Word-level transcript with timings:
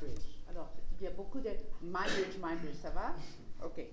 Muybridge. 0.00 0.22
Alors 0.50 0.70
il 1.00 1.04
y 1.04 1.06
a 1.06 1.10
beaucoup 1.10 1.40
de 1.40 1.50
Muybridge, 1.82 2.38
Muybridge, 2.42 2.76
ça 2.82 2.90
va 2.90 3.14
Ok. 3.64 3.84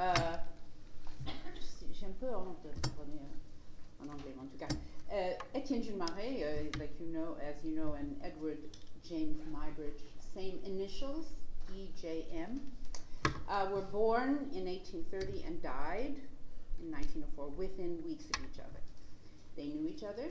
Euh, 0.00 0.14
j'ai 1.92 2.06
un 2.06 2.12
peu 2.20 2.28
honte 2.28 2.62
de 2.62 2.88
parler 2.90 3.18
en 4.00 4.08
anglais 4.08 4.34
en 4.40 4.46
tout 4.46 4.56
cas. 4.56 4.68
Uh, 5.10 5.34
Etienne 5.58 5.82
Jules 5.82 5.96
uh, 6.00 6.78
like 6.78 6.92
you 7.00 7.06
know, 7.06 7.36
as 7.40 7.64
you 7.64 7.74
know, 7.74 7.94
and 7.94 8.14
Edward 8.22 8.58
James 9.08 9.36
Muybridge, 9.50 10.02
same 10.34 10.60
initials, 10.64 11.26
EJM, 11.72 12.60
uh, 13.48 13.66
were 13.72 13.82
born 13.90 14.48
in 14.54 14.66
1830 14.66 15.44
and 15.46 15.62
died 15.62 16.14
in 16.80 16.92
1904 16.92 17.48
within 17.56 17.98
weeks 18.06 18.24
of 18.26 18.44
each 18.44 18.60
other. 18.60 18.80
They 19.56 19.66
knew 19.66 19.88
each 19.88 20.04
other. 20.04 20.30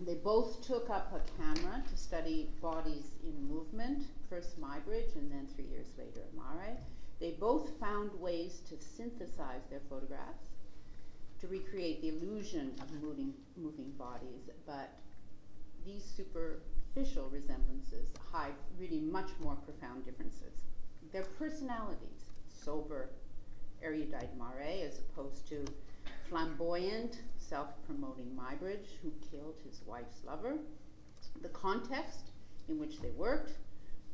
They 0.00 0.14
both 0.14 0.60
took 0.66 0.90
up 0.90 1.12
a 1.14 1.42
camera 1.42 1.82
to 1.88 1.96
study 1.96 2.50
bodies 2.60 3.12
in 3.24 3.48
movement, 3.48 4.04
first 4.28 4.60
Muybridge 4.60 5.16
and 5.16 5.30
then 5.32 5.46
three 5.54 5.64
years 5.64 5.86
later 5.96 6.20
Marey. 6.36 6.76
They 7.18 7.30
both 7.30 7.70
found 7.80 8.10
ways 8.20 8.60
to 8.68 8.76
synthesize 8.78 9.62
their 9.70 9.80
photographs 9.88 10.44
to 11.40 11.48
recreate 11.48 12.02
the 12.02 12.08
illusion 12.10 12.74
of 12.80 12.90
moving, 13.02 13.32
moving 13.56 13.90
bodies, 13.92 14.50
but 14.66 14.90
these 15.86 16.04
superficial 16.04 17.30
resemblances 17.30 18.10
hide 18.30 18.54
really 18.78 19.00
much 19.00 19.30
more 19.40 19.56
profound 19.56 20.04
differences. 20.04 20.64
Their 21.12 21.24
personalities, 21.38 22.32
sober, 22.48 23.10
erudite 23.82 24.36
Marey, 24.36 24.82
as 24.82 24.98
opposed 24.98 25.48
to 25.48 25.64
flamboyant, 26.28 27.18
self 27.48 27.68
promoting 27.86 28.36
Muybridge 28.36 28.98
who 29.02 29.12
killed 29.30 29.54
his 29.64 29.80
wife's 29.86 30.24
lover. 30.26 30.56
The 31.42 31.48
context 31.50 32.30
in 32.68 32.78
which 32.78 33.00
they 33.00 33.10
worked, 33.10 33.52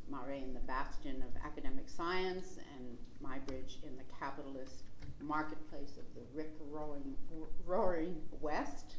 Marey 0.09 0.43
in 0.43 0.53
the 0.53 0.59
bastion 0.61 1.23
of 1.23 1.41
academic 1.43 1.89
science, 1.89 2.57
and 2.75 2.97
Muybridge 3.23 3.83
in 3.83 3.95
the 3.97 4.03
capitalist 4.19 4.83
marketplace 5.21 5.97
of 5.97 6.03
the 6.15 6.21
rip 6.33 6.55
roaring, 6.69 7.15
roaring 7.65 8.21
West. 8.41 8.95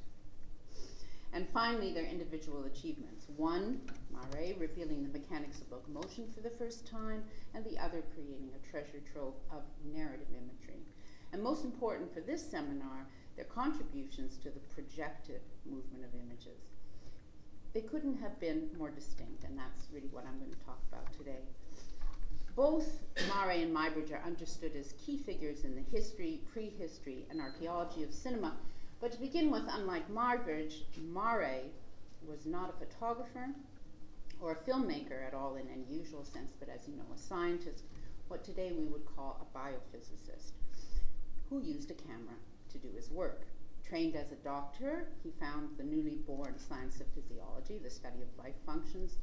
And 1.32 1.48
finally, 1.52 1.92
their 1.92 2.06
individual 2.06 2.64
achievements. 2.64 3.26
One, 3.36 3.80
Marey, 4.10 4.56
revealing 4.58 5.02
the 5.02 5.18
mechanics 5.18 5.60
of 5.60 5.70
locomotion 5.70 6.28
for 6.32 6.40
the 6.40 6.50
first 6.50 6.86
time, 6.86 7.24
and 7.54 7.64
the 7.64 7.78
other 7.78 8.02
creating 8.14 8.50
a 8.54 8.70
treasure 8.70 9.02
trove 9.12 9.34
of 9.50 9.62
narrative 9.92 10.28
imagery. 10.30 10.80
And 11.32 11.42
most 11.42 11.64
important 11.64 12.14
for 12.14 12.20
this 12.20 12.48
seminar, 12.48 13.06
their 13.36 13.44
contributions 13.46 14.36
to 14.38 14.50
the 14.50 14.60
projected 14.74 15.40
movement 15.66 16.04
of 16.04 16.14
images. 16.14 16.60
They 17.72 17.80
couldn't 17.80 18.18
have 18.18 18.38
been 18.38 18.70
more 18.78 18.90
distinct, 18.90 19.44
and 19.44 19.58
that's 19.58 19.88
really 19.92 20.08
what 20.12 20.24
I'm 20.26 20.38
going 20.38 20.52
to 20.52 20.64
talk 20.64 20.78
about 20.92 21.12
today. 21.12 21.42
Both 22.54 23.00
Marey 23.34 23.62
and 23.62 23.74
Muybridge 23.74 24.12
are 24.12 24.22
understood 24.24 24.76
as 24.76 24.94
key 25.04 25.18
figures 25.18 25.64
in 25.64 25.74
the 25.74 25.82
history, 25.82 26.40
prehistory, 26.52 27.26
and 27.30 27.40
archaeology 27.40 28.04
of 28.04 28.14
cinema. 28.14 28.54
But 29.00 29.10
to 29.12 29.18
begin 29.18 29.50
with, 29.50 29.64
unlike 29.68 30.08
Muybridge, 30.08 30.82
Marey 31.12 31.72
was 32.24 32.46
not 32.46 32.70
a 32.70 32.84
photographer 32.84 33.48
or 34.40 34.52
a 34.52 34.70
filmmaker 34.70 35.26
at 35.26 35.34
all 35.34 35.56
in 35.56 35.68
any 35.68 35.84
usual 35.98 36.24
sense, 36.24 36.52
but 36.60 36.68
as 36.68 36.86
you 36.86 36.94
know, 36.94 37.12
a 37.12 37.18
scientist, 37.18 37.82
what 38.28 38.44
today 38.44 38.72
we 38.72 38.84
would 38.84 39.04
call 39.04 39.40
a 39.42 39.58
biophysicist, 39.58 40.52
who 41.50 41.60
used 41.60 41.90
a 41.90 41.94
camera 41.94 42.36
to 42.74 42.78
do 42.78 42.94
his 42.94 43.10
work. 43.10 43.46
Trained 43.88 44.16
as 44.16 44.32
a 44.32 44.36
doctor, 44.36 45.08
he 45.22 45.30
found 45.40 45.70
the 45.78 45.84
newly 45.84 46.16
born 46.26 46.58
science 46.58 47.00
of 47.00 47.06
physiology, 47.14 47.78
the 47.78 47.90
study 47.90 48.22
of 48.22 48.44
life 48.44 48.56
functions, 48.66 49.18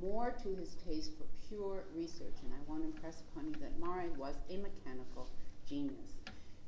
more 0.00 0.34
to 0.42 0.56
his 0.56 0.76
taste 0.86 1.12
for 1.18 1.26
pure 1.48 1.84
research, 1.94 2.36
and 2.42 2.52
I 2.52 2.70
want 2.70 2.82
to 2.82 2.88
impress 2.88 3.20
upon 3.20 3.48
you 3.48 3.54
that 3.60 3.78
Marey 3.78 4.10
was 4.16 4.36
a 4.50 4.56
mechanical 4.56 5.28
genius. 5.68 6.14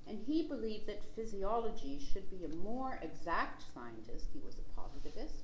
And 0.06 0.20
he 0.26 0.42
believed 0.46 0.86
that 0.86 1.02
physiology 1.16 1.98
should 2.12 2.30
be 2.30 2.44
a 2.44 2.56
more 2.56 3.00
exact 3.02 3.64
scientist. 3.74 4.26
He 4.32 4.40
was 4.44 4.56
a 4.58 4.80
positivist. 4.80 5.42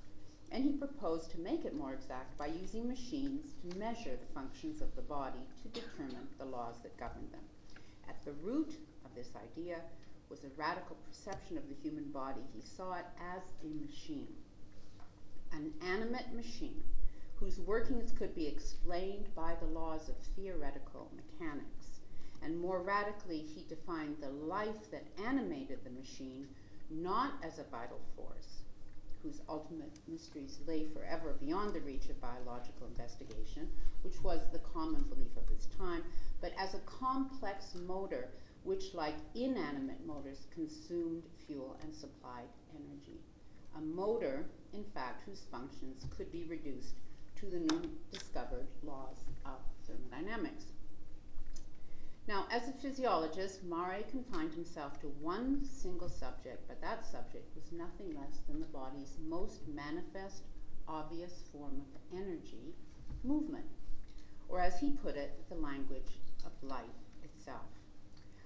And 0.53 0.63
he 0.63 0.73
proposed 0.73 1.31
to 1.31 1.41
make 1.41 1.65
it 1.65 1.75
more 1.75 1.95
exact 1.95 2.37
by 2.37 2.47
using 2.47 2.87
machines 2.87 3.55
to 3.63 3.79
measure 3.79 4.17
the 4.17 4.35
functions 4.35 4.83
of 4.83 4.95
the 4.95 5.03
body 5.03 5.49
to 5.63 5.81
determine 5.81 6.29
the 6.39 6.45
laws 6.45 6.77
that 6.83 6.99
govern 6.99 7.27
them. 7.33 7.41
At 8.09 8.23
the 8.25 8.33
root 8.33 8.77
of 9.05 9.15
this 9.15 9.31
idea 9.35 9.81
was 10.33 10.45
a 10.45 10.57
radical 10.57 10.97
perception 11.07 11.59
of 11.59 11.69
the 11.69 11.75
human 11.83 12.11
body. 12.11 12.41
He 12.55 12.63
saw 12.63 12.95
it 12.95 13.05
as 13.21 13.43
a 13.63 13.85
machine, 13.85 14.35
an 15.53 15.75
animate 15.87 16.33
machine 16.35 16.83
whose 17.37 17.59
workings 17.59 18.13
could 18.13 18.35
be 18.35 18.47
explained 18.47 19.27
by 19.37 19.55
the 19.61 19.67
laws 19.67 20.09
of 20.09 20.15
theoretical 20.35 21.11
mechanics. 21.15 22.01
And 22.43 22.59
more 22.59 22.81
radically, 22.81 23.41
he 23.41 23.67
defined 23.69 24.17
the 24.23 24.31
life 24.31 24.91
that 24.91 25.05
animated 25.23 25.81
the 25.85 25.91
machine 25.91 26.49
not 26.89 27.35
as 27.45 27.59
a 27.59 27.65
vital 27.65 28.01
force, 28.17 28.63
whose 29.23 29.43
ultimate 29.51 29.99
mysteries 30.09 30.61
lay 30.67 30.87
forever 30.95 31.35
beyond 31.41 31.75
the 31.75 31.81
reach 31.81 32.09
of 32.09 32.19
biological 32.23 32.87
investigation, 32.87 33.69
which 34.01 34.19
was 34.23 34.41
the 34.51 34.61
common 34.61 35.03
belief 35.03 35.37
of 35.37 35.55
his 35.55 35.67
time, 35.77 36.03
but 36.41 36.53
as 36.57 36.73
a 36.73 36.81
complex 36.87 37.75
motor 37.87 38.31
which, 38.65 38.95
like 38.95 39.15
inanimate 39.35 40.07
motors, 40.07 40.47
consumed 40.53 41.25
fuel 41.47 41.77
and 41.83 41.95
supplied 41.95 42.49
energy. 42.75 43.21
A 43.77 43.81
motor, 43.81 44.45
in 44.73 44.85
fact, 44.95 45.23
whose 45.27 45.47
functions 45.51 46.07
could 46.17 46.31
be 46.31 46.45
reduced 46.45 46.95
to 47.37 47.47
the 47.47 47.59
new 47.59 47.91
discovered 48.13 48.67
laws 48.83 49.25
of 49.45 49.59
thermodynamics. 49.87 50.67
Now, 52.29 52.47
as 52.53 52.69
a 52.69 52.73
physiologist, 52.73 53.65
Marey 53.65 54.05
confined 54.09 54.53
himself 54.53 55.01
to 55.01 55.09
one 55.09 55.65
single 55.65 56.09
subject, 56.09 56.69
but 56.69 56.81
that 56.81 57.05
subject 57.05 57.53
was 57.57 57.73
nothing 57.73 58.17
less 58.17 58.39
than 58.47 58.61
the 58.61 58.67
body's 58.67 59.17
most 59.29 59.67
manifest, 59.67 60.45
obvious 60.87 61.43
form 61.53 61.83
of 61.97 62.17
energy, 62.17 62.75
movement, 63.25 63.67
or 64.49 64.61
as 64.61 64.79
he 64.79 64.91
put 64.91 65.17
it, 65.17 65.49
the 65.49 65.57
language 65.57 66.21
of 66.47 66.53
life. 66.63 67.02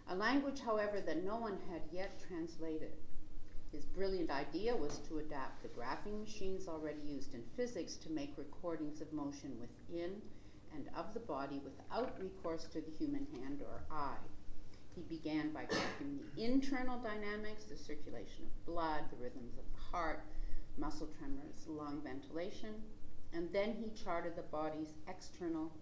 A 0.09 0.15
language, 0.15 0.61
however, 0.61 1.01
that 1.01 1.25
no 1.25 1.37
one 1.37 1.59
had 1.69 1.83
yet 1.91 2.21
translated. 2.29 2.93
His 3.73 3.85
brilliant 3.85 4.31
idea 4.31 4.77
was 4.77 4.99
to 5.09 5.19
adapt 5.19 5.63
the 5.63 5.69
graphing 5.69 6.21
machines 6.21 6.69
already 6.69 7.01
used 7.01 7.35
in 7.35 7.43
physics 7.57 7.97
to 7.97 8.11
make 8.11 8.39
recordings 8.39 9.01
of 9.01 9.13
motion 9.13 9.59
within 9.61 10.23
and 10.75 10.89
of 10.97 11.13
the 11.13 11.21
body 11.21 11.61
without 11.65 12.21
recourse 12.21 12.65
to 12.73 12.81
the 12.81 12.91
human 12.91 13.27
hand 13.35 13.63
or 13.63 13.83
eye. 13.91 14.23
He 14.95 15.03
began 15.03 15.51
by 15.51 15.65
graphing 15.65 16.21
the 16.37 16.45
internal 16.45 16.99
dynamics, 16.99 17.65
the 17.65 17.77
circulation 17.77 18.47
of 18.47 18.67
blood, 18.67 19.03
the 19.11 19.17
rhythms 19.17 19.59
of 19.59 19.65
the 19.73 19.81
heart, 19.91 20.23
muscle 20.79 21.09
tremors, 21.19 21.67
lung 21.67 22.01
ventilation, 22.03 22.75
and 23.33 23.53
then 23.53 23.75
he 23.75 23.91
charted 24.05 24.37
the 24.37 24.43
body's 24.43 24.95
external 25.09 25.73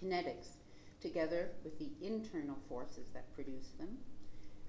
kinetics 0.00 0.58
together 1.08 1.48
with 1.64 1.78
the 1.78 1.90
internal 2.00 2.56
forces 2.68 3.08
that 3.14 3.32
produce 3.34 3.68
them 3.78 3.96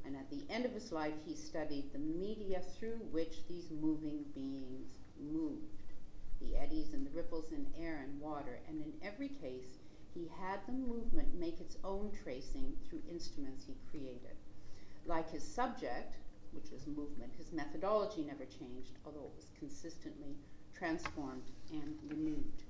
and 0.08 0.16
at 0.16 0.30
the 0.30 0.44
end 0.50 0.66
of 0.66 0.72
his 0.72 0.94
life, 0.94 1.14
he 1.26 1.36
studied 1.36 1.92
the 1.92 2.00
media 2.00 2.62
through 2.80 3.00
which 3.12 3.46
these 3.50 3.70
moving 3.72 4.24
beings 4.34 4.94
moved 5.20 5.78
the 6.40 6.56
eddies 6.56 6.94
and 6.94 7.06
the 7.06 7.12
ripples 7.12 7.52
in 7.52 7.66
air 7.84 8.00
and 8.04 8.22
water, 8.22 8.60
and 8.70 8.82
in 8.82 8.94
every 9.02 9.28
case, 9.28 9.80
he 10.14 10.30
had 10.40 10.60
the 10.66 10.72
movement 10.72 11.38
make 11.38 11.60
its 11.60 11.78
own 11.84 12.12
tracing 12.24 12.74
through 12.88 13.02
instruments 13.10 13.66
he 13.66 13.74
created. 13.90 14.38
Like 15.06 15.32
his 15.32 15.44
subject, 15.44 16.18
which 16.52 16.72
was 16.72 16.88
movement, 16.88 17.34
his 17.38 17.52
methodology 17.52 18.24
never 18.24 18.46
changed, 18.46 18.92
although 19.06 19.26
it 19.26 19.36
was 19.36 19.52
consistently 19.60 20.36
transformed 20.78 21.50
and 21.72 21.98
renewed. 22.08 22.64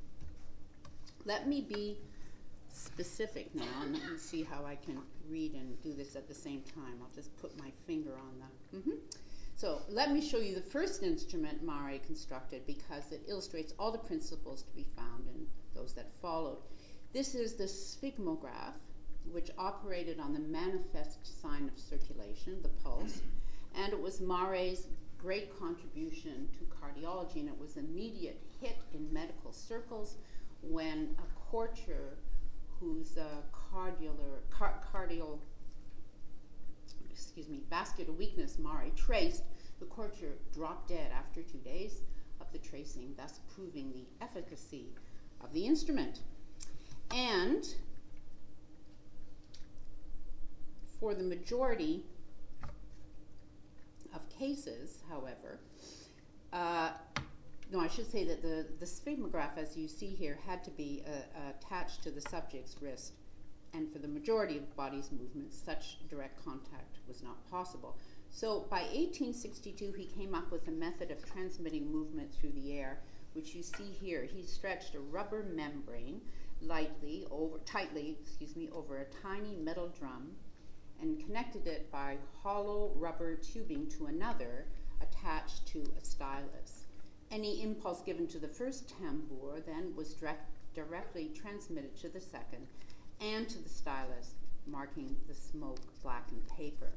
Let 1.26 1.48
me 1.48 1.62
be 1.62 1.98
specific 2.78 3.54
now, 3.56 3.66
and 3.84 3.94
let 3.94 4.12
me 4.12 4.18
see 4.18 4.44
how 4.44 4.66
I 4.66 4.76
can 4.76 5.00
read 5.30 5.54
and 5.54 5.82
do 5.82 5.94
this 5.94 6.16
at 6.16 6.28
the 6.28 6.34
same 6.34 6.62
time. 6.62 7.00
I'll 7.02 7.16
just 7.16 7.36
put 7.38 7.58
my 7.60 7.72
finger 7.86 8.14
on 8.14 8.40
the. 8.40 8.78
Mm-hmm. 8.78 8.98
So 9.56 9.82
let 9.90 10.12
me 10.12 10.22
show 10.22 10.38
you 10.38 10.54
the 10.54 10.62
first 10.62 11.02
instrument 11.02 11.64
Marey 11.64 12.00
constructed 12.06 12.62
because 12.68 13.12
it 13.12 13.22
illustrates 13.28 13.74
all 13.80 13.92
the 13.92 13.98
principles 13.98 14.62
to 14.62 14.72
be 14.76 14.86
found 14.96 15.28
in 15.28 15.48
those 15.74 15.94
that 15.94 16.12
followed. 16.22 16.60
This 17.12 17.34
is 17.34 17.56
the 17.56 17.64
sphygmograph, 17.64 18.76
which 19.32 19.50
operated 19.58 20.20
on 20.20 20.34
the 20.34 20.40
manifest 20.40 21.42
sign 21.42 21.72
of 21.74 21.80
circulation, 21.80 22.62
the 22.62 22.70
pulse, 22.70 23.22
and 23.76 23.92
it 23.94 24.00
was 24.00 24.22
Marey's 24.22 24.88
great 25.18 25.58
contribution 25.58 26.48
to 26.54 26.66
cardiology, 26.66 27.38
and 27.38 27.50
it 27.50 27.60
was 27.60 27.78
an 27.78 27.86
immediate 27.86 28.40
hit 28.62 28.78
in 28.94 29.12
medical 29.12 29.52
circles 29.52 30.18
when 30.62 31.16
a 31.18 31.50
courtier 31.50 32.18
who's 32.80 33.18
a 33.18 33.44
cardial, 33.52 34.16
car, 34.50 34.74
cardial, 34.92 35.40
excuse 37.12 37.50
me, 37.50 37.62
vascular 37.70 38.14
weakness 38.14 38.58
Marey 38.60 38.92
traced, 38.96 39.44
the 39.80 39.86
courtier 39.86 40.34
dropped 40.54 40.90
dead 40.90 41.12
after 41.12 41.42
two 41.42 41.58
days 41.60 42.02
of 42.40 42.52
the 42.52 42.60
tracing, 42.60 43.14
thus 43.18 43.40
proving 43.56 43.92
the 43.92 44.06
efficacy 44.24 44.88
of 45.42 45.54
the 45.54 45.66
instrument. 45.66 46.20
And 47.12 47.64
for 51.00 51.14
the 51.14 51.24
majority 51.24 52.04
of 54.14 54.28
cases, 54.30 55.04
however, 55.10 55.60
uh, 56.54 56.92
no, 57.72 57.80
I 57.80 57.88
should 57.88 58.10
say 58.10 58.24
that 58.26 58.42
the, 58.42 58.66
the 58.80 58.86
sphygmograph, 58.86 59.58
as 59.58 59.76
you 59.76 59.88
see 59.88 60.08
here, 60.08 60.40
had 60.46 60.64
to 60.64 60.72
be 60.72 61.04
uh, 61.06 61.50
attached 61.50 62.04
to 62.04 62.12
the 62.12 62.22
subject's 62.22 62.76
wrist, 62.82 63.14
and 63.74 63.92
for 63.92 64.00
the 64.00 64.08
majority 64.08 64.58
of 64.58 64.68
the 64.68 64.76
body's 64.76 65.12
movements, 65.12 65.58
such 65.58 65.98
direct 66.10 66.44
contact 66.44 67.00
was 67.08 67.22
not 67.22 67.46
possible. 67.50 67.98
So 68.30 68.66
by 68.70 68.82
1862, 68.82 69.94
he 69.94 70.06
came 70.06 70.34
up 70.34 70.52
with 70.52 70.68
a 70.68 70.72
method 70.72 71.12
of 71.12 71.26
transmitting 71.26 71.92
movement 71.92 72.34
through 72.34 72.52
the 72.52 72.78
air, 72.78 73.00
which 73.34 73.54
you 73.54 73.64
see 73.64 73.92
here. 74.00 74.24
He 74.24 74.44
stretched 74.44 74.96
a 74.96 75.00
rubber 75.00 75.44
membrane 75.44 76.22
lightly 76.62 77.26
over, 77.30 77.58
tightly, 77.66 78.18
excuse 78.22 78.56
me, 78.56 78.70
over 78.74 78.98
a 78.98 79.06
tiny 79.22 79.56
metal 79.56 79.90
drum 80.00 80.32
and 81.02 81.20
connected 81.24 81.68
it 81.68 81.92
by 81.92 82.18
hollow 82.42 82.92
rubber 82.96 83.36
tubing 83.36 83.88
to 83.88 84.06
another 84.06 84.66
attached 85.02 85.68
to 85.68 85.84
a 86.02 86.04
stylus. 86.04 86.77
Any 87.32 87.62
impulse 87.62 88.02
given 88.02 88.28
to 88.28 88.40
the 88.40 88.48
first 88.48 88.90
tambour 88.98 89.62
then 89.66 89.94
was 89.96 90.14
direct, 90.14 90.50
directly 90.74 91.30
transmitted 91.36 91.96
to 91.98 92.10
the 92.10 92.22
second 92.22 92.68
and 93.20 93.50
to 93.50 93.62
the 93.62 93.70
stylus, 93.70 94.36
marking 94.66 95.16
the 95.28 95.34
smoke 95.34 95.80
blackened 96.02 96.48
paper. 96.48 96.92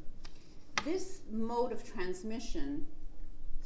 This 0.85 1.21
mode 1.31 1.73
of 1.73 1.85
transmission 1.85 2.87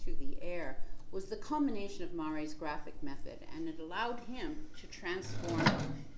through 0.03 0.17
the 0.17 0.37
air 0.43 0.79
was 1.13 1.27
the 1.27 1.37
culmination 1.37 2.03
of 2.03 2.15
Marey's 2.15 2.55
graphic 2.55 3.01
method, 3.03 3.39
and 3.55 3.69
it 3.69 3.79
allowed 3.79 4.21
him 4.21 4.57
to 4.81 4.87
transform 4.87 5.65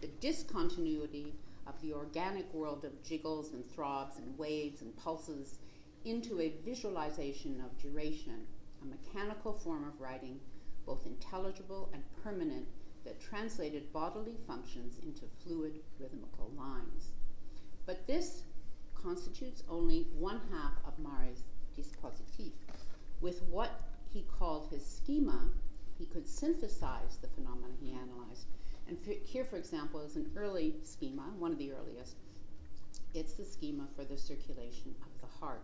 the 0.01 0.09
discontinuity 0.21 1.35
of 1.67 1.81
the 1.83 1.93
organic 1.93 2.53
world 2.55 2.85
of 2.85 3.03
jiggles 3.03 3.53
and 3.53 3.69
throbs 3.71 4.19
and 4.19 4.39
waves 4.39 4.81
and 4.81 4.97
pulses 4.97 5.59
into 6.05 6.41
a 6.41 6.55
visualization 6.65 7.61
of 7.61 7.77
duration, 7.79 8.47
a 8.87 8.91
mechanical 8.91 9.53
form 9.53 9.85
of 9.85 10.01
writing, 10.01 10.39
both 10.85 11.07
intelligible 11.07 11.91
and 11.93 12.03
permanent, 12.23 12.67
that 13.05 13.21
translated 13.21 13.93
bodily 13.93 14.37
functions 14.47 14.99
into 15.03 15.23
fluid 15.43 15.81
rhythmical 15.99 16.51
lines. 16.57 17.13
But 17.87 18.07
this 18.07 18.43
constitutes 18.95 19.63
only 19.69 20.09
one 20.19 20.41
half 20.51 20.73
of 20.85 20.99
Marey's 20.99 21.45
dispositif. 21.79 22.53
With 23.21 23.43
what 23.45 23.71
he 24.13 24.25
called 24.39 24.69
his 24.71 24.85
schema, 24.85 25.51
he 25.99 26.07
could 26.07 26.27
synthesize 26.27 27.19
the 27.21 27.29
phenomena 27.29 27.75
he 27.81 27.93
analyzed. 27.93 28.47
And 28.89 28.99
here, 29.25 29.45
for 29.45 29.57
example, 29.57 30.01
is 30.01 30.17
an 30.17 30.31
early 30.37 30.75
schema, 30.83 31.33
one 31.39 31.53
of 31.53 31.59
the 31.59 31.73
earliest. 31.73 32.17
It's 33.15 33.35
the 33.35 33.45
schema 33.45 33.87
for 33.95 34.05
the 34.05 34.17
circulation 34.17 34.95
of 35.03 35.21
the 35.21 35.39
heart. 35.39 35.63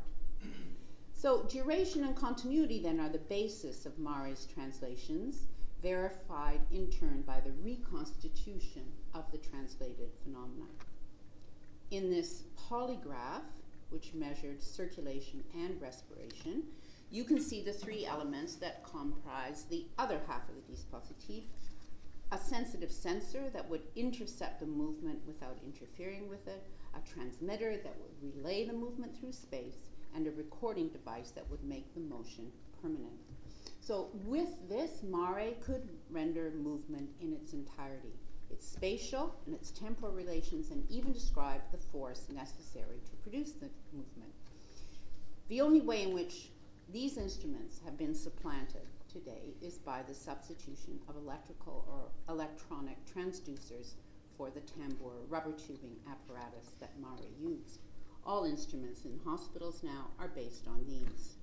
So 1.22 1.44
duration 1.44 2.02
and 2.02 2.16
continuity 2.16 2.82
then 2.82 2.98
are 2.98 3.08
the 3.08 3.18
basis 3.18 3.86
of 3.86 3.96
Marey's 3.96 4.44
translations, 4.52 5.46
verified 5.80 6.58
in 6.72 6.90
turn 6.90 7.22
by 7.24 7.38
the 7.38 7.52
reconstitution 7.62 8.82
of 9.14 9.30
the 9.30 9.38
translated 9.38 10.10
phenomena. 10.24 10.66
In 11.92 12.10
this 12.10 12.42
polygraph, 12.68 13.46
which 13.90 14.14
measured 14.14 14.60
circulation 14.60 15.44
and 15.54 15.80
respiration, 15.80 16.64
you 17.12 17.22
can 17.22 17.40
see 17.40 17.62
the 17.62 17.72
three 17.72 18.04
elements 18.04 18.56
that 18.56 18.82
comprise 18.82 19.62
the 19.70 19.86
other 19.98 20.18
half 20.26 20.48
of 20.48 20.56
the 20.56 20.72
dispositif. 20.72 21.44
A 22.32 22.38
sensitive 22.38 22.90
sensor 22.90 23.48
that 23.52 23.70
would 23.70 23.82
intercept 23.94 24.58
the 24.58 24.66
movement 24.66 25.20
without 25.24 25.58
interfering 25.64 26.28
with 26.28 26.48
it, 26.48 26.64
a 26.96 27.08
transmitter 27.08 27.76
that 27.76 27.94
would 28.00 28.34
relay 28.34 28.66
the 28.66 28.72
movement 28.72 29.16
through 29.16 29.30
space, 29.30 29.91
and 30.14 30.26
a 30.26 30.30
recording 30.32 30.88
device 30.88 31.30
that 31.30 31.48
would 31.50 31.62
make 31.64 31.92
the 31.94 32.00
motion 32.00 32.50
permanent. 32.80 33.18
So 33.80 34.10
with 34.26 34.48
this, 34.68 35.02
Marey 35.02 35.56
could 35.64 35.88
render 36.10 36.52
movement 36.56 37.10
in 37.20 37.32
its 37.32 37.52
entirety, 37.52 38.12
its 38.50 38.66
spatial 38.66 39.34
and 39.46 39.54
its 39.54 39.70
temporal 39.70 40.12
relations, 40.12 40.70
and 40.70 40.88
even 40.90 41.12
describe 41.12 41.62
the 41.72 41.78
force 41.78 42.28
necessary 42.32 43.00
to 43.04 43.16
produce 43.22 43.52
the 43.52 43.68
movement. 43.92 44.32
The 45.48 45.60
only 45.60 45.80
way 45.80 46.02
in 46.02 46.14
which 46.14 46.50
these 46.92 47.16
instruments 47.16 47.80
have 47.84 47.98
been 47.98 48.14
supplanted 48.14 48.86
today 49.12 49.54
is 49.60 49.78
by 49.78 50.02
the 50.06 50.14
substitution 50.14 50.98
of 51.08 51.16
electrical 51.16 51.84
or 51.88 52.32
electronic 52.32 52.96
transducers 53.06 53.94
for 54.36 54.50
the 54.50 54.60
tambour 54.60 55.12
rubber 55.28 55.52
tubing 55.52 55.96
apparatus 56.10 56.72
that 56.80 56.92
Marey 57.00 57.30
used. 57.40 57.80
All 58.24 58.44
instruments 58.44 59.04
in 59.04 59.18
hospitals 59.24 59.82
now 59.82 60.06
are 60.18 60.28
based 60.28 60.68
on 60.68 60.84
these. 60.86 61.34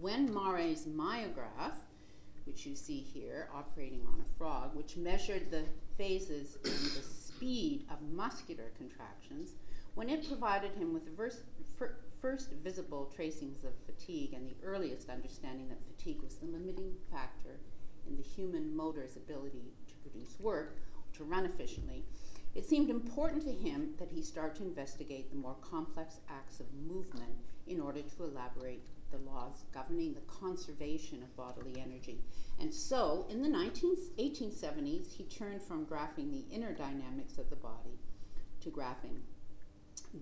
When 0.00 0.32
Marey's 0.32 0.84
myograph, 0.84 1.76
which 2.44 2.66
you 2.66 2.74
see 2.76 2.98
here 2.98 3.48
operating 3.54 4.06
on 4.06 4.20
a 4.20 4.38
frog, 4.38 4.74
which 4.74 4.96
measured 4.96 5.50
the 5.50 5.64
phases 5.96 6.56
and 6.64 6.74
the 6.74 7.02
speed 7.02 7.84
of 7.90 8.02
muscular 8.02 8.70
contractions, 8.76 9.52
when 9.94 10.08
it 10.08 10.28
provided 10.28 10.72
him 10.72 10.92
with 10.92 11.04
the 11.04 11.32
first 12.20 12.50
visible 12.62 13.10
tracings 13.14 13.64
of 13.64 13.72
fatigue 13.86 14.34
and 14.34 14.48
the 14.48 14.56
earliest 14.64 15.08
understanding 15.08 15.68
that 15.68 15.78
fatigue 15.96 16.22
was 16.22 16.36
the 16.36 16.46
limiting 16.46 16.94
factor 17.10 17.58
in 18.06 18.16
the 18.16 18.22
human 18.22 18.76
motor's 18.76 19.16
ability 19.16 19.72
to 19.86 19.94
produce 20.08 20.38
work, 20.40 20.76
to 21.14 21.24
run 21.24 21.44
efficiently, 21.44 22.04
it 22.54 22.64
seemed 22.64 22.90
important 22.90 23.44
to 23.44 23.52
him 23.52 23.94
that 23.98 24.10
he 24.10 24.22
start 24.22 24.56
to 24.56 24.62
investigate 24.62 25.30
the 25.30 25.36
more 25.36 25.56
complex 25.60 26.16
acts 26.28 26.60
of 26.60 26.66
movement 26.74 27.36
in 27.66 27.80
order 27.80 28.00
to 28.02 28.24
elaborate 28.24 28.86
the 29.10 29.18
laws 29.18 29.64
governing 29.72 30.14
the 30.14 30.20
conservation 30.20 31.22
of 31.22 31.36
bodily 31.36 31.80
energy. 31.80 32.18
And 32.60 32.72
so, 32.72 33.26
in 33.30 33.42
the 33.42 33.48
19, 33.48 33.96
1870s, 34.18 35.12
he 35.12 35.24
turned 35.24 35.62
from 35.62 35.86
graphing 35.86 36.30
the 36.30 36.54
inner 36.54 36.72
dynamics 36.72 37.38
of 37.38 37.48
the 37.50 37.56
body 37.56 37.98
to 38.60 38.70
graphing 38.70 39.20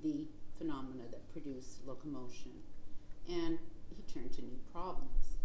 the 0.02 0.26
phenomena 0.58 1.04
that 1.10 1.32
produce 1.32 1.80
locomotion. 1.86 2.52
And 3.28 3.58
he 3.88 4.12
turned 4.12 4.32
to 4.34 4.42
new 4.42 4.58
problems. 4.72 5.36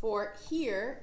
For 0.00 0.34
here, 0.48 1.02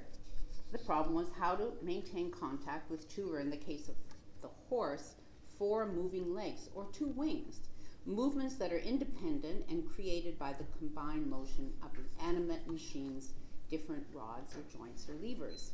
the 0.72 0.78
problem 0.78 1.14
was 1.14 1.28
how 1.38 1.54
to 1.54 1.72
maintain 1.82 2.30
contact 2.30 2.90
with 2.90 3.08
two, 3.08 3.32
or 3.32 3.40
in 3.40 3.48
the 3.48 3.56
case 3.56 3.88
of 3.88 3.94
the 4.40 4.50
horse, 4.68 5.14
four 5.58 5.86
moving 5.86 6.34
legs 6.34 6.68
or 6.74 6.86
two 6.92 7.08
wings, 7.08 7.60
movements 8.06 8.54
that 8.56 8.72
are 8.72 8.78
independent 8.78 9.66
and 9.68 9.88
created 9.94 10.38
by 10.38 10.52
the 10.52 10.78
combined 10.78 11.26
motion 11.26 11.72
of 11.82 11.90
the 11.92 12.24
animate 12.24 12.66
machine's 12.66 13.32
different 13.68 14.06
rods 14.12 14.54
or 14.54 14.78
joints 14.78 15.08
or 15.08 15.14
levers. 15.14 15.72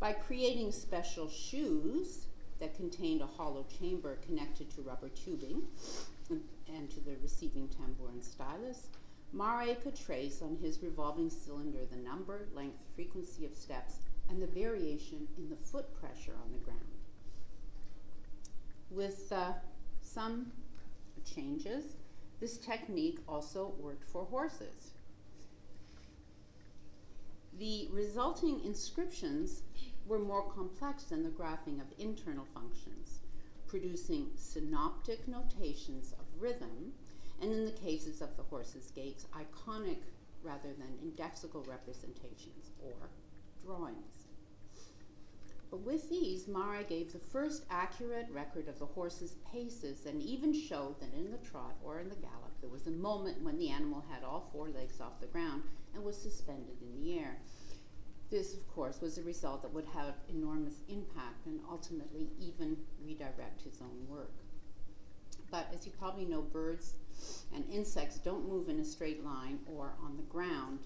By 0.00 0.12
creating 0.12 0.72
special 0.72 1.28
shoes 1.28 2.26
that 2.60 2.76
contained 2.76 3.22
a 3.22 3.26
hollow 3.26 3.64
chamber 3.78 4.18
connected 4.26 4.70
to 4.74 4.82
rubber 4.82 5.08
tubing, 5.08 5.62
and 6.28 6.90
to 6.90 7.00
the 7.00 7.16
receiving 7.22 7.68
tambour 7.68 8.10
and 8.12 8.22
stylus, 8.22 8.88
Marey 9.32 9.74
could 9.76 9.96
trace 9.96 10.42
on 10.42 10.56
his 10.60 10.82
revolving 10.82 11.30
cylinder 11.30 11.86
the 11.90 11.96
number, 11.96 12.48
length, 12.54 12.78
frequency 12.94 13.46
of 13.46 13.54
steps, 13.54 13.96
and 14.28 14.42
the 14.42 14.46
variation 14.46 15.26
in 15.38 15.48
the 15.48 15.56
foot 15.56 15.92
pressure 15.98 16.34
on 16.44 16.52
the 16.52 16.58
ground. 16.58 16.91
With 18.94 19.32
uh, 19.32 19.52
some 20.02 20.52
changes, 21.24 21.96
this 22.40 22.58
technique 22.58 23.20
also 23.26 23.72
worked 23.78 24.04
for 24.04 24.24
horses. 24.24 24.92
The 27.58 27.88
resulting 27.90 28.62
inscriptions 28.64 29.62
were 30.06 30.18
more 30.18 30.50
complex 30.50 31.04
than 31.04 31.22
the 31.22 31.30
graphing 31.30 31.80
of 31.80 31.86
internal 31.98 32.44
functions, 32.52 33.20
producing 33.66 34.30
synoptic 34.34 35.26
notations 35.26 36.12
of 36.12 36.26
rhythm, 36.38 36.92
and 37.40 37.52
in 37.52 37.64
the 37.64 37.72
cases 37.72 38.20
of 38.20 38.36
the 38.36 38.42
horse's 38.42 38.90
gaits, 38.94 39.26
iconic 39.32 39.98
rather 40.42 40.72
than 40.74 40.98
indexical 41.02 41.66
representations 41.66 42.72
or 42.82 43.08
drawings. 43.64 44.21
But 45.72 45.86
with 45.86 46.10
these, 46.10 46.48
Marey 46.48 46.84
gave 46.84 47.14
the 47.14 47.18
first 47.18 47.64
accurate 47.70 48.28
record 48.30 48.68
of 48.68 48.78
the 48.78 48.84
horse's 48.84 49.36
paces 49.50 50.04
and 50.04 50.20
even 50.20 50.52
showed 50.52 51.00
that 51.00 51.14
in 51.14 51.30
the 51.30 51.38
trot 51.38 51.78
or 51.82 51.98
in 51.98 52.10
the 52.10 52.14
gallop, 52.16 52.60
there 52.60 52.68
was 52.68 52.86
a 52.86 52.90
moment 52.90 53.42
when 53.42 53.56
the 53.56 53.70
animal 53.70 54.04
had 54.10 54.22
all 54.22 54.50
four 54.52 54.68
legs 54.68 55.00
off 55.00 55.18
the 55.18 55.26
ground 55.28 55.62
and 55.94 56.04
was 56.04 56.20
suspended 56.20 56.76
in 56.82 57.02
the 57.02 57.18
air. 57.18 57.38
This, 58.28 58.52
of 58.52 58.68
course, 58.68 59.00
was 59.00 59.16
a 59.16 59.22
result 59.22 59.62
that 59.62 59.72
would 59.72 59.86
have 59.86 60.16
enormous 60.28 60.82
impact 60.90 61.46
and 61.46 61.58
ultimately 61.70 62.28
even 62.38 62.76
redirect 63.02 63.62
his 63.62 63.80
own 63.80 64.06
work. 64.06 64.34
But 65.50 65.68
as 65.72 65.86
you 65.86 65.92
probably 65.98 66.26
know, 66.26 66.42
birds 66.42 66.96
and 67.54 67.64
insects 67.72 68.18
don't 68.18 68.46
move 68.46 68.68
in 68.68 68.78
a 68.78 68.84
straight 68.84 69.24
line 69.24 69.60
or 69.74 69.94
on 70.04 70.18
the 70.18 70.22
ground, 70.24 70.80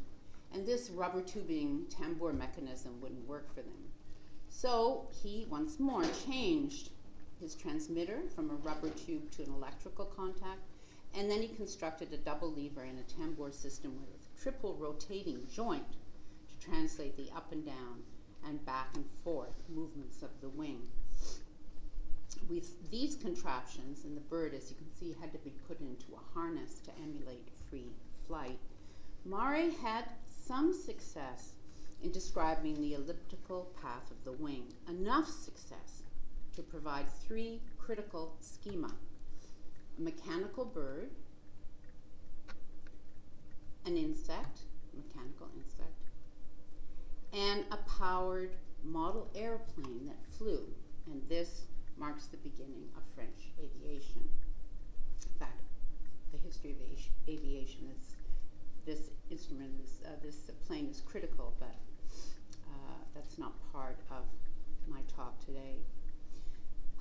and 0.54 0.64
this 0.64 0.90
rubber 0.90 1.22
tubing 1.22 1.86
tambour 1.90 2.32
mechanism 2.32 3.00
wouldn't 3.00 3.26
work 3.26 3.52
for 3.52 3.62
them. 3.62 3.90
So 4.48 5.08
he 5.22 5.46
once 5.50 5.78
more 5.78 6.04
changed 6.26 6.90
his 7.40 7.54
transmitter 7.54 8.22
from 8.34 8.50
a 8.50 8.54
rubber 8.54 8.90
tube 8.90 9.30
to 9.32 9.42
an 9.42 9.52
electrical 9.52 10.06
contact, 10.06 10.60
and 11.14 11.30
then 11.30 11.42
he 11.42 11.48
constructed 11.48 12.12
a 12.12 12.16
double 12.16 12.52
lever 12.52 12.82
and 12.82 12.98
a 12.98 13.02
tambour 13.02 13.52
system 13.52 13.94
with 14.00 14.08
a 14.08 14.42
triple 14.42 14.74
rotating 14.74 15.46
joint 15.52 15.86
to 16.48 16.66
translate 16.66 17.16
the 17.16 17.30
up 17.34 17.52
and 17.52 17.64
down 17.64 18.02
and 18.46 18.64
back 18.64 18.88
and 18.94 19.04
forth 19.24 19.62
movements 19.68 20.22
of 20.22 20.30
the 20.40 20.48
wing. 20.48 20.82
With 22.48 22.90
these 22.90 23.16
contraptions, 23.16 24.04
and 24.04 24.16
the 24.16 24.20
bird, 24.20 24.54
as 24.54 24.70
you 24.70 24.76
can 24.76 24.92
see, 24.92 25.16
had 25.20 25.32
to 25.32 25.38
be 25.38 25.52
put 25.66 25.80
into 25.80 26.06
a 26.14 26.34
harness 26.34 26.78
to 26.80 26.90
emulate 27.02 27.48
free 27.68 27.92
flight, 28.26 28.58
Marey 29.24 29.72
had 29.82 30.04
some 30.26 30.72
success 30.72 31.55
in 32.02 32.10
describing 32.10 32.74
the 32.80 32.94
elliptical 32.94 33.72
path 33.80 34.10
of 34.10 34.24
the 34.24 34.32
wing, 34.32 34.64
enough 34.88 35.28
success 35.28 36.02
to 36.54 36.62
provide 36.62 37.06
three 37.26 37.60
critical 37.78 38.36
schema 38.40 38.92
a 39.98 40.00
mechanical 40.00 40.64
bird, 40.64 41.10
an 43.86 43.96
insect, 43.96 44.60
mechanical 44.94 45.48
insect, 45.56 46.02
and 47.32 47.64
a 47.72 47.78
powered 47.98 48.56
model 48.84 49.30
airplane 49.34 50.06
that 50.06 50.22
flew. 50.36 50.60
And 51.06 51.22
this 51.28 51.62
marks 51.96 52.26
the 52.26 52.36
beginning 52.38 52.88
of 52.96 53.02
French 53.14 53.50
aviation. 53.58 54.28
In 55.22 55.38
fact, 55.38 55.62
the 56.32 56.38
history 56.38 56.72
of 56.72 56.76
aviation 57.28 57.90
is 57.98 58.15
this 58.86 59.10
instrument, 59.30 59.72
uh, 60.04 60.10
this 60.22 60.50
plane 60.66 60.88
is 60.88 61.00
critical, 61.00 61.52
but 61.58 61.74
uh, 62.68 62.98
that's 63.14 63.36
not 63.36 63.52
part 63.72 63.98
of 64.10 64.24
my 64.86 65.00
talk 65.14 65.44
today. 65.44 65.80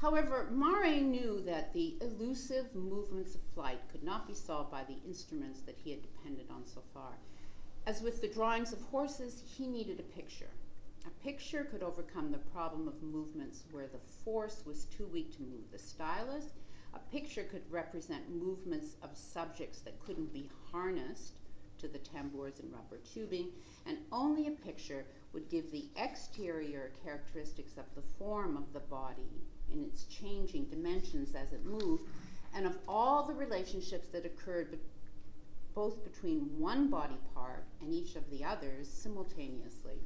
However, 0.02 0.50
Marey 0.52 1.00
knew 1.00 1.42
that 1.46 1.72
the 1.74 1.96
elusive 2.02 2.74
movements 2.76 3.36
of 3.36 3.42
flight 3.54 3.80
could 3.92 4.04
not 4.04 4.28
be 4.28 4.34
solved 4.34 4.72
by 4.72 4.84
the 4.84 4.98
instruments 5.08 5.62
that 5.62 5.78
he 5.82 5.92
had 5.92 6.02
depended 6.02 6.48
on 6.50 6.66
so 6.66 6.82
far. 6.94 7.14
As 7.86 8.02
with 8.02 8.20
the 8.20 8.28
drawings 8.28 8.74
of 8.74 8.82
horses, 8.82 9.44
he 9.46 9.68
needed 9.68 10.00
a 10.00 10.16
picture. 10.16 10.50
A 11.06 11.24
picture 11.24 11.64
could 11.64 11.84
overcome 11.84 12.32
the 12.32 12.40
problem 12.40 12.88
of 12.88 13.02
movements 13.04 13.64
where 13.72 13.88
the 13.88 14.00
force 14.00 14.64
was 14.66 14.86
too 14.86 15.06
weak 15.14 15.36
to 15.38 15.44
move 15.44 15.72
the 15.72 15.78
stylus. 15.78 16.46
A 16.96 17.00
picture 17.12 17.44
could 17.44 17.62
represent 17.72 18.36
movements 18.36 18.96
of 19.04 19.16
subjects 19.16 19.80
that 19.82 20.04
couldn't 20.04 20.34
be 20.34 20.50
harnessed 20.72 21.36
to 21.80 21.88
the 21.88 22.00
tambours 22.00 22.60
and 22.60 22.72
rubber 22.72 22.98
tubing, 23.14 23.50
and 23.86 23.98
only 24.12 24.48
a 24.48 24.52
picture 24.52 25.06
would 25.34 25.50
give 25.50 25.72
the 25.72 25.86
exterior 25.98 26.92
characteristics 27.04 27.78
of 27.78 27.86
the 27.96 28.02
form 28.18 28.58
of 28.58 28.72
the 28.74 28.80
body 28.80 29.42
in 29.72 29.84
its 29.84 30.06
changing 30.06 30.66
dimensions 30.66 31.36
as 31.36 31.52
it 31.54 31.66
moved, 31.66 32.04
and 32.54 32.66
of 32.66 32.78
all 32.88 33.24
the 33.24 33.34
relationships 33.34 34.08
that 34.08 34.26
occurred 34.26 34.72
be 34.72 34.78
both 35.74 36.04
between 36.06 36.58
one 36.58 36.90
body 36.90 37.18
part 37.34 37.66
and 37.82 37.94
each 37.94 38.16
of 38.16 38.30
the 38.30 38.44
others 38.44 38.90
simultaneously. 38.90 40.00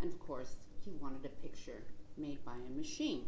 And 0.00 0.12
of 0.12 0.18
course, 0.20 0.56
he 0.84 0.92
wanted 1.00 1.24
a 1.24 1.42
picture 1.42 1.82
made 2.18 2.44
by 2.44 2.52
a 2.52 2.78
machine. 2.78 3.24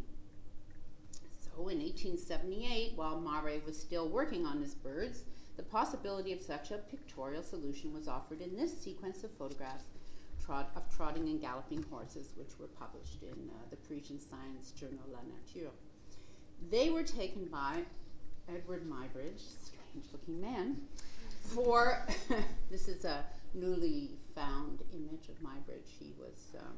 So 1.41 1.69
in 1.69 1.79
1878, 1.79 2.93
while 2.95 3.19
Marey 3.19 3.63
was 3.65 3.81
still 3.81 4.09
working 4.09 4.45
on 4.45 4.61
his 4.61 4.75
birds, 4.75 5.25
the 5.61 5.67
possibility 5.67 6.33
of 6.33 6.41
such 6.41 6.71
a 6.71 6.79
pictorial 6.79 7.43
solution 7.43 7.93
was 7.93 8.09
offered 8.09 8.41
in 8.41 8.57
this 8.57 8.73
sequence 8.81 9.25
of 9.25 9.31
photographs 9.33 9.85
trot, 10.43 10.71
of 10.75 10.83
trotting 10.97 11.29
and 11.29 11.39
galloping 11.39 11.85
horses, 11.91 12.31
which 12.37 12.59
were 12.59 12.67
published 12.67 13.23
in 13.23 13.51
uh, 13.51 13.59
the 13.69 13.77
Parisian 13.77 14.19
science 14.19 14.71
journal 14.71 15.05
La 15.13 15.19
Nature. 15.21 15.69
They 16.71 16.89
were 16.89 17.03
taken 17.03 17.45
by 17.45 17.83
Edward 18.49 18.89
Muybridge, 18.89 19.43
strange 19.63 20.07
looking 20.13 20.41
man, 20.41 20.81
for 21.43 22.07
this 22.71 22.89
is 22.89 23.05
a 23.05 23.23
newly 23.53 24.13
found 24.35 24.79
image 24.95 25.29
of 25.29 25.35
Muybridge. 25.43 25.91
He 25.99 26.15
was 26.19 26.57
um, 26.59 26.77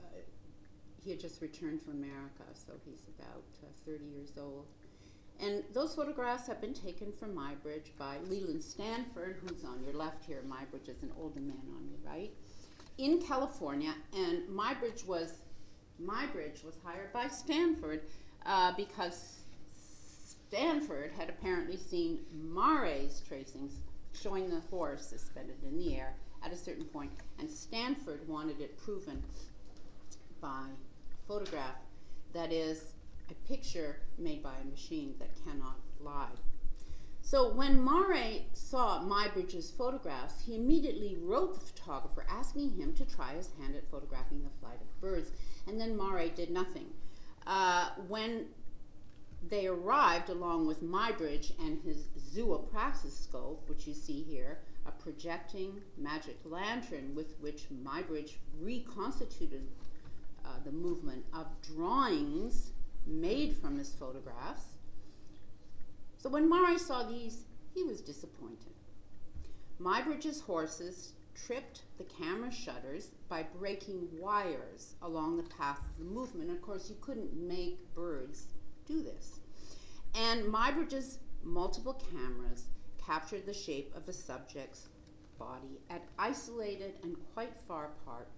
uh, 0.00 0.18
he 1.04 1.10
had 1.10 1.20
just 1.20 1.40
returned 1.40 1.80
from 1.80 1.92
America, 1.92 2.42
so 2.54 2.72
he's 2.84 3.04
about 3.20 3.44
uh, 3.62 3.68
30 3.86 4.04
years 4.04 4.32
old. 4.36 4.66
And 5.40 5.62
those 5.74 5.94
photographs 5.94 6.46
have 6.46 6.60
been 6.60 6.74
taken 6.74 7.12
from 7.12 7.34
Muybridge 7.34 7.90
by 7.98 8.16
Leland 8.28 8.62
Stanford, 8.62 9.38
who's 9.42 9.64
on 9.64 9.82
your 9.84 9.92
left 9.92 10.24
here. 10.24 10.42
Muybridge 10.48 10.88
is 10.88 11.02
an 11.02 11.12
older 11.20 11.40
man 11.40 11.62
on 11.76 11.88
your 11.88 11.98
right, 12.04 12.32
in 12.98 13.20
California. 13.20 13.94
And 14.14 14.48
Muybridge 14.48 15.06
was 15.06 15.34
Muybridge 16.02 16.64
was 16.64 16.76
hired 16.84 17.12
by 17.12 17.28
Stanford 17.28 18.02
uh, 18.44 18.72
because 18.76 19.40
Stanford 20.48 21.10
had 21.18 21.28
apparently 21.28 21.76
seen 21.76 22.20
Marey's 22.32 23.22
tracings 23.26 23.80
showing 24.12 24.48
the 24.48 24.60
horse 24.70 25.06
suspended 25.06 25.56
in 25.64 25.78
the 25.78 25.96
air 25.96 26.14
at 26.44 26.52
a 26.52 26.56
certain 26.56 26.84
point, 26.84 27.10
and 27.38 27.50
Stanford 27.50 28.26
wanted 28.28 28.60
it 28.60 28.76
proven 28.78 29.22
by 30.40 30.66
photograph 31.26 31.76
that 32.32 32.52
is 32.52 32.92
a 33.30 33.34
picture 33.48 33.96
made 34.18 34.42
by 34.42 34.54
a 34.60 34.64
machine 34.64 35.14
that 35.18 35.30
cannot 35.44 35.78
lie. 36.00 36.36
So 37.22 37.52
when 37.52 37.84
Marey 37.84 38.46
saw 38.52 39.02
Muybridge's 39.02 39.72
photographs, 39.72 40.44
he 40.44 40.54
immediately 40.54 41.16
wrote 41.20 41.54
the 41.54 41.66
photographer 41.66 42.24
asking 42.28 42.76
him 42.76 42.92
to 42.94 43.04
try 43.04 43.34
his 43.34 43.50
hand 43.58 43.74
at 43.74 43.90
photographing 43.90 44.44
the 44.44 44.60
flight 44.60 44.80
of 44.80 45.00
birds, 45.00 45.32
and 45.66 45.80
then 45.80 45.96
Marey 45.96 46.30
did 46.30 46.50
nothing. 46.50 46.86
Uh, 47.44 47.90
when 48.06 48.46
they 49.48 49.66
arrived 49.66 50.30
along 50.30 50.66
with 50.66 50.82
Muybridge 50.82 51.52
and 51.58 51.80
his 51.82 52.06
zoopraxiscope, 52.32 53.58
which 53.68 53.88
you 53.88 53.94
see 53.94 54.22
here, 54.22 54.58
a 54.86 54.92
projecting 54.92 55.80
magic 55.98 56.38
lantern 56.44 57.12
with 57.14 57.34
which 57.40 57.66
Muybridge 57.70 58.34
reconstituted 58.60 59.66
uh, 60.44 60.48
the 60.64 60.70
movement 60.70 61.24
of 61.34 61.46
drawings 61.74 62.70
made 63.06 63.56
from 63.56 63.78
his 63.78 63.92
photographs. 63.94 64.64
So 66.18 66.28
when 66.28 66.48
Marey 66.48 66.78
saw 66.78 67.04
these, 67.04 67.44
he 67.74 67.84
was 67.84 68.00
disappointed. 68.00 68.74
Muybridge's 69.80 70.40
horses 70.40 71.12
tripped 71.34 71.82
the 71.98 72.04
camera 72.04 72.50
shutters 72.50 73.10
by 73.28 73.44
breaking 73.58 74.08
wires 74.18 74.94
along 75.02 75.36
the 75.36 75.54
path 75.54 75.78
of 75.78 75.98
the 75.98 76.04
movement. 76.04 76.50
Of 76.50 76.62
course, 76.62 76.88
you 76.88 76.96
couldn't 77.00 77.36
make 77.36 77.94
birds 77.94 78.46
do 78.86 79.02
this. 79.02 79.40
And 80.14 80.44
Muybridge's 80.44 81.18
multiple 81.42 82.02
cameras 82.10 82.64
captured 83.04 83.44
the 83.46 83.52
shape 83.52 83.94
of 83.94 84.06
the 84.06 84.12
subject's 84.12 84.88
body 85.38 85.78
at 85.90 86.02
isolated 86.18 86.94
and 87.02 87.16
quite 87.34 87.54
far 87.68 87.90
apart 88.02 88.28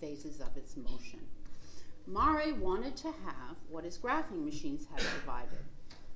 phases 0.00 0.40
of 0.40 0.56
its 0.56 0.76
motion. 0.76 1.20
Marey 2.08 2.52
wanted 2.52 2.96
to 2.96 3.08
have 3.08 3.56
what 3.68 3.84
his 3.84 3.98
graphing 3.98 4.42
machines 4.42 4.86
had 4.90 4.98
provided 5.00 5.58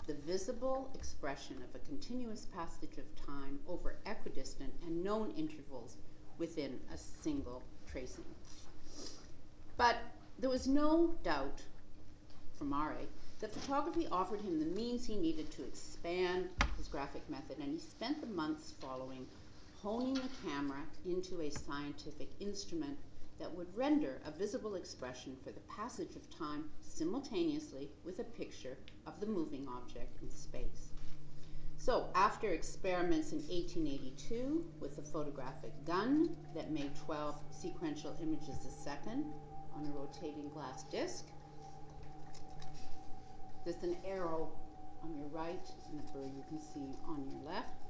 the 0.07 0.15
visible 0.15 0.89
expression 0.95 1.57
of 1.57 1.75
a 1.75 1.85
continuous 1.85 2.47
passage 2.47 2.97
of 2.97 3.27
time 3.27 3.59
over 3.69 3.97
equidistant 4.07 4.73
and 4.87 5.05
known 5.05 5.33
intervals 5.37 5.99
within 6.39 6.81
a 6.95 6.97
single 6.97 7.63
tracing. 7.87 8.25
But 9.77 9.97
there 10.39 10.49
was 10.49 10.67
no 10.67 11.13
doubt 11.23 11.61
for 12.57 12.65
Marey 12.65 13.07
that 13.41 13.53
photography 13.53 14.09
offered 14.11 14.41
him 14.41 14.61
the 14.61 14.81
means 14.81 15.07
he 15.07 15.17
needed 15.17 15.51
to 15.51 15.65
expand 15.65 16.49
his 16.79 16.89
graphic 16.89 17.29
method, 17.29 17.59
and 17.59 17.71
he 17.71 17.79
spent 17.79 18.23
the 18.23 18.27
months 18.29 18.73
following 18.81 19.27
honing 19.83 20.15
the 20.15 20.49
camera 20.49 20.85
into 21.05 21.43
a 21.43 21.51
scientific 21.51 22.29
instrument 22.41 22.97
that 23.43 23.53
would 23.53 23.77
render 23.77 24.21
a 24.25 24.31
visible 24.31 24.77
expression 24.77 25.37
for 25.43 25.51
the 25.51 25.61
passage 25.63 26.15
of 26.15 26.31
time 26.31 26.67
simultaneously 26.81 27.91
with 28.05 28.21
a 28.21 28.25
picture 28.25 28.79
of 29.05 29.19
the 29.19 29.27
moving 29.27 29.67
object 29.67 30.23
in 30.23 30.31
space. 30.31 30.93
So, 31.77 32.07
after 32.15 32.51
experiments 32.51 33.33
in 33.33 33.39
1882 33.39 34.65
with 34.79 34.99
a 34.99 35.03
photographic 35.03 35.73
gun 35.85 36.37
that 36.55 36.71
made 36.71 36.95
12 37.05 37.35
sequential 37.51 38.17
images 38.23 38.65
a 38.65 38.71
second 38.85 39.25
on 39.75 39.87
a 39.87 39.91
rotating 39.91 40.49
glass 40.51 40.85
disc, 40.85 41.25
there's 43.65 43.83
an 43.83 43.97
arrow 44.07 44.53
on 45.03 45.17
your 45.17 45.27
right 45.27 45.69
and 45.91 45.99
a 45.99 46.13
bird 46.13 46.31
you 46.37 46.45
can 46.49 46.61
see 46.61 46.97
on 47.09 47.27
your 47.29 47.53
left. 47.53 47.82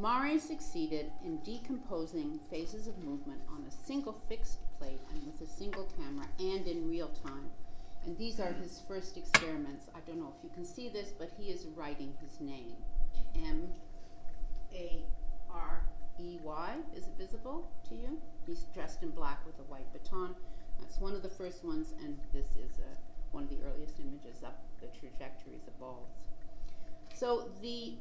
Marey 0.00 0.38
succeeded 0.38 1.10
in 1.24 1.38
decomposing 1.38 2.38
phases 2.48 2.86
of 2.86 2.96
movement 3.02 3.40
on 3.48 3.64
a 3.66 3.86
single 3.86 4.16
fixed 4.28 4.60
plate 4.78 5.00
and 5.10 5.26
with 5.26 5.40
a 5.40 5.50
single 5.50 5.88
camera 5.98 6.24
and 6.38 6.68
in 6.68 6.88
real 6.88 7.08
time. 7.08 7.50
And 8.04 8.16
these 8.16 8.38
are 8.38 8.52
his 8.52 8.80
first 8.86 9.16
experiments. 9.16 9.86
I 9.96 9.98
don't 10.06 10.20
know 10.20 10.32
if 10.38 10.44
you 10.44 10.50
can 10.54 10.64
see 10.64 10.88
this, 10.88 11.10
but 11.18 11.32
he 11.36 11.50
is 11.50 11.66
writing 11.74 12.14
his 12.20 12.40
name. 12.40 12.76
M 13.34 13.68
A 14.72 15.02
R 15.52 15.82
E 16.20 16.38
Y. 16.44 16.76
Is 16.96 17.08
it 17.08 17.14
visible 17.18 17.68
to 17.88 17.96
you? 17.96 18.20
He's 18.46 18.66
dressed 18.72 19.02
in 19.02 19.10
black 19.10 19.44
with 19.44 19.58
a 19.58 19.68
white 19.70 19.92
baton. 19.92 20.36
That's 20.78 21.00
one 21.00 21.14
of 21.14 21.22
the 21.24 21.28
first 21.28 21.64
ones, 21.64 21.94
and 22.04 22.16
this 22.32 22.46
is 22.52 22.78
uh, 22.78 22.84
one 23.32 23.42
of 23.42 23.50
the 23.50 23.58
earliest 23.66 23.98
images 23.98 24.44
up 24.44 24.62
the 24.80 24.86
trajectories 24.96 25.66
of 25.66 25.78
balls. 25.80 26.10
So 27.14 27.48
the 27.60 27.94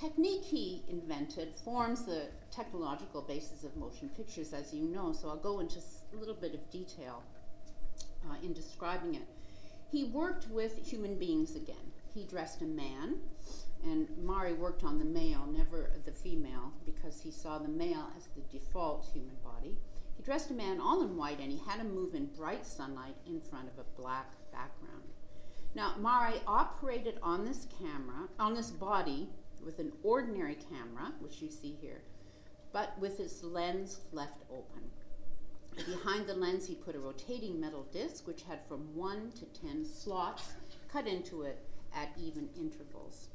technique 0.00 0.42
he 0.42 0.82
invented 0.88 1.54
forms 1.64 2.04
the 2.04 2.26
technological 2.50 3.22
basis 3.22 3.62
of 3.62 3.76
motion 3.76 4.08
pictures, 4.16 4.52
as 4.52 4.74
you 4.74 4.82
know, 4.82 5.12
so 5.12 5.28
I'll 5.28 5.36
go 5.36 5.60
into 5.60 5.78
a 5.78 6.16
little 6.16 6.34
bit 6.34 6.52
of 6.52 6.70
detail 6.70 7.22
uh, 8.28 8.34
in 8.42 8.52
describing 8.52 9.14
it. 9.14 9.22
He 9.90 10.04
worked 10.04 10.48
with 10.50 10.84
human 10.84 11.16
beings 11.16 11.54
again. 11.54 11.92
He 12.12 12.24
dressed 12.24 12.62
a 12.62 12.66
man, 12.66 13.16
and 13.84 14.08
Marey 14.18 14.54
worked 14.54 14.82
on 14.82 14.98
the 14.98 15.04
male, 15.04 15.46
never 15.46 15.92
the 16.04 16.12
female, 16.12 16.72
because 16.84 17.20
he 17.20 17.30
saw 17.30 17.58
the 17.58 17.68
male 17.68 18.08
as 18.16 18.26
the 18.34 18.58
default 18.58 19.08
human 19.12 19.36
body. 19.44 19.76
He 20.16 20.22
dressed 20.24 20.50
a 20.50 20.54
man 20.54 20.80
all 20.80 21.02
in 21.02 21.16
white, 21.16 21.38
and 21.38 21.52
he 21.52 21.58
had 21.58 21.78
him 21.78 21.94
move 21.94 22.14
in 22.14 22.26
bright 22.26 22.66
sunlight 22.66 23.14
in 23.26 23.40
front 23.40 23.68
of 23.68 23.78
a 23.78 24.00
black 24.00 24.32
background. 24.50 25.02
Now, 25.76 25.94
Marey 25.98 26.40
operated 26.46 27.18
on 27.22 27.44
this 27.44 27.66
camera, 27.80 28.28
on 28.38 28.54
this 28.54 28.70
body, 28.70 29.28
with 29.64 29.78
an 29.78 29.92
ordinary 30.02 30.56
camera, 30.70 31.12
which 31.20 31.40
you 31.40 31.50
see 31.50 31.76
here, 31.80 32.02
but 32.72 32.98
with 32.98 33.20
its 33.20 33.42
lens 33.42 34.00
left 34.12 34.42
open. 34.50 34.90
Behind 35.76 36.26
the 36.26 36.34
lens, 36.34 36.66
he 36.66 36.74
put 36.74 36.94
a 36.94 37.00
rotating 37.00 37.60
metal 37.60 37.86
disc, 37.92 38.26
which 38.26 38.42
had 38.42 38.60
from 38.68 38.94
1 38.94 39.32
to 39.32 39.60
10 39.60 39.84
slots 39.84 40.52
cut 40.88 41.06
into 41.06 41.42
it 41.42 41.58
at 41.92 42.10
even 42.16 42.48
intervals. 42.56 43.28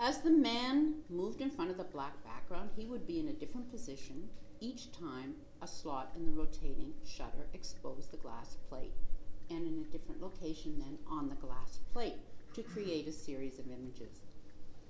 As 0.00 0.20
the 0.20 0.30
man 0.30 0.96
moved 1.08 1.40
in 1.40 1.50
front 1.50 1.70
of 1.70 1.76
the 1.76 1.84
black 1.84 2.22
background, 2.24 2.70
he 2.76 2.86
would 2.86 3.06
be 3.06 3.18
in 3.18 3.28
a 3.28 3.32
different 3.32 3.70
position 3.70 4.28
each 4.60 4.92
time 4.92 5.34
a 5.62 5.66
slot 5.66 6.12
in 6.16 6.24
the 6.24 6.32
rotating 6.32 6.92
shutter 7.04 7.46
exposed 7.52 8.10
the 8.10 8.16
glass 8.18 8.56
plate, 8.68 8.92
and 9.50 9.66
in 9.66 9.84
a 9.86 9.92
different 9.92 10.22
location 10.22 10.78
then 10.78 10.98
on 11.10 11.28
the 11.28 11.34
glass 11.36 11.80
plate 11.92 12.16
to 12.54 12.62
create 12.62 13.06
a 13.06 13.12
series 13.12 13.58
of 13.58 13.66
images. 13.70 14.25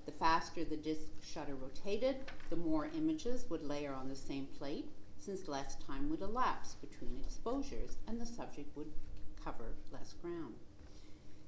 The 0.07 0.13
faster 0.13 0.63
the 0.63 0.77
disc 0.77 1.07
shutter 1.21 1.55
rotated, 1.55 2.15
the 2.49 2.55
more 2.55 2.85
images 2.95 3.49
would 3.49 3.61
layer 3.61 3.93
on 3.93 4.07
the 4.07 4.15
same 4.15 4.45
plate, 4.57 4.89
since 5.17 5.49
less 5.49 5.75
time 5.83 6.09
would 6.09 6.21
elapse 6.21 6.75
between 6.75 7.19
exposures 7.19 7.97
and 8.07 8.19
the 8.19 8.25
subject 8.25 8.73
would 8.77 8.89
cover 9.43 9.73
less 9.91 10.13
ground. 10.21 10.55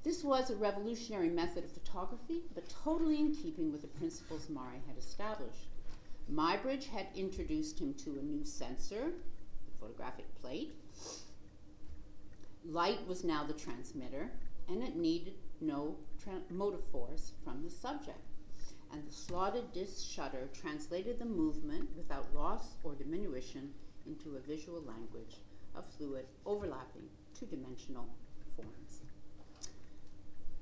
This 0.04 0.26
was 0.26 0.50
a 0.50 0.58
revolutionary 0.58 1.30
method 1.30 1.64
of 1.64 1.72
photography, 1.72 2.42
but 2.54 2.68
totally 2.68 3.22
in 3.22 3.34
keeping 3.34 3.72
with 3.72 3.82
the 3.82 3.88
principles 3.88 4.50
Marey 4.50 4.82
had 4.86 4.98
established. 4.98 5.70
Muybridge 6.30 6.88
had 6.88 7.08
introduced 7.16 7.80
him 7.80 7.94
to 7.94 8.20
a 8.20 8.22
new 8.22 8.44
sensor, 8.44 9.14
the 9.68 9.78
photographic 9.80 10.26
plate. 10.42 10.74
Light 12.66 13.08
was 13.08 13.24
now 13.24 13.46
the 13.46 13.54
transmitter, 13.54 14.30
and 14.68 14.84
it 14.84 14.98
needed 14.98 15.36
no 15.62 15.96
motive 16.50 16.84
force 16.92 17.32
from 17.46 17.64
the 17.64 17.70
subject 17.70 18.29
and 18.92 19.06
the 19.06 19.12
slotted 19.12 19.72
disc 19.74 20.08
shutter 20.10 20.50
translated 20.54 21.20
the 21.20 21.26
movement 21.26 21.90
without 21.96 22.34
loss 22.34 22.76
or 22.84 22.96
diminution 22.96 23.74
into 24.06 24.36
a 24.36 24.48
visual 24.48 24.82
language 24.82 25.38
of 25.76 25.86
fluid 25.86 26.26
overlapping 26.46 27.08
two-dimensional 27.34 28.08
forms. 28.56 29.02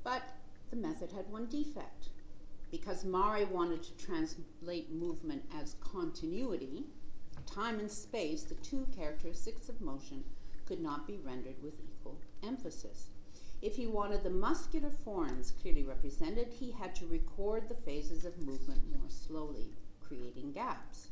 But 0.04 0.24
the 0.70 0.76
method 0.76 1.12
had 1.12 1.30
one 1.32 1.48
defect. 1.48 2.10
Because 2.70 3.06
Marey 3.06 3.46
wanted 3.46 3.82
to 3.84 4.06
translate 4.06 4.92
movement 4.92 5.44
as 5.58 5.76
continuity, 5.80 6.84
time 7.46 7.80
and 7.80 7.90
space, 7.90 8.44
the 8.44 8.56
two 8.56 8.86
characteristics 8.96 9.70
of 9.70 9.80
motion, 9.80 10.24
could 10.66 10.82
not 10.82 11.08
be 11.08 11.18
rendered 11.18 11.56
with 11.64 11.80
equal 11.80 12.20
emphasis. 12.44 13.08
If 13.60 13.76
he 13.76 13.88
wanted 13.88 14.22
the 14.22 14.30
muscular 14.30 14.92
forms 14.92 15.50
clearly 15.50 15.84
represented, 15.84 16.48
he 16.48 16.70
had 16.70 16.94
to 16.96 17.08
record 17.08 17.68
the 17.68 17.76
phases 17.76 18.24
of 18.24 18.38
movement 18.38 18.84
more 18.92 19.10
slowly, 19.10 19.74
creating 20.00 20.52
gaps. 20.52 21.08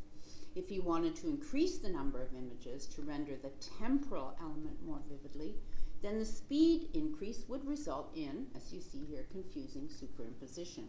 If 0.54 0.70
he 0.70 0.80
wanted 0.80 1.16
to 1.18 1.28
increase 1.28 1.80
the 1.80 1.90
number 1.90 2.22
of 2.22 2.36
images 2.36 2.86
to 2.88 3.02
render 3.02 3.36
the 3.36 3.50
temporal 3.80 4.38
element 4.40 4.78
more 4.86 5.02
vividly, 5.10 5.56
then 6.04 6.20
the 6.20 6.26
speed 6.26 6.90
increase 6.94 7.46
would 7.50 7.68
result 7.68 8.12
in, 8.16 8.46
as 8.56 8.72
you 8.72 8.80
see 8.80 9.04
here, 9.10 9.26
confusing 9.32 9.90
superimposition. 9.90 10.86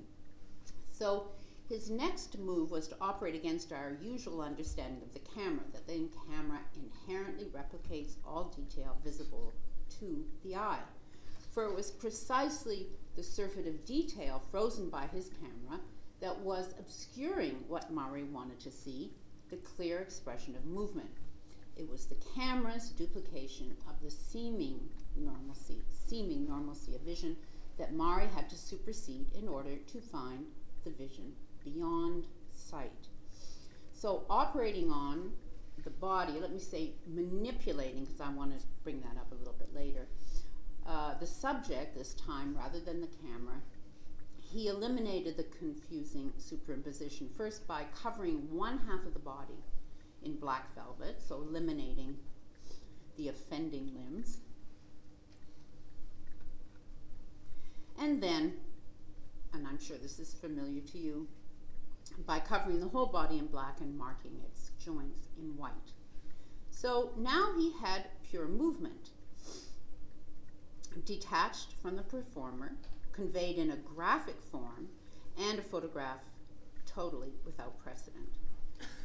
So 0.92 1.28
his 1.70 1.88
next 1.88 2.38
move 2.38 2.70
was 2.70 2.86
to 2.88 2.96
operate 3.00 3.34
against 3.34 3.72
our 3.72 3.96
usual 4.02 4.42
understanding 4.42 5.02
of 5.02 5.14
the 5.14 5.20
camera, 5.34 5.64
that 5.72 5.86
the 5.88 6.08
camera 6.30 6.60
inherently 6.76 7.46
replicates 7.46 8.16
all 8.26 8.54
detail 8.54 8.98
visible 9.02 9.54
to 10.00 10.24
the 10.44 10.54
eye 10.54 10.82
for 11.56 11.64
it 11.64 11.74
was 11.74 11.90
precisely 11.90 12.86
the 13.16 13.22
surfeit 13.22 13.66
of 13.66 13.86
detail 13.86 14.42
frozen 14.50 14.90
by 14.90 15.06
his 15.06 15.30
camera 15.40 15.80
that 16.20 16.38
was 16.40 16.74
obscuring 16.78 17.64
what 17.66 17.90
Marey 17.90 18.24
wanted 18.24 18.60
to 18.60 18.70
see, 18.70 19.10
the 19.48 19.56
clear 19.56 20.00
expression 20.00 20.54
of 20.54 20.66
movement. 20.66 21.08
It 21.74 21.88
was 21.88 22.04
the 22.04 22.22
camera's 22.34 22.90
duplication 22.90 23.74
of 23.88 23.94
the 24.02 24.10
seeming 24.10 24.80
normalcy, 25.16 25.80
seeming 25.88 26.46
normalcy 26.46 26.94
of 26.94 27.00
vision 27.00 27.34
that 27.78 27.94
Marey 27.94 28.26
had 28.34 28.50
to 28.50 28.58
supersede 28.58 29.32
in 29.34 29.48
order 29.48 29.76
to 29.76 30.00
find 30.02 30.44
the 30.84 30.90
vision 30.90 31.32
beyond 31.64 32.26
sight. 32.50 33.08
So 33.94 34.26
operating 34.28 34.90
on 34.90 35.32
the 35.84 35.90
body, 35.90 36.34
let 36.38 36.52
me 36.52 36.58
say 36.58 36.92
manipulating, 37.06 38.04
because 38.04 38.20
I 38.20 38.28
want 38.28 38.58
to 38.58 38.66
bring 38.84 39.00
that 39.00 39.18
up 39.18 39.32
a 39.32 39.36
little 39.36 39.56
bit 39.58 39.74
later, 39.74 40.06
uh, 40.88 41.14
the 41.18 41.26
subject 41.26 41.96
this 41.96 42.14
time 42.14 42.56
rather 42.56 42.80
than 42.80 43.00
the 43.00 43.08
camera, 43.22 43.60
he 44.40 44.68
eliminated 44.68 45.36
the 45.36 45.44
confusing 45.58 46.32
superimposition 46.38 47.28
first 47.36 47.66
by 47.66 47.84
covering 47.94 48.48
one 48.54 48.78
half 48.78 49.04
of 49.04 49.12
the 49.12 49.18
body 49.18 49.58
in 50.22 50.36
black 50.36 50.74
velvet, 50.74 51.20
so 51.20 51.36
eliminating 51.36 52.16
the 53.16 53.28
offending 53.28 53.92
limbs. 53.94 54.38
And 57.98 58.22
then, 58.22 58.54
and 59.52 59.66
I'm 59.66 59.80
sure 59.80 59.96
this 59.96 60.18
is 60.18 60.34
familiar 60.34 60.80
to 60.92 60.98
you, 60.98 61.26
by 62.26 62.38
covering 62.38 62.80
the 62.80 62.88
whole 62.88 63.06
body 63.06 63.38
in 63.38 63.46
black 63.46 63.80
and 63.80 63.96
marking 63.98 64.40
its 64.44 64.70
joints 64.78 65.28
in 65.38 65.56
white. 65.56 65.72
So 66.70 67.10
now 67.16 67.52
he 67.56 67.72
had 67.80 68.04
pure 68.22 68.46
movement 68.46 69.10
detached 71.04 71.72
from 71.82 71.96
the 71.96 72.02
performer, 72.02 72.72
conveyed 73.12 73.58
in 73.58 73.70
a 73.70 73.76
graphic 73.76 74.40
form, 74.40 74.88
and 75.38 75.58
a 75.58 75.62
photograph 75.62 76.20
totally 76.86 77.32
without 77.44 77.78
precedent. 77.82 78.38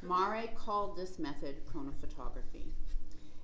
Marey 0.02 0.50
called 0.56 0.96
this 0.96 1.20
method 1.20 1.56
chronophotography. 1.66 2.72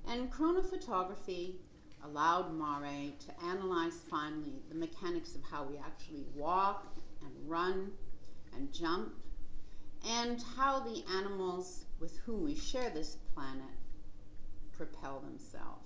And 0.07 0.31
chronophotography 0.31 1.55
allowed 2.03 2.53
Marey 2.53 3.15
to 3.25 3.45
analyze 3.45 3.99
finally 4.10 4.62
the 4.69 4.75
mechanics 4.75 5.36
of 5.36 5.43
how 5.43 5.63
we 5.63 5.77
actually 5.77 6.25
walk 6.36 6.86
and 7.21 7.31
run 7.49 7.91
and 8.55 8.71
jump, 8.73 9.13
and 10.07 10.41
how 10.55 10.79
the 10.79 11.03
animals 11.15 11.86
with 11.99 12.17
whom 12.19 12.43
we 12.43 12.55
share 12.55 12.89
this 12.89 13.17
planet 13.33 13.63
propel 14.71 15.19
themselves. 15.19 15.76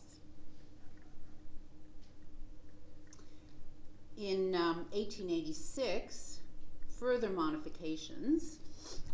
In 4.17 4.53
um, 4.55 4.85
1886, 4.91 6.39
further 6.99 7.29
modifications, 7.29 8.59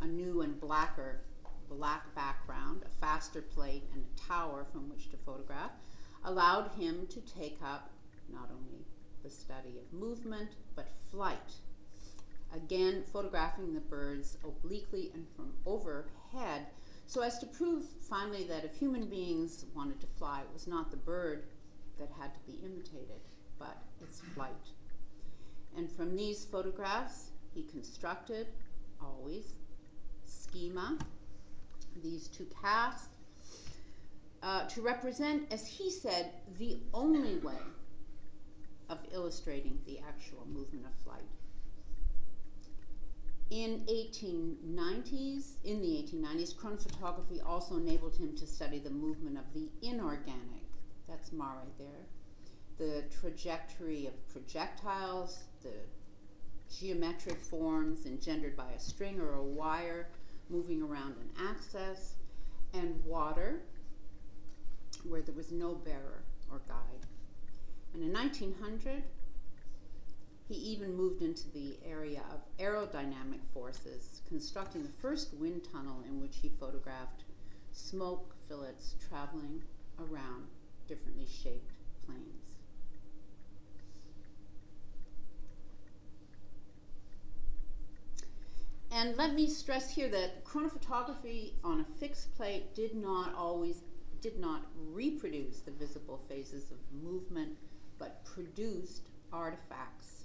a 0.01 0.07
new 0.07 0.41
and 0.41 0.59
blacker 0.59 1.21
black 1.69 2.13
background, 2.15 2.83
a 2.85 2.89
faster 2.89 3.41
plate, 3.41 3.83
and 3.93 4.03
a 4.03 4.19
tower 4.27 4.65
from 4.71 4.89
which 4.89 5.09
to 5.11 5.17
photograph, 5.17 5.71
allowed 6.23 6.71
him 6.77 7.07
to 7.07 7.21
take 7.21 7.59
up 7.63 7.89
not 8.31 8.49
only 8.51 8.85
the 9.23 9.29
study 9.29 9.77
of 9.77 9.99
movement, 9.99 10.51
but 10.75 10.89
flight. 11.11 11.53
Again, 12.55 13.03
photographing 13.11 13.73
the 13.73 13.81
birds 13.81 14.37
obliquely 14.43 15.11
and 15.13 15.27
from 15.35 15.53
overhead, 15.65 16.67
so 17.05 17.21
as 17.21 17.37
to 17.39 17.45
prove 17.45 17.85
finally 18.09 18.43
that 18.45 18.65
if 18.65 18.75
human 18.75 19.05
beings 19.07 19.65
wanted 19.75 19.99
to 20.01 20.07
fly, 20.17 20.41
it 20.41 20.53
was 20.53 20.67
not 20.67 20.91
the 20.91 20.97
bird 20.97 21.43
that 21.99 22.09
had 22.19 22.33
to 22.33 22.39
be 22.51 22.59
imitated, 22.65 23.21
but 23.59 23.77
its 24.01 24.21
flight. 24.33 24.53
And 25.77 25.91
from 25.91 26.15
these 26.15 26.43
photographs, 26.43 27.29
he 27.53 27.63
constructed, 27.63 28.47
always, 28.99 29.53
schema, 30.25 30.97
these 32.01 32.27
two 32.27 32.47
casts. 32.61 33.09
Uh, 34.41 34.67
to 34.67 34.81
represent, 34.81 35.51
as 35.51 35.67
he 35.67 35.89
said, 35.89 36.31
the 36.57 36.79
only 36.93 37.37
way 37.37 37.61
of 38.89 38.99
illustrating 39.11 39.79
the 39.85 39.99
actual 39.99 40.45
movement 40.47 40.85
of 40.85 40.93
flight. 41.03 41.21
In 43.49 43.85
1890s, 43.87 45.55
in 45.63 45.81
the 45.81 45.87
1890s, 45.87 46.55
chronophotography 46.55 47.45
also 47.45 47.77
enabled 47.77 48.15
him 48.15 48.35
to 48.35 48.45
study 48.45 48.79
the 48.79 48.89
movement 48.89 49.37
of 49.37 49.45
the 49.53 49.69
inorganic. 49.81 50.65
That's 51.07 51.31
Marey 51.31 51.71
there. 51.77 52.05
The 52.77 53.03
trajectory 53.21 54.05
of 54.05 54.27
projectiles, 54.27 55.45
the 55.63 55.73
geometric 56.79 57.37
forms 57.37 58.05
engendered 58.05 58.55
by 58.55 58.69
a 58.71 58.79
string 58.79 59.19
or 59.19 59.33
a 59.33 59.43
wire 59.43 60.07
moving 60.49 60.81
around 60.81 61.15
an 61.17 61.29
axis, 61.49 62.15
and 62.73 63.03
water, 63.05 63.61
where 65.03 65.21
there 65.21 65.35
was 65.35 65.51
no 65.51 65.73
bearer 65.73 66.23
or 66.51 66.61
guide. 66.67 67.05
And 67.93 68.03
in 68.03 68.13
1900, 68.13 69.03
he 70.47 70.55
even 70.55 70.95
moved 70.95 71.21
into 71.21 71.49
the 71.51 71.77
area 71.85 72.21
of 72.31 72.39
aerodynamic 72.57 73.41
forces, 73.53 74.21
constructing 74.27 74.83
the 74.83 74.89
first 75.01 75.33
wind 75.33 75.67
tunnel 75.71 76.01
in 76.07 76.21
which 76.21 76.37
he 76.41 76.49
photographed 76.59 77.23
smoke 77.71 78.33
fillets 78.47 78.95
traveling 79.09 79.61
around 79.99 80.47
differently 80.87 81.25
shaped 81.25 81.73
planes. 82.05 82.46
And 88.91 89.17
let 89.17 89.33
me 89.33 89.47
stress 89.47 89.89
here 89.89 90.09
that 90.09 90.45
chronophotography 90.45 91.53
on 91.63 91.81
a 91.81 91.99
fixed 91.99 92.35
plate 92.35 92.73
did 92.73 92.95
not 92.95 93.35
always 93.35 93.81
did 94.21 94.39
not 94.39 94.65
reproduce 94.91 95.59
the 95.59 95.71
visible 95.71 96.19
phases 96.27 96.71
of 96.71 96.77
movement, 97.03 97.55
but 97.99 98.25
produced 98.25 99.09
artifacts 99.31 100.23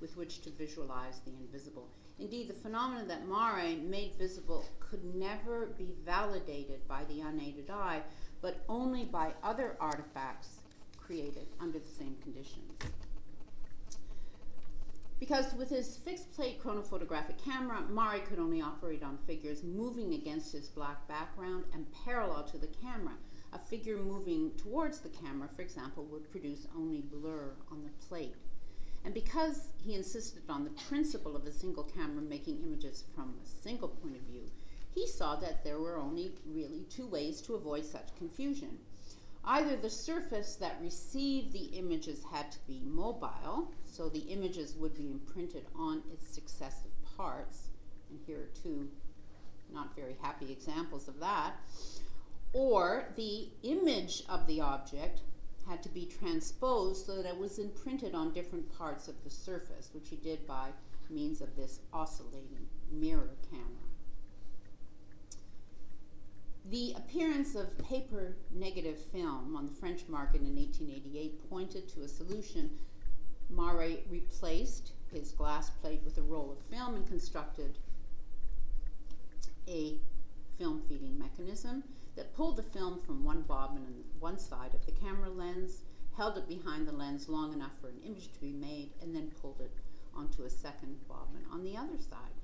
with 0.00 0.16
which 0.16 0.40
to 0.42 0.50
visualize 0.50 1.20
the 1.20 1.32
invisible. 1.32 1.88
Indeed, 2.18 2.48
the 2.48 2.54
phenomena 2.54 3.04
that 3.06 3.28
Marey 3.28 3.76
made 3.76 4.14
visible 4.14 4.64
could 4.80 5.14
never 5.14 5.66
be 5.78 5.94
validated 6.04 6.86
by 6.88 7.04
the 7.04 7.20
unaided 7.20 7.70
eye, 7.70 8.02
but 8.40 8.64
only 8.68 9.04
by 9.04 9.32
other 9.42 9.76
artifacts 9.80 10.60
created 10.96 11.46
under 11.60 11.78
the 11.78 11.88
same 11.88 12.16
conditions. 12.22 12.72
Because 15.22 15.54
with 15.54 15.70
his 15.70 15.98
fixed 15.98 16.32
plate 16.32 16.60
chronophotographic 16.60 17.38
camera, 17.44 17.80
Marey 17.88 18.22
could 18.22 18.40
only 18.40 18.60
operate 18.60 19.04
on 19.04 19.18
figures 19.18 19.62
moving 19.62 20.14
against 20.14 20.50
his 20.50 20.68
black 20.68 21.06
background 21.06 21.62
and 21.72 21.86
parallel 22.04 22.42
to 22.42 22.58
the 22.58 22.66
camera. 22.66 23.14
A 23.52 23.58
figure 23.60 23.98
moving 23.98 24.50
towards 24.56 24.98
the 24.98 25.10
camera, 25.10 25.48
for 25.54 25.62
example, 25.62 26.06
would 26.06 26.28
produce 26.32 26.66
only 26.76 27.02
blur 27.02 27.52
on 27.70 27.84
the 27.84 28.04
plate. 28.08 28.34
And 29.04 29.14
because 29.14 29.68
he 29.76 29.94
insisted 29.94 30.42
on 30.48 30.64
the 30.64 30.82
principle 30.88 31.36
of 31.36 31.46
a 31.46 31.52
single 31.52 31.84
camera 31.84 32.20
making 32.20 32.60
images 32.64 33.04
from 33.14 33.36
a 33.40 33.46
single 33.46 33.90
point 33.90 34.16
of 34.16 34.22
view, 34.22 34.50
he 34.92 35.06
saw 35.06 35.36
that 35.36 35.62
there 35.62 35.78
were 35.78 36.00
only 36.00 36.32
really 36.44 36.84
two 36.90 37.06
ways 37.06 37.40
to 37.42 37.54
avoid 37.54 37.84
such 37.84 38.16
confusion. 38.18 38.76
Either 39.44 39.76
the 39.76 39.90
surface 39.90 40.54
that 40.54 40.80
received 40.80 41.52
the 41.52 41.76
images 41.76 42.22
had 42.30 42.52
to 42.52 42.58
be 42.66 42.80
mobile, 42.84 43.72
so 43.84 44.08
the 44.08 44.20
images 44.20 44.76
would 44.76 44.94
be 44.94 45.10
imprinted 45.10 45.66
on 45.74 46.02
its 46.12 46.26
successive 46.28 46.92
parts. 47.16 47.68
And 48.10 48.20
here 48.26 48.38
are 48.38 48.62
two 48.62 48.88
not 49.72 49.96
very 49.96 50.16
happy 50.20 50.52
examples 50.52 51.08
of 51.08 51.18
that. 51.20 51.54
Or 52.52 53.08
the 53.16 53.48
image 53.62 54.22
of 54.28 54.46
the 54.46 54.60
object 54.60 55.22
had 55.66 55.82
to 55.82 55.88
be 55.88 56.06
transposed 56.06 57.06
so 57.06 57.16
that 57.16 57.26
it 57.26 57.38
was 57.38 57.58
imprinted 57.58 58.14
on 58.14 58.32
different 58.32 58.70
parts 58.76 59.08
of 59.08 59.14
the 59.24 59.30
surface, 59.30 59.90
which 59.94 60.08
he 60.08 60.16
did 60.16 60.46
by 60.46 60.70
means 61.08 61.40
of 61.40 61.56
this 61.56 61.80
oscillating 61.92 62.68
mirror 62.90 63.36
camera. 63.50 63.91
The 66.70 66.94
appearance 66.96 67.56
of 67.56 67.76
paper 67.78 68.36
negative 68.52 68.96
film 68.96 69.56
on 69.56 69.66
the 69.66 69.72
French 69.72 70.02
market 70.08 70.42
in 70.42 70.54
1888 70.54 71.50
pointed 71.50 71.88
to 71.90 72.02
a 72.02 72.08
solution 72.08 72.70
Marey 73.50 74.04
replaced 74.08 74.92
his 75.10 75.32
glass 75.32 75.70
plate 75.70 76.00
with 76.04 76.18
a 76.18 76.22
roll 76.22 76.52
of 76.52 76.58
film 76.70 76.94
and 76.94 77.06
constructed 77.06 77.78
a 79.68 79.98
film 80.56 80.82
feeding 80.88 81.18
mechanism 81.18 81.82
that 82.16 82.34
pulled 82.34 82.56
the 82.56 82.62
film 82.62 83.00
from 83.00 83.24
one 83.24 83.42
bobbin 83.42 83.78
on 83.78 84.04
one 84.20 84.38
side 84.38 84.72
of 84.72 84.86
the 84.86 84.92
camera 84.92 85.30
lens, 85.30 85.82
held 86.16 86.38
it 86.38 86.48
behind 86.48 86.86
the 86.86 86.92
lens 86.92 87.28
long 87.28 87.52
enough 87.52 87.72
for 87.80 87.88
an 87.88 88.00
image 88.06 88.32
to 88.32 88.40
be 88.40 88.52
made, 88.52 88.90
and 89.02 89.14
then 89.14 89.32
pulled 89.40 89.60
it 89.60 89.72
onto 90.14 90.44
a 90.44 90.50
second 90.50 90.96
bobbin 91.08 91.44
on 91.50 91.64
the 91.64 91.76
other 91.76 91.98
side. 91.98 92.36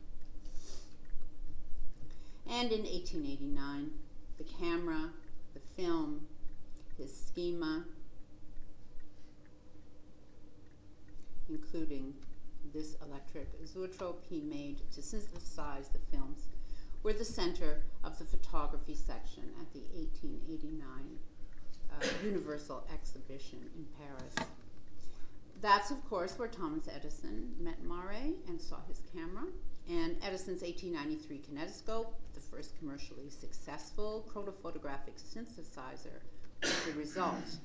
And 2.46 2.72
in 2.72 2.82
1889, 2.82 3.90
the 4.38 4.44
camera, 4.44 5.10
the 5.54 5.60
film, 5.76 6.26
his 6.96 7.14
schema, 7.14 7.84
including 11.48 12.14
this 12.72 12.96
electric 13.06 13.48
zoetrope 13.66 14.24
he 14.28 14.40
made 14.40 14.80
to 14.92 15.02
synthesize 15.02 15.88
the 15.88 15.98
films, 16.16 16.46
were 17.02 17.12
the 17.12 17.24
center 17.24 17.82
of 18.04 18.18
the 18.18 18.24
photography 18.24 18.94
section 18.94 19.44
at 19.60 19.72
the 19.72 19.80
1889 19.94 20.82
uh, 21.90 22.24
Universal 22.24 22.86
Exhibition 22.92 23.58
in 23.76 23.86
Paris. 23.96 24.34
That's, 25.60 25.90
of 25.90 26.08
course, 26.08 26.38
where 26.38 26.48
Thomas 26.48 26.88
Edison 26.94 27.54
met 27.60 27.82
Marey 27.82 28.34
and 28.46 28.60
saw 28.60 28.76
his 28.86 29.02
camera. 29.12 29.44
And 29.88 30.16
Edison's 30.22 30.62
1893 30.62 31.38
kinetoscope, 31.38 32.12
the 32.34 32.40
first 32.40 32.78
commercially 32.78 33.30
successful 33.30 34.28
chronophotographic 34.32 35.16
synthesizer, 35.16 36.20
was 36.62 36.84
the 36.84 36.92
result. 36.92 37.56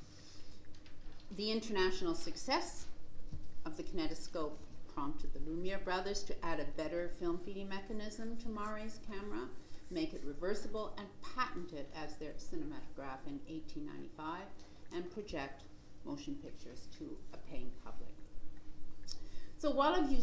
The 1.35 1.51
international 1.51 2.15
success 2.15 2.85
of 3.65 3.77
the 3.77 3.83
kinetoscope 3.83 4.57
prompted 4.93 5.33
the 5.33 5.39
Lumiere 5.49 5.79
brothers 5.83 6.23
to 6.23 6.45
add 6.45 6.59
a 6.59 6.81
better 6.81 7.09
film 7.19 7.39
feeding 7.45 7.67
mechanism 7.67 8.37
to 8.37 8.49
Marey's 8.49 8.99
camera, 9.07 9.47
make 9.91 10.13
it 10.13 10.21
reversible, 10.25 10.93
and 10.97 11.07
patent 11.35 11.73
it 11.73 11.89
as 11.95 12.15
their 12.17 12.33
cinematograph 12.33 13.25
in 13.27 13.39
1895, 13.47 14.41
and 14.95 15.11
project 15.11 15.63
motion 16.05 16.35
pictures 16.35 16.87
to 16.97 17.17
a 17.33 17.37
paying 17.49 17.71
public. 17.83 18.09
So 19.57 19.71
while 19.71 20.09
you, 20.09 20.19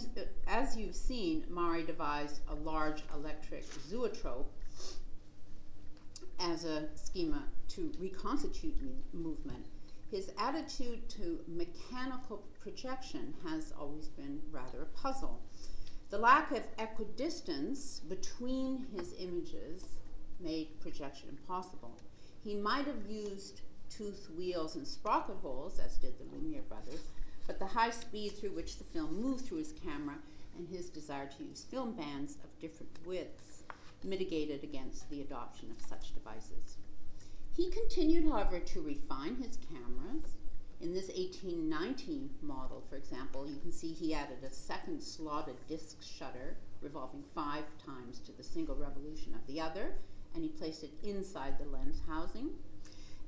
as 0.46 0.76
you've 0.76 0.94
seen, 0.94 1.44
Marey 1.48 1.84
devised 1.84 2.40
a 2.48 2.54
large 2.54 3.02
electric 3.14 3.64
zoetrope 3.88 4.52
as 6.38 6.64
a 6.64 6.88
schema 6.94 7.44
to 7.68 7.92
reconstitute 7.98 8.74
movement 9.12 9.66
his 10.10 10.32
attitude 10.38 11.08
to 11.10 11.38
mechanical 11.46 12.42
projection 12.60 13.34
has 13.46 13.72
always 13.78 14.08
been 14.08 14.40
rather 14.50 14.82
a 14.82 14.86
puzzle. 14.86 15.40
The 16.10 16.18
lack 16.18 16.50
of 16.50 16.66
equidistance 16.78 18.00
between 18.00 18.86
his 18.92 19.14
images 19.20 19.84
made 20.40 20.80
projection 20.80 21.28
impossible. 21.28 21.96
He 22.42 22.56
might 22.56 22.86
have 22.86 23.06
used 23.08 23.60
tooth 23.90 24.28
wheels 24.36 24.76
and 24.76 24.86
sprocket 24.86 25.36
holes, 25.42 25.78
as 25.84 25.96
did 25.96 26.14
the 26.18 26.24
Lumiere 26.34 26.62
brothers, 26.62 27.10
but 27.46 27.58
the 27.58 27.66
high 27.66 27.90
speed 27.90 28.32
through 28.32 28.52
which 28.52 28.78
the 28.78 28.84
film 28.84 29.20
moved 29.20 29.44
through 29.44 29.58
his 29.58 29.74
camera 29.84 30.16
and 30.56 30.68
his 30.68 30.88
desire 30.88 31.26
to 31.26 31.44
use 31.44 31.64
film 31.70 31.92
bands 31.92 32.36
of 32.44 32.60
different 32.60 32.92
widths 33.04 33.64
mitigated 34.04 34.62
against 34.64 35.08
the 35.10 35.20
adoption 35.20 35.70
of 35.70 35.86
such 35.86 36.14
devices. 36.14 36.78
He 37.56 37.70
continued, 37.70 38.30
however, 38.30 38.60
to 38.60 38.82
refine 38.82 39.36
his 39.36 39.58
cameras. 39.68 40.36
In 40.80 40.94
this 40.94 41.08
1819 41.08 42.30
model, 42.40 42.82
for 42.88 42.96
example, 42.96 43.46
you 43.46 43.58
can 43.60 43.72
see 43.72 43.92
he 43.92 44.14
added 44.14 44.38
a 44.42 44.54
second 44.54 45.02
slotted 45.02 45.56
disc 45.68 45.98
shutter 46.00 46.56
revolving 46.80 47.22
five 47.34 47.64
times 47.84 48.20
to 48.20 48.32
the 48.32 48.42
single 48.42 48.76
revolution 48.76 49.34
of 49.34 49.46
the 49.46 49.60
other, 49.60 49.92
and 50.34 50.42
he 50.42 50.48
placed 50.48 50.84
it 50.84 50.92
inside 51.02 51.58
the 51.58 51.66
lens 51.66 52.00
housing. 52.08 52.50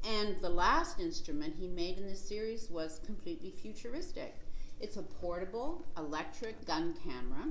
And 0.04 0.40
the 0.40 0.48
last 0.48 0.98
instrument 0.98 1.54
he 1.58 1.68
made 1.68 1.98
in 1.98 2.06
this 2.06 2.20
series 2.20 2.68
was 2.70 3.00
completely 3.06 3.50
futuristic. 3.50 4.34
It's 4.80 4.96
a 4.96 5.02
portable 5.02 5.86
electric 5.96 6.66
gun 6.66 6.94
camera, 7.04 7.48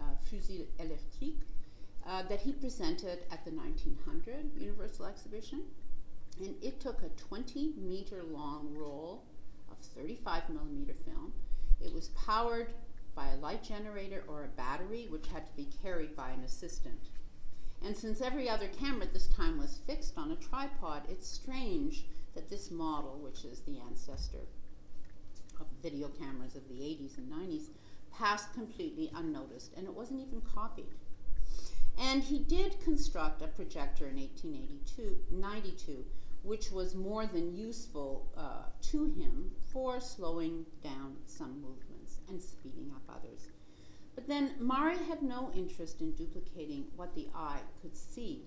uh, 0.00 0.14
fusil 0.30 0.66
électrique, 0.78 1.40
uh, 2.06 2.22
that 2.28 2.40
he 2.40 2.52
presented 2.52 3.20
at 3.32 3.44
the 3.44 3.50
1900 3.50 4.52
Universal 4.56 5.06
Exhibition 5.06 5.62
and 6.40 6.54
it 6.62 6.80
took 6.80 7.02
a 7.02 7.08
20 7.28 7.74
meter 7.76 8.22
long 8.22 8.74
roll 8.74 9.22
of 9.70 9.76
35 9.94 10.48
millimeter 10.48 10.94
film. 11.04 11.32
It 11.80 11.92
was 11.92 12.08
powered 12.10 12.72
by 13.14 13.28
a 13.28 13.36
light 13.36 13.62
generator 13.62 14.24
or 14.26 14.44
a 14.44 14.56
battery, 14.56 15.08
which 15.10 15.26
had 15.28 15.46
to 15.46 15.56
be 15.56 15.68
carried 15.82 16.16
by 16.16 16.30
an 16.30 16.42
assistant. 16.44 17.10
And 17.84 17.96
since 17.96 18.20
every 18.20 18.48
other 18.48 18.68
camera 18.68 19.06
at 19.06 19.12
this 19.12 19.26
time 19.26 19.58
was 19.58 19.80
tripod, 20.48 21.02
it's 21.08 21.28
strange 21.28 22.04
that 22.34 22.48
this 22.48 22.70
model, 22.70 23.18
which 23.22 23.44
is 23.44 23.60
the 23.60 23.78
ancestor 23.80 24.46
of 25.60 25.66
video 25.82 26.08
cameras 26.08 26.56
of 26.56 26.68
the 26.68 26.80
80s 26.80 27.18
and 27.18 27.30
90s, 27.30 27.68
passed 28.12 28.52
completely 28.52 29.10
unnoticed, 29.14 29.72
and 29.76 29.86
it 29.86 29.94
wasn't 29.94 30.20
even 30.20 30.40
copied. 30.42 30.94
And 31.98 32.22
he 32.22 32.38
did 32.38 32.80
construct 32.80 33.42
a 33.42 33.48
projector 33.48 34.06
in 34.06 34.16
1892, 34.16 36.04
which 36.42 36.70
was 36.70 36.94
more 36.94 37.26
than 37.26 37.56
useful 37.56 38.26
uh, 38.36 38.64
to 38.90 39.04
him 39.04 39.50
for 39.72 40.00
slowing 40.00 40.66
down 40.82 41.16
some 41.26 41.60
movements 41.60 42.20
and 42.28 42.40
speeding 42.40 42.90
up 42.94 43.16
others. 43.16 43.48
But 44.14 44.26
then 44.26 44.54
Marey 44.58 44.96
had 44.96 45.22
no 45.22 45.50
interest 45.54 46.00
in 46.00 46.12
duplicating 46.12 46.86
what 46.96 47.14
the 47.14 47.28
eye 47.34 47.60
could 47.80 47.96
see. 47.96 48.42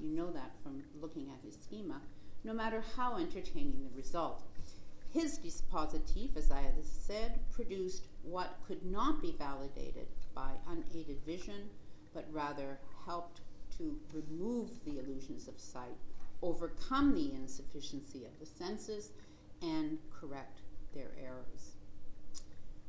You 0.00 0.10
know 0.16 0.30
that 0.32 0.52
from 0.62 0.82
looking 1.00 1.28
at 1.30 1.44
his 1.44 1.58
schema, 1.62 2.00
no 2.42 2.54
matter 2.54 2.82
how 2.96 3.18
entertaining 3.18 3.84
the 3.84 3.96
result. 3.96 4.42
His 5.12 5.38
dispositif, 5.38 6.36
as 6.36 6.50
I 6.50 6.62
have 6.62 6.82
said, 6.82 7.40
produced 7.50 8.06
what 8.22 8.56
could 8.66 8.84
not 8.84 9.20
be 9.20 9.34
validated 9.38 10.06
by 10.34 10.52
unaided 10.66 11.20
vision, 11.26 11.68
but 12.14 12.26
rather 12.32 12.78
helped 13.04 13.40
to 13.78 13.98
remove 14.12 14.70
the 14.84 14.98
illusions 14.98 15.48
of 15.48 15.58
sight, 15.58 15.96
overcome 16.42 17.14
the 17.14 17.32
insufficiency 17.34 18.24
of 18.24 18.38
the 18.38 18.46
senses, 18.46 19.10
and 19.62 19.98
correct 20.10 20.60
their 20.94 21.10
errors. 21.22 21.74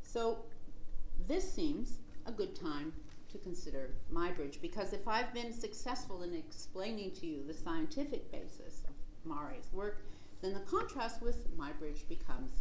So, 0.02 0.46
this 1.28 1.52
seems 1.52 1.98
a 2.26 2.32
good 2.32 2.56
time 2.56 2.94
to 3.32 3.38
consider 3.38 3.92
Muybridge 4.14 4.62
because 4.62 4.94
if 4.94 5.08
I've 5.08 5.34
been 5.34 5.54
successful 5.54 6.24
in 6.24 6.34
explaining 6.34 7.12
to 7.16 7.26
you 7.26 7.44
the 7.46 7.54
scientific 7.54 8.32
basis 8.32 8.84
of 8.88 8.96
Marey's 9.26 9.72
work, 9.72 10.04
then 10.42 10.54
the 10.54 10.60
contrast 10.62 11.22
with 11.22 11.56
Muybridge 11.58 12.08
becomes 12.08 12.52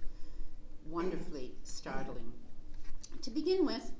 wonderfully 0.86 1.52
startling. 1.64 2.32
To 3.22 3.30
begin 3.30 3.66
with, 3.66 3.92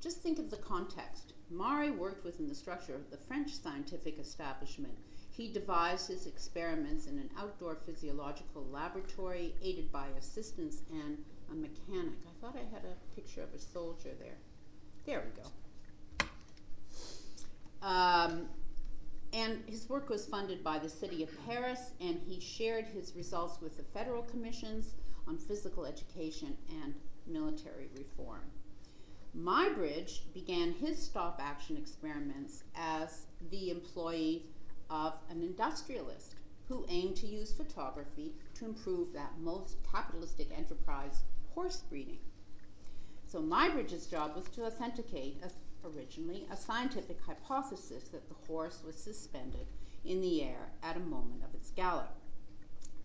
just 0.00 0.20
think 0.20 0.38
of 0.38 0.50
the 0.50 0.56
context. 0.56 1.32
Marey 1.50 1.90
worked 1.90 2.24
within 2.24 2.48
the 2.48 2.54
structure 2.54 2.94
of 2.94 3.10
the 3.10 3.16
French 3.16 3.52
scientific 3.52 4.18
establishment. 4.18 4.96
He 5.30 5.52
devised 5.52 6.08
his 6.08 6.26
experiments 6.26 7.06
in 7.06 7.18
an 7.18 7.30
outdoor 7.38 7.76
physiological 7.76 8.64
laboratory 8.70 9.54
aided 9.62 9.90
by 9.90 10.06
assistants 10.18 10.82
and 10.90 11.18
a 11.50 11.54
mechanic. 11.54 12.18
I 12.26 12.40
thought 12.40 12.56
I 12.56 12.74
had 12.74 12.84
a 12.84 13.14
picture 13.14 13.42
of 13.42 13.54
a 13.54 13.58
soldier 13.58 14.10
there. 14.18 14.38
There 15.06 15.24
we 15.24 15.42
go. 15.42 15.48
Um, 17.82 18.48
and 19.32 19.62
his 19.66 19.88
work 19.88 20.08
was 20.08 20.26
funded 20.26 20.64
by 20.64 20.78
the 20.78 20.88
city 20.88 21.22
of 21.22 21.30
Paris, 21.46 21.92
and 22.00 22.18
he 22.26 22.40
shared 22.40 22.86
his 22.86 23.14
results 23.14 23.60
with 23.60 23.76
the 23.76 23.82
federal 23.82 24.22
commissions 24.22 24.94
on 25.26 25.36
physical 25.36 25.84
education 25.84 26.56
and 26.82 26.94
military 27.26 27.90
reform. 27.96 28.42
Muybridge 29.36 30.32
began 30.32 30.72
his 30.72 31.00
stop 31.00 31.38
action 31.42 31.76
experiments 31.76 32.64
as 32.74 33.26
the 33.50 33.70
employee 33.70 34.46
of 34.88 35.14
an 35.30 35.42
industrialist 35.42 36.34
who 36.68 36.86
aimed 36.88 37.16
to 37.16 37.26
use 37.26 37.52
photography 37.52 38.32
to 38.54 38.64
improve 38.64 39.12
that 39.12 39.32
most 39.40 39.76
capitalistic 39.90 40.48
enterprise, 40.56 41.22
horse 41.54 41.82
breeding. 41.88 42.18
So 43.26 43.40
Muybridge's 43.40 44.06
job 44.06 44.34
was 44.34 44.46
to 44.50 44.64
authenticate 44.64 45.42
a, 45.42 45.50
originally 45.84 46.46
a 46.50 46.56
scientific 46.56 47.18
hypothesis 47.20 48.04
that 48.08 48.28
the 48.28 48.46
horse 48.46 48.82
was 48.84 48.96
suspended 48.96 49.66
in 50.04 50.20
the 50.20 50.42
air 50.42 50.70
at 50.82 50.96
a 50.96 51.00
moment 51.00 51.42
of 51.44 51.54
its 51.54 51.70
gallop. 51.70 52.10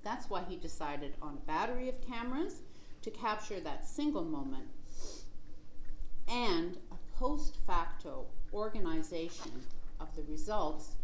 That's 0.04 0.30
why 0.30 0.44
he 0.48 0.56
decided 0.58 1.14
on 1.22 1.36
a 1.36 1.48
battery 1.48 1.90
of 1.90 2.06
cameras 2.06 2.62
to 3.02 3.12
capture 3.12 3.60
that 3.60 3.88
single 3.88 4.24
moment 4.24 4.68
and 6.28 6.78
a 6.92 7.18
post 7.18 7.58
facto 7.66 8.26
organization 8.54 9.52
of 10.00 10.16
the 10.16 10.24
results 10.24 10.96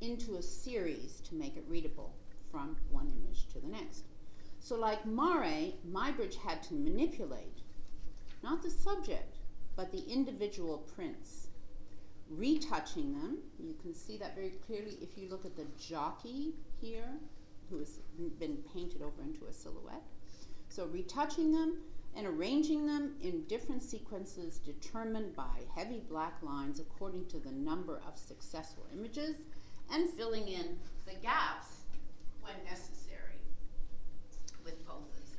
into 0.00 0.36
a 0.36 0.42
series 0.42 1.20
to 1.22 1.34
make 1.34 1.56
it 1.56 1.64
readable 1.68 2.14
from 2.50 2.76
one 2.90 3.10
image 3.16 3.46
to 3.52 3.60
the 3.60 3.68
next. 3.68 4.04
So 4.60 4.76
like 4.76 5.06
Marey, 5.06 5.76
Muybridge 5.90 6.36
had 6.36 6.62
to 6.64 6.74
manipulate 6.74 7.62
not 8.42 8.62
the 8.62 8.70
subject, 8.70 9.35
but 9.76 9.92
the 9.92 10.02
individual 10.08 10.78
prints. 10.94 11.48
Retouching 12.28 13.12
them, 13.12 13.38
you 13.60 13.74
can 13.80 13.94
see 13.94 14.16
that 14.16 14.34
very 14.34 14.54
clearly 14.66 14.98
if 15.00 15.16
you 15.16 15.28
look 15.28 15.44
at 15.44 15.54
the 15.54 15.66
jockey 15.78 16.54
here, 16.80 17.20
who 17.70 17.78
has 17.78 18.00
been 18.40 18.56
painted 18.74 19.02
over 19.02 19.22
into 19.22 19.46
a 19.46 19.52
silhouette. 19.52 20.02
So 20.68 20.86
retouching 20.86 21.52
them 21.52 21.78
and 22.16 22.26
arranging 22.26 22.86
them 22.86 23.14
in 23.22 23.44
different 23.44 23.82
sequences 23.82 24.58
determined 24.58 25.36
by 25.36 25.60
heavy 25.74 26.02
black 26.08 26.42
lines 26.42 26.80
according 26.80 27.26
to 27.26 27.38
the 27.38 27.52
number 27.52 28.00
of 28.08 28.16
successful 28.16 28.86
images 28.92 29.36
and 29.92 30.08
filling 30.10 30.48
in 30.48 30.78
the 31.04 31.14
gaps 31.22 31.82
when 32.40 32.54
necessary 32.64 33.40
with 34.64 34.84
poses. 34.86 35.36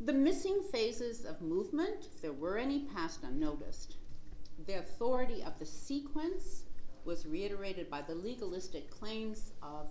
The 0.00 0.12
missing 0.12 0.62
phases 0.70 1.24
of 1.24 1.42
movement, 1.42 2.06
if 2.14 2.22
there 2.22 2.32
were 2.32 2.56
any, 2.56 2.84
passed 2.94 3.24
unnoticed. 3.24 3.96
The 4.66 4.78
authority 4.78 5.42
of 5.42 5.58
the 5.58 5.66
sequence 5.66 6.64
was 7.04 7.26
reiterated 7.26 7.90
by 7.90 8.02
the 8.02 8.14
legalistic 8.14 8.90
claims 8.90 9.52
of 9.60 9.88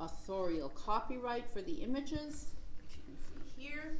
authorial 0.00 0.68
copyright 0.68 1.50
for 1.50 1.60
the 1.60 1.72
images, 1.72 2.52
which 2.76 2.96
you 2.96 3.02
can 3.04 3.16
see 3.56 3.62
here, 3.64 3.98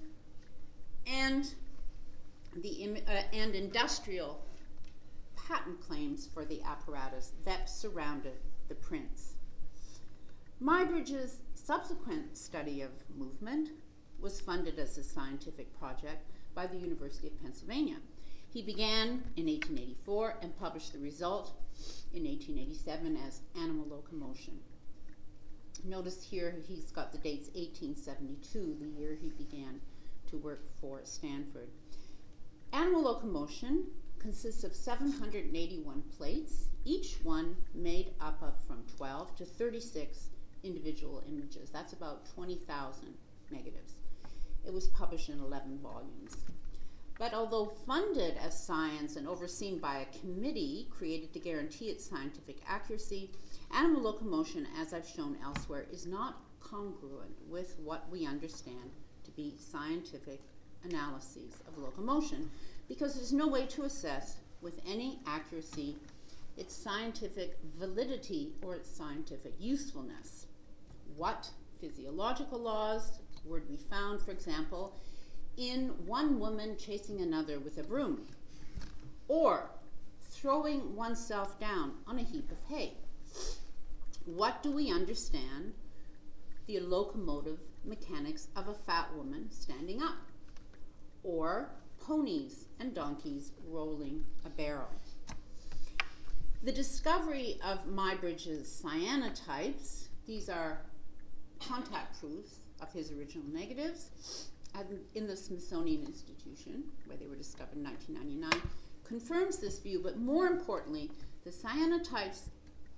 and 1.07 1.53
the 2.63 3.03
uh, 3.09 3.23
and 3.33 3.55
industrial 3.55 4.45
patent 5.35 5.81
claims 5.81 6.27
for 6.27 6.45
the 6.45 6.63
apparatus 6.63 7.33
that 7.45 7.69
surrounded 7.69 8.39
the 8.69 8.75
prints. 8.75 9.35
Muybridge's 10.61 11.39
subsequent 11.55 12.37
study 12.37 12.83
of 12.83 12.91
movement 13.17 13.71
was 14.21 14.41
funded 14.41 14.79
as 14.79 14.99
a 14.99 15.05
scientific 15.05 15.79
project 15.79 16.31
by 16.55 16.67
the 16.67 16.77
University 16.77 17.29
of 17.29 17.43
Pennsylvania. 17.43 17.97
He 18.53 18.63
began 18.63 19.23
in 19.37 19.47
1884 19.47 20.37
and 20.43 20.59
published 20.59 20.93
the 20.93 20.99
result 20.99 21.53
in 22.15 22.25
1887 22.25 23.19
as 23.27 23.43
Animal 23.55 23.87
Locomotion. 23.89 24.59
Notice 25.85 26.23
here 26.23 26.57
he's 26.67 26.91
got 26.91 27.13
the 27.13 27.19
dates 27.19 27.49
1872, 27.55 28.77
the 28.81 29.01
year 29.01 29.15
he 29.15 29.31
began 29.31 29.81
to 30.29 30.39
work 30.39 30.63
for 30.81 31.01
Stanford. 31.05 31.69
Animal 32.73 33.03
locomotion 33.03 33.87
consists 34.19 34.65
of 34.65 34.75
781 34.75 36.03
plates, 36.17 36.69
each 36.85 37.19
one 37.23 37.57
made 37.75 38.15
up 38.21 38.43
of 38.43 38.55
from 38.67 38.85
12 38.97 39.37
to 39.37 39.45
36 39.45 40.31
individual 40.65 41.23
images. 41.29 41.71
That's 41.71 41.93
about 41.93 42.27
20,000 42.35 43.15
negatives. 43.51 43.95
It 44.67 44.75
was 44.75 44.89
published 44.89 45.29
in 45.29 45.39
11 45.39 45.79
volumes. 45.79 46.37
But 47.19 47.33
although 47.33 47.67
funded 47.87 48.37
as 48.37 48.63
science 48.63 49.17
and 49.17 49.27
overseen 49.27 49.79
by 49.79 49.99
a 49.99 50.19
committee 50.19 50.87
created 50.91 51.33
to 51.33 51.39
guarantee 51.39 51.87
its 51.87 52.05
scientific 52.05 52.59
accuracy, 52.69 53.31
animal 53.73 54.03
locomotion, 54.03 54.67
as 54.79 54.93
I've 54.93 55.09
shown 55.09 55.39
elsewhere, 55.43 55.87
is 55.91 56.07
not 56.07 56.43
congruent 56.61 57.37
with 57.49 57.79
what 57.79 58.11
we 58.11 58.27
understand 58.27 58.91
to 59.25 59.31
be 59.31 59.55
scientific 59.59 60.41
analyses 60.85 61.55
of 61.67 61.79
locomotion 61.79 62.51
because 62.89 63.15
there's 63.15 63.33
no 63.33 63.49
way 63.49 63.67
to 63.67 63.85
assess 63.85 64.37
with 64.61 64.81
any 64.87 65.21
accuracy 65.27 65.97
its 66.57 66.75
scientific 66.75 67.59
validity 67.79 68.53
or 68.63 68.75
its 68.75 68.91
scientific 68.91 69.55
usefulness. 69.59 70.47
What 71.17 71.51
physiological 71.81 72.59
laws 72.59 73.21
to 73.55 73.61
be 73.67 73.77
found, 73.77 74.21
for 74.21 74.33
example, 74.33 74.95
in 75.57 75.89
one 76.07 76.39
woman 76.39 76.77
chasing 76.77 77.21
another 77.21 77.59
with 77.59 77.79
a 77.79 77.83
broom, 77.83 78.21
or 79.29 79.71
throwing 80.21 80.95
oneself 80.95 81.59
down 81.59 81.93
on 82.07 82.19
a 82.19 82.23
heap 82.23 82.51
of 82.51 82.59
hay. 82.69 82.93
What 84.27 84.63
do 84.63 84.71
we 84.73 84.91
understand 84.91 85.73
the 86.67 86.81
locomotive 86.81 87.61
mechanics 87.85 88.49
of 88.57 88.69
a 88.69 88.75
fat 88.75 89.15
woman 89.17 89.51
standing 89.51 90.03
up? 90.03 90.17
Or 91.23 91.71
ponies 92.01 92.67
and 92.81 92.95
donkeys 92.95 93.53
rolling 93.69 94.25
a 94.45 94.51
barrel. 94.51 94.91
The 96.63 96.73
discovery 96.73 97.59
of 97.65 97.87
Muybridge's 97.87 98.83
cyanotypes, 98.85 100.09
these 100.27 100.49
are 100.49 100.81
contact 101.61 102.21
proofs 102.21 102.59
of 102.81 102.93
his 102.93 103.13
original 103.13 103.47
negatives 103.49 104.49
in 105.15 105.27
the 105.27 105.37
Smithsonian 105.37 106.05
Institution, 106.05 106.85
where 107.07 107.17
they 107.17 107.27
were 107.27 107.37
discovered 107.37 107.77
in 107.77 107.85
1999. 107.85 108.71
confirms 109.05 109.59
this 109.59 109.79
view, 109.79 110.01
but 110.03 110.19
more 110.19 110.47
importantly, 110.49 111.11
the 111.45 111.51
cyanotypes 111.51 112.49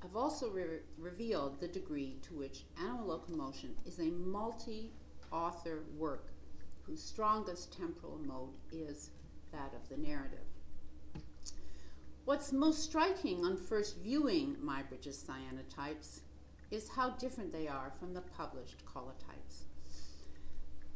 have 0.00 0.16
also 0.16 0.50
re- 0.50 0.80
revealed 0.96 1.60
the 1.60 1.68
degree 1.68 2.16
to 2.22 2.34
which 2.34 2.64
animal 2.78 3.06
locomotion 3.06 3.76
is 3.84 3.98
a 3.98 4.10
multi 4.10 4.90
author 5.30 5.82
work 5.96 6.32
whose 6.82 7.02
strongest 7.02 7.76
temporal 7.76 8.18
mode 8.24 8.54
is 8.72 9.10
that 9.52 9.72
of 9.74 9.88
the 9.88 9.96
narrative. 9.96 10.46
What's 12.24 12.52
most 12.52 12.82
striking 12.82 13.44
on 13.44 13.56
first 13.56 13.98
viewing 13.98 14.56
Muybridge's 14.62 15.22
cyanotypes 15.22 16.20
is 16.70 16.88
how 16.88 17.10
different 17.10 17.52
they 17.52 17.68
are 17.68 17.92
from 17.98 18.12
the 18.12 18.20
published 18.20 18.84
collotypes. 18.84 19.64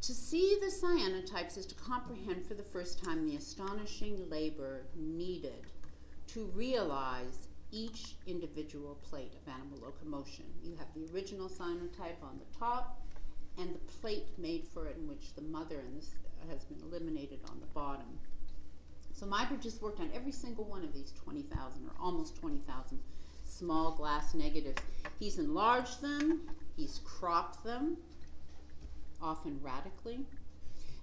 To 0.02 0.14
see 0.14 0.58
the 0.60 0.66
cyanotypes 0.66 1.56
is 1.56 1.64
to 1.66 1.76
comprehend 1.76 2.44
for 2.44 2.54
the 2.54 2.62
first 2.64 3.04
time 3.04 3.24
the 3.24 3.36
astonishing 3.36 4.28
labor 4.28 4.82
needed 4.96 5.68
to 6.26 6.50
realize 6.56 7.46
each 7.70 8.16
individual 8.26 8.98
plate 9.08 9.32
of 9.40 9.52
animal 9.54 9.78
locomotion. 9.80 10.44
You 10.64 10.74
have 10.74 10.88
the 10.96 11.06
original 11.14 11.48
cyanotype 11.48 12.20
on 12.20 12.40
the 12.40 12.58
top 12.58 13.00
and 13.58 13.72
the 13.72 13.78
plate 14.00 14.26
made 14.38 14.66
for 14.66 14.88
it 14.88 14.96
in 14.96 15.06
which 15.06 15.36
the 15.36 15.42
mother 15.42 15.78
and 15.78 15.96
this 15.96 16.10
has 16.50 16.64
been 16.64 16.80
eliminated 16.80 17.38
on 17.48 17.60
the 17.60 17.66
bottom. 17.66 18.18
So 19.12 19.24
Muybridge 19.24 19.62
has 19.62 19.80
worked 19.80 20.00
on 20.00 20.10
every 20.12 20.32
single 20.32 20.64
one 20.64 20.82
of 20.82 20.92
these 20.92 21.12
20,000 21.12 21.86
or 21.86 21.92
almost 22.04 22.40
20,000 22.40 22.98
small 23.44 23.92
glass 23.92 24.34
negatives. 24.34 24.82
He's 25.20 25.38
enlarged 25.38 26.02
them, 26.02 26.40
he's 26.76 27.00
cropped 27.04 27.62
them, 27.62 27.98
often 29.22 29.60
radically, 29.62 30.26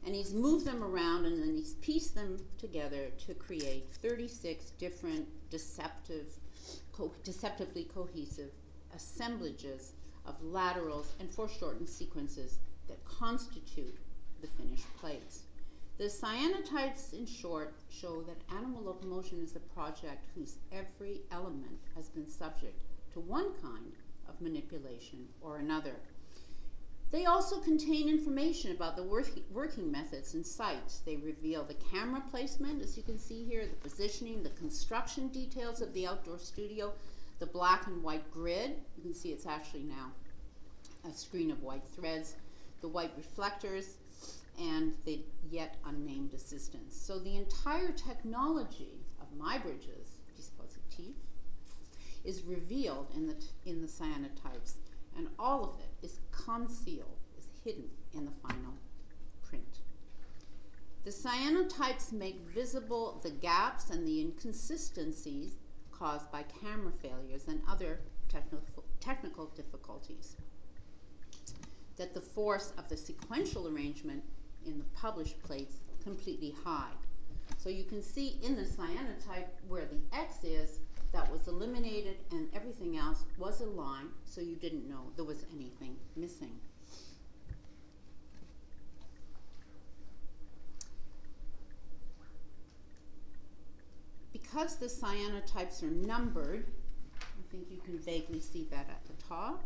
and 0.05 0.15
he's 0.15 0.33
moved 0.33 0.65
them 0.65 0.83
around 0.83 1.25
and 1.25 1.41
then 1.41 1.55
he's 1.55 1.73
pieced 1.75 2.15
them 2.15 2.37
together 2.57 3.09
to 3.25 3.33
create 3.33 3.87
36 4.01 4.71
different 4.71 5.27
deceptive, 5.49 6.27
co- 6.91 7.13
deceptively 7.23 7.83
cohesive 7.93 8.51
assemblages 8.95 9.93
of 10.25 10.41
laterals 10.43 11.13
and 11.19 11.29
foreshortened 11.29 11.89
sequences 11.89 12.59
that 12.87 13.03
constitute 13.05 13.97
the 14.41 14.47
finished 14.47 14.85
plates. 14.97 15.43
The 15.97 16.05
cyanotypes, 16.05 17.11
in 17.11 17.25
short, 17.25 17.73
show 17.89 18.21
that 18.21 18.55
animal 18.55 18.83
locomotion 18.83 19.41
is 19.43 19.55
a 19.55 19.59
project 19.59 20.27
whose 20.33 20.55
every 20.71 21.21
element 21.29 21.79
has 21.95 22.07
been 22.07 22.29
subject 22.29 22.79
to 23.13 23.19
one 23.19 23.51
kind 23.61 23.91
of 24.29 24.39
manipulation 24.39 25.27
or 25.41 25.57
another. 25.57 25.95
They 27.11 27.25
also 27.25 27.59
contain 27.59 28.07
information 28.07 28.71
about 28.71 28.95
the 28.95 29.03
working 29.03 29.91
methods 29.91 30.35
and 30.35 30.45
sites. 30.45 30.99
They 30.99 31.15
reveal 31.15 31.63
the 31.63 31.73
camera 31.73 32.21
placement, 32.29 32.83
as 32.83 32.95
you 32.97 33.03
can 33.03 33.17
see 33.17 33.43
here, 33.43 33.65
the 33.65 33.89
positioning, 33.89 34.43
the 34.43 34.51
construction 34.51 35.29
details 35.29 35.81
of 35.81 35.91
the 35.93 36.05
outdoor 36.05 36.37
studio, 36.37 36.93
the 37.39 37.47
black 37.47 37.87
and 37.87 38.03
white 38.03 38.31
grid. 38.31 38.75
You 38.95 39.03
can 39.03 39.15
see 39.15 39.29
it's 39.29 39.47
actually 39.47 39.83
now 39.83 40.11
a 41.03 41.11
screen 41.11 41.49
of 41.49 41.63
white 41.63 41.87
threads, 41.95 42.35
the 42.81 42.87
white 42.87 43.11
reflectors, 43.17 43.95
and 44.59 44.93
the 45.05 45.19
yet 45.49 45.77
unnamed 45.85 46.33
assistants. 46.33 46.95
So 46.95 47.17
the 47.17 47.37
entire 47.37 47.91
technology 47.91 48.99
of 49.19 49.27
Muybridge's 49.35 50.19
dispositif 50.37 51.13
is 52.23 52.43
revealed 52.43 53.07
in 53.15 53.25
the, 53.25 53.35
in 53.65 53.81
the 53.81 53.87
cyanotypes, 53.87 54.73
and 55.19 55.27
all 55.37 55.65
of 55.65 55.79
it 55.81 56.05
is 56.05 56.21
concealed, 56.31 57.17
is 57.37 57.49
hidden 57.63 57.89
in 58.13 58.23
the 58.23 58.31
final 58.31 58.73
print. 59.43 59.79
The 61.03 61.11
cyanotypes 61.11 62.13
make 62.13 62.39
visible 62.53 63.19
the 63.21 63.31
gaps 63.31 63.89
and 63.89 64.07
the 64.07 64.21
inconsistencies 64.21 65.57
caused 65.91 66.31
by 66.31 66.43
camera 66.43 66.93
failures 66.93 67.49
and 67.49 67.61
other 67.69 67.99
technical, 68.29 69.47
difficulties. 69.47 70.37
That 71.97 72.13
the 72.13 72.21
force 72.21 72.71
of 72.77 72.87
the 72.87 72.95
sequential 72.95 73.67
arrangement 73.67 74.23
in 74.65 74.77
the 74.77 74.85
published 74.95 75.41
plates 75.43 75.81
completely 76.01 76.55
hide. 76.63 76.95
So 77.57 77.69
you 77.69 77.83
can 77.83 78.01
see 78.01 78.39
in 78.41 78.55
the 78.55 78.63
cyanotype 78.63 79.49
where 79.67 79.85
the 79.85 80.17
X 80.17 80.45
is, 80.45 80.79
that 81.11 81.31
was 81.31 81.47
eliminated 81.47 82.17
and 82.31 82.47
everything 82.53 82.97
else 82.97 83.23
was 83.37 83.61
aligned 83.61 84.09
so 84.25 84.41
you 84.41 84.55
didn't 84.55 84.87
know 84.87 85.11
there 85.15 85.25
was 85.25 85.43
anything 85.53 85.95
missing. 86.15 86.59
Because 94.31 94.77
the 94.77 94.85
cyanotypes 94.87 95.83
are 95.83 95.91
numbered, 95.91 96.65
I 97.21 97.51
think 97.51 97.67
you 97.71 97.77
can 97.83 97.99
vaguely 97.99 98.39
see 98.39 98.67
that 98.71 98.87
at 98.89 99.01
the 99.05 99.23
top. 99.27 99.63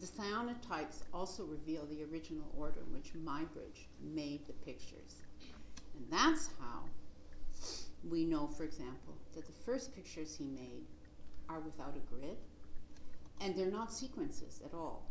The 0.00 0.06
cyanotypes 0.06 1.02
also 1.14 1.44
reveal 1.44 1.86
the 1.86 2.02
original 2.12 2.50
order 2.58 2.80
in 2.86 2.92
which 2.92 3.12
Muybridge 3.14 3.86
made 4.02 4.46
the 4.46 4.52
pictures. 4.52 5.22
And 5.96 6.06
that's 6.10 6.48
how 6.58 6.82
we 8.08 8.24
know, 8.24 8.46
for 8.46 8.64
example, 8.64 9.16
that 9.34 9.46
the 9.46 9.52
first 9.52 9.94
pictures 9.94 10.36
he 10.36 10.44
made 10.44 10.84
are 11.48 11.60
without 11.60 11.96
a 11.96 12.14
grid, 12.14 12.36
and 13.40 13.56
they're 13.56 13.70
not 13.70 13.92
sequences 13.92 14.60
at 14.64 14.74
all. 14.74 15.06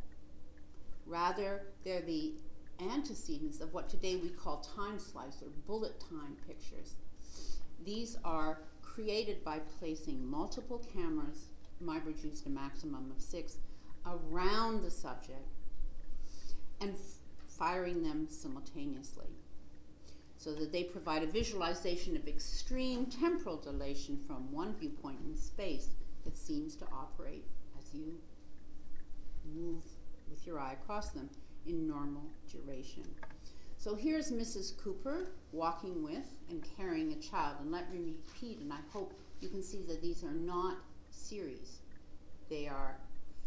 Rather, 1.06 1.64
they're 1.84 2.02
the 2.02 2.34
antecedents 2.80 3.62
of 3.62 3.74
what 3.74 3.90
today 3.90 4.16
we 4.16 4.30
call 4.30 4.58
time 4.76 4.98
slice 4.98 5.42
or 5.42 5.50
bullet 5.68 6.00
time 6.00 6.36
pictures. 6.48 6.96
These 7.86 8.18
are 8.24 8.60
created 8.82 9.44
by 9.44 9.60
placing 9.80 10.30
multiple 10.30 10.86
cameras, 10.94 11.50
Muybridge 11.84 12.24
used 12.24 12.46
a 12.46 12.50
maximum 12.50 13.12
of 13.16 13.22
six, 13.22 13.58
around 14.06 14.84
the 14.84 14.92
subject 14.92 15.48
and 16.80 16.96
firing 17.58 18.04
them 18.04 18.28
simultaneously 18.30 19.28
so 20.42 20.56
that 20.56 20.72
they 20.72 20.84
provide 20.84 21.22
a 21.22 21.28
visualization 21.28 22.16
of 22.16 22.28
extreme 22.28 23.06
temporal 23.06 23.58
dilation 23.58 24.18
from 24.26 24.52
one 24.52 24.74
viewpoint 24.74 25.20
in 25.24 25.38
space 25.38 25.90
that 26.24 26.36
seems 26.36 26.76
to 26.76 26.86
operate 26.92 27.46
as 27.78 27.94
you 27.94 28.16
move 29.54 29.84
with 30.32 30.48
your 30.48 30.60
eye 30.60 30.74
across 30.74 31.10
them 31.10 31.30
in 31.68 31.88
normal 31.88 32.24
duration. 32.52 33.04
So 33.78 33.94
here's 33.94 34.32
Mrs. 34.32 34.76
Cooper 34.84 35.28
walking 35.52 36.02
with 36.02 36.26
and 36.50 36.66
carrying 36.76 37.12
a 37.14 37.18
child. 37.18 37.58
And 37.62 37.72
let 37.72 37.94
me 37.94 38.00
repeat, 38.00 38.62
and 38.62 38.74
I 38.74 38.80
hope 38.92 39.14
you 39.42 39.50
can 39.50 39.62
see 39.62 39.84
that 39.84 40.02
these 40.02 40.24
are 40.24 40.32
not 40.32 40.78
series. 41.12 41.82
They 42.50 42.68
are 42.68 42.96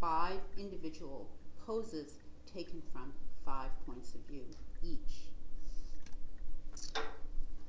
five 0.00 0.38
individual 0.56 1.28
poses 1.66 2.18
taken 2.46 2.80
from 2.92 3.12
five 3.44 3.70
points 3.84 4.14
of 4.14 4.20
view 4.28 4.44
each. 4.80 5.33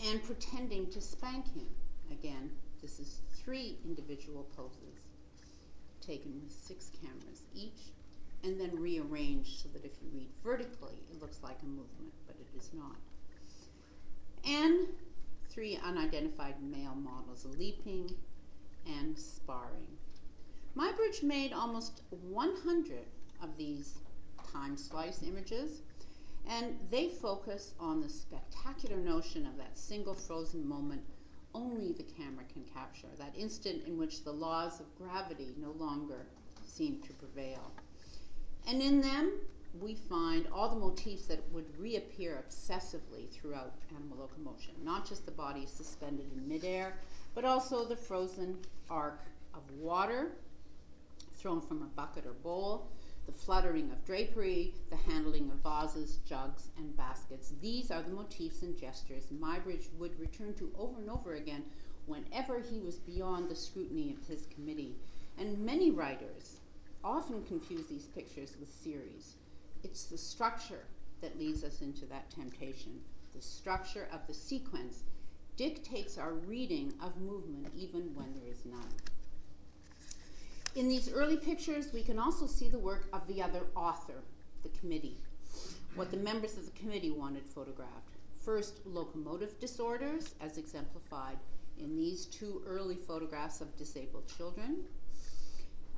And 0.06 0.24
pretending 0.24 0.88
to 0.92 1.02
spank 1.02 1.54
him. 1.54 1.68
Again, 2.12 2.52
this 2.82 3.00
is 3.00 3.22
three 3.34 3.78
individual 3.84 4.48
poses 4.56 5.00
taken 6.00 6.40
with 6.44 6.52
six 6.52 6.92
cameras 7.02 7.42
each 7.56 7.92
and 8.44 8.60
then 8.60 8.80
rearranged 8.80 9.60
so 9.60 9.70
that 9.70 9.84
if 9.84 9.94
you 10.02 10.08
read 10.14 10.30
vertically, 10.44 11.02
it 11.12 11.20
looks 11.20 11.40
like 11.42 11.58
a 11.64 11.66
movement, 11.66 12.14
but 12.28 12.36
it 12.36 12.58
is 12.58 12.70
not. 12.74 12.98
And 14.46 14.88
three 15.50 15.80
unidentified 15.84 16.62
male 16.62 16.96
models 16.96 17.48
leaping 17.58 18.12
and 18.86 19.18
sparring. 19.18 19.98
Muybridge 20.78 21.24
made 21.24 21.54
almost 21.54 22.04
100 22.10 23.06
of 23.42 23.58
these 23.58 23.96
time 24.52 24.78
slice 24.78 25.24
images, 25.24 25.82
and 26.48 26.78
they 26.92 27.10
focus 27.10 27.74
on 27.80 28.02
the 28.02 28.10
spectacular 28.10 28.98
notion 28.98 29.46
of 29.46 29.58
that 29.58 29.78
single 29.78 30.14
frozen 30.14 30.68
moment 30.68 31.02
only 31.56 31.94
the 31.94 32.04
camera 32.04 32.44
can 32.52 32.64
capture, 32.74 33.08
that 33.18 33.34
instant 33.38 33.84
in 33.88 33.98
which 33.98 34.24
the 34.24 34.32
laws 34.32 34.80
of 34.82 34.86
gravity 34.98 35.56
no 35.58 35.72
longer 35.72 36.26
seem 36.66 37.02
to 37.02 37.14
prevail. 37.14 37.72
And 38.68 38.82
in 38.82 39.00
them, 39.02 39.32
we 39.82 39.96
find 39.96 40.48
all 40.54 40.70
the 40.70 40.76
motifs 40.76 41.26
that 41.28 41.40
would 41.52 41.66
reappear 41.80 42.44
obsessively 42.48 43.30
throughout 43.32 43.74
animal 43.96 44.18
locomotion, 44.20 44.74
not 44.84 45.08
just 45.08 45.26
the 45.26 45.32
body 45.32 45.66
suspended 45.66 46.26
in 46.36 46.48
midair, 46.48 46.98
but 47.34 47.46
also 47.46 47.86
the 47.86 47.96
frozen 47.96 48.58
arc 48.90 49.22
of 49.54 49.62
water 49.80 50.32
thrown 51.36 51.62
from 51.62 51.82
a 51.82 51.86
bucket 51.86 52.26
or 52.26 52.34
bowl, 52.34 52.88
the 53.26 53.32
fluttering 53.32 53.92
of 53.92 54.06
drapery, 54.06 54.74
the 54.90 54.96
handling 54.96 55.50
of 55.52 55.58
vases, 55.64 56.18
jugs, 56.28 56.70
and 56.78 56.96
baskets. 56.96 57.54
These 57.62 57.92
are 57.92 58.02
the 58.02 58.12
motifs 58.12 58.62
and 58.62 58.78
gestures 58.78 59.28
Muybridge 59.32 59.88
would 59.98 60.20
return 60.20 60.54
to 60.56 60.72
over 60.78 61.00
and 61.00 61.10
over 61.10 61.34
again 61.36 61.64
whenever 62.06 62.60
he 62.60 62.80
was 62.80 62.98
beyond 62.98 63.50
the 63.50 63.56
scrutiny 63.56 64.12
of 64.14 64.28
his 64.28 64.46
committee. 64.54 64.96
And 65.38 65.58
many 65.60 65.92
writers 65.92 66.58
often 67.04 67.44
confuse 67.44 67.88
these 67.88 68.06
pictures 68.06 68.56
with 68.60 68.72
series. 68.72 69.36
It's 69.84 70.06
the 70.06 70.18
structure 70.18 70.86
that 71.22 71.38
leads 71.40 71.64
us 71.64 71.82
into 71.82 72.06
that 72.08 72.30
temptation. 72.30 73.02
the 73.36 73.42
structure 73.42 74.08
of 74.14 74.26
the 74.28 74.34
sequence 74.34 75.04
dictates 75.58 76.18
our 76.18 76.34
reading 76.34 76.94
of 77.02 77.18
movement 77.18 77.68
even 77.76 78.14
when 78.16 78.34
there 78.34 78.50
is 78.50 78.66
none. 78.66 79.15
In 80.76 80.90
these 80.90 81.10
early 81.10 81.38
pictures, 81.38 81.94
we 81.94 82.04
can 82.04 82.20
also 82.20 82.46
see 82.46 82.68
the 82.68 82.78
work 82.78 83.08
of 83.14 83.26
the 83.28 83.42
other 83.42 83.62
author, 83.76 84.22
the 84.62 84.70
committee, 84.78 85.18
what 85.96 86.12
the 86.12 86.18
members 86.18 86.58
of 86.58 86.66
the 86.66 86.78
committee 86.78 87.12
wanted 87.12 87.46
photographed. 87.46 88.18
First, 88.44 88.86
locomotive 88.86 89.58
disorders, 89.62 90.36
as 90.42 90.58
exemplified 90.58 91.38
in 91.80 91.96
these 91.96 92.26
two 92.26 92.62
early 92.68 92.96
photographs 92.96 93.62
of 93.62 93.74
disabled 93.78 94.28
children. 94.38 94.84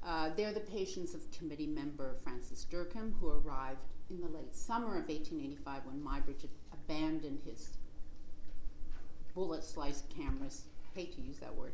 Uh, 0.05 0.29
they're 0.37 0.53
the 0.53 0.59
patients 0.59 1.15
of 1.15 1.21
committee 1.31 1.65
member 1.65 2.15
Francis 2.23 2.67
Dercum, 2.71 3.13
who 3.19 3.29
arrived 3.29 3.79
in 4.11 4.21
the 4.21 4.27
late 4.27 4.55
summer 4.55 4.99
of 4.99 5.09
1885 5.09 5.81
when 5.85 5.99
Muybridge 5.99 6.47
abandoned 6.71 7.39
his 7.43 7.71
bullet 9.33 9.63
sliced 9.63 10.07
cameras, 10.09 10.65
hate 10.93 11.15
to 11.15 11.21
use 11.21 11.39
that 11.39 11.55
word, 11.55 11.73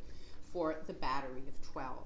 for 0.54 0.78
the 0.88 0.94
battery 0.94 1.44
of 1.50 1.72
12. 1.74 1.98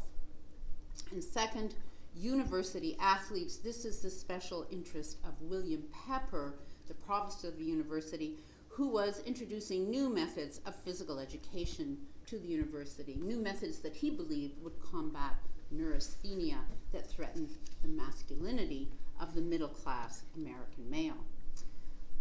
And 1.12 1.24
second, 1.24 1.76
university 2.16 2.98
athletes. 3.00 3.58
This 3.58 3.86
is 3.86 4.00
the 4.00 4.10
special 4.10 4.66
interest 4.72 5.18
of 5.24 5.41
William 5.41 5.84
Pepper, 6.08 6.56
the 6.88 6.93
provost 6.93 7.43
of 7.43 7.58
the 7.58 7.64
university, 7.64 8.36
who 8.70 8.88
was 8.88 9.24
introducing 9.26 9.89
new 9.89 10.10
methods 10.10 10.62
of 10.66 10.76
physical 10.76 11.20
education 11.20 11.98
to 12.28 12.38
the 12.38 12.48
university, 12.48 13.16
new 13.16 13.38
methods 13.38 13.80
that 13.80 13.95
he 13.95 14.10
believed 14.10 14.62
would 14.64 14.80
combat 14.82 15.36
neurasthenia 15.72 16.58
that 16.91 17.10
threatened 17.10 17.50
the 17.82 17.88
masculinity 17.88 18.89
of 19.20 19.34
the 19.34 19.41
middle 19.41 19.68
class 19.68 20.24
American 20.36 20.89
male. 20.89 21.26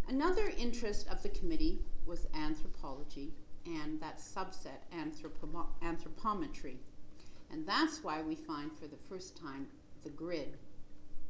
Another 0.09 0.51
interest 0.57 1.07
of 1.09 1.21
the 1.21 1.29
committee 1.29 1.79
was 2.05 2.27
anthropology 2.33 3.33
and 3.65 3.99
that 3.99 4.19
subset, 4.19 4.79
anthropo- 4.95 5.67
anthropometry. 5.83 6.77
And 7.51 7.65
that's 7.65 8.03
why 8.03 8.21
we 8.21 8.35
find 8.35 8.71
for 8.71 8.87
the 8.87 8.97
first 9.09 9.37
time 9.37 9.67
the 10.03 10.09
grid. 10.09 10.57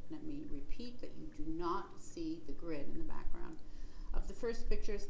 Let 0.09 0.23
me 0.23 0.43
repeat 0.51 0.99
that 1.01 1.11
you 1.19 1.27
do 1.37 1.51
not 1.51 1.87
see 1.99 2.39
the 2.47 2.53
grid 2.53 2.87
in 2.91 2.97
the 2.97 3.03
background 3.03 3.57
of 4.13 4.27
the 4.27 4.33
first 4.33 4.69
pictures, 4.69 5.07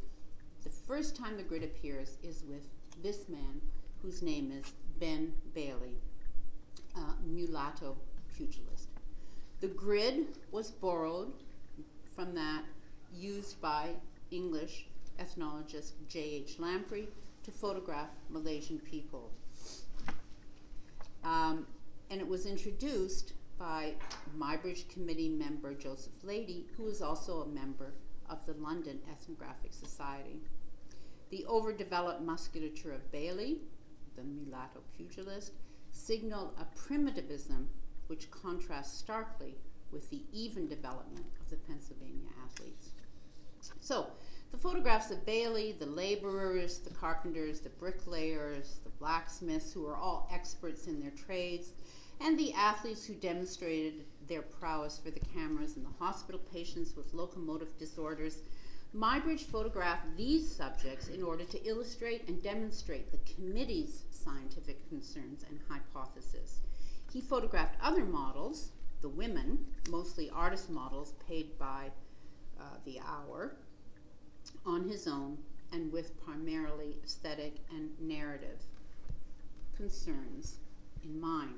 the 0.64 0.70
first 0.70 1.16
time 1.16 1.38
the 1.38 1.44
grid 1.44 1.64
appears 1.64 2.18
is 2.24 2.44
with 2.44 2.68
this 3.02 3.30
man, 3.30 3.62
whose 4.02 4.22
name 4.22 4.52
is 4.52 4.74
Ben 5.00 5.34
Bailey, 5.54 5.96
mulatto 7.26 7.96
pugilist. 8.36 8.90
The 9.62 9.68
grid 9.68 10.28
was 10.52 10.72
borrowed 10.72 11.32
from 12.16 12.36
that 12.36 12.64
used 13.16 13.62
by 13.62 13.92
English 14.32 14.88
ethnologist 15.20 15.94
J.H. 16.10 16.60
Lamprey 16.60 17.08
to 17.44 17.52
photograph 17.52 18.10
Malaysian 18.30 18.80
people. 18.80 19.32
Um, 21.28 21.68
and 22.10 22.22
it 22.22 22.28
was 22.28 22.46
introduced 22.46 23.34
by 23.60 23.94
Muybridge 24.38 24.88
Committee 24.88 25.28
member 25.28 25.74
Joseph 25.74 26.14
Leidy, 26.24 26.68
who 26.78 26.88
is 26.88 27.02
also 27.02 27.42
a 27.42 27.48
member 27.48 27.94
of 28.30 28.46
the 28.46 28.54
London 28.54 29.00
Ethnographic 29.12 29.74
Society. 29.74 30.40
The 31.30 31.46
overdeveloped 31.48 32.22
musculature 32.22 32.94
of 32.94 33.12
Bailey, 33.12 33.60
the 34.16 34.24
mulatto 34.24 34.80
pugilist, 34.96 35.52
signaled 35.92 36.54
a 36.58 36.66
primitivism 36.78 37.68
which 38.08 38.32
contrasts 38.32 38.98
starkly 38.98 39.56
with 39.92 40.10
the 40.10 40.22
even 40.32 40.70
development 40.70 41.26
of 41.42 41.50
the 41.50 41.58
Pennsylvania 41.58 42.30
athletes. 42.46 42.92
So, 43.82 44.08
the 44.52 44.58
photographs 44.58 45.12
of 45.12 45.26
Bailey, 45.26 45.76
the 45.78 45.88
laborers, 45.88 46.80
the 46.80 46.94
carpenters, 46.94 47.60
the 47.60 47.70
bricklayers, 47.70 48.80
blacksmiths, 49.00 49.74
who 49.74 49.86
are 49.86 49.96
all 49.98 50.28
experts 50.32 50.88
in 50.88 51.00
their 51.00 51.12
trades, 51.12 51.72
and 52.20 52.38
the 52.38 52.54
athletes 52.54 53.06
who 53.06 53.14
demonstrated 53.14 54.06
their 54.28 54.42
prowess 54.42 55.00
for 55.04 55.12
the 55.12 55.20
cameras 55.20 55.76
and 55.76 55.86
the 55.86 56.04
hospital 56.04 56.42
patients 56.52 56.96
with 56.96 57.14
locomotive 57.14 57.78
disorders. 57.78 58.40
Muybridge 58.96 59.42
photographed 59.42 60.06
these 60.16 60.50
subjects 60.50 61.10
in 61.10 61.22
order 61.22 61.44
to 61.44 61.64
illustrate 61.68 62.28
and 62.28 62.42
demonstrate 62.42 63.12
the 63.12 63.34
committee's 63.34 64.04
scientific 64.12 64.88
concerns 64.90 65.46
and 65.50 65.60
hypotheses. 65.70 66.62
He 67.12 67.22
photographed 67.22 67.76
other 67.82 68.06
models, 68.06 68.72
the 69.02 69.10
women, 69.10 69.66
mostly 69.90 70.30
artist 70.30 70.70
models 70.70 71.14
paid 71.28 71.58
by 71.60 71.92
uh, 72.60 72.64
the 72.86 73.00
hour, 73.00 73.58
on 74.66 74.88
his 74.88 75.08
own 75.08 75.38
and 75.72 75.92
with 75.92 76.20
primarily 76.24 76.96
aesthetic 77.04 77.56
and 77.70 77.90
narrative 78.00 78.64
concerns 79.78 80.58
in 81.04 81.22
mind. 81.22 81.54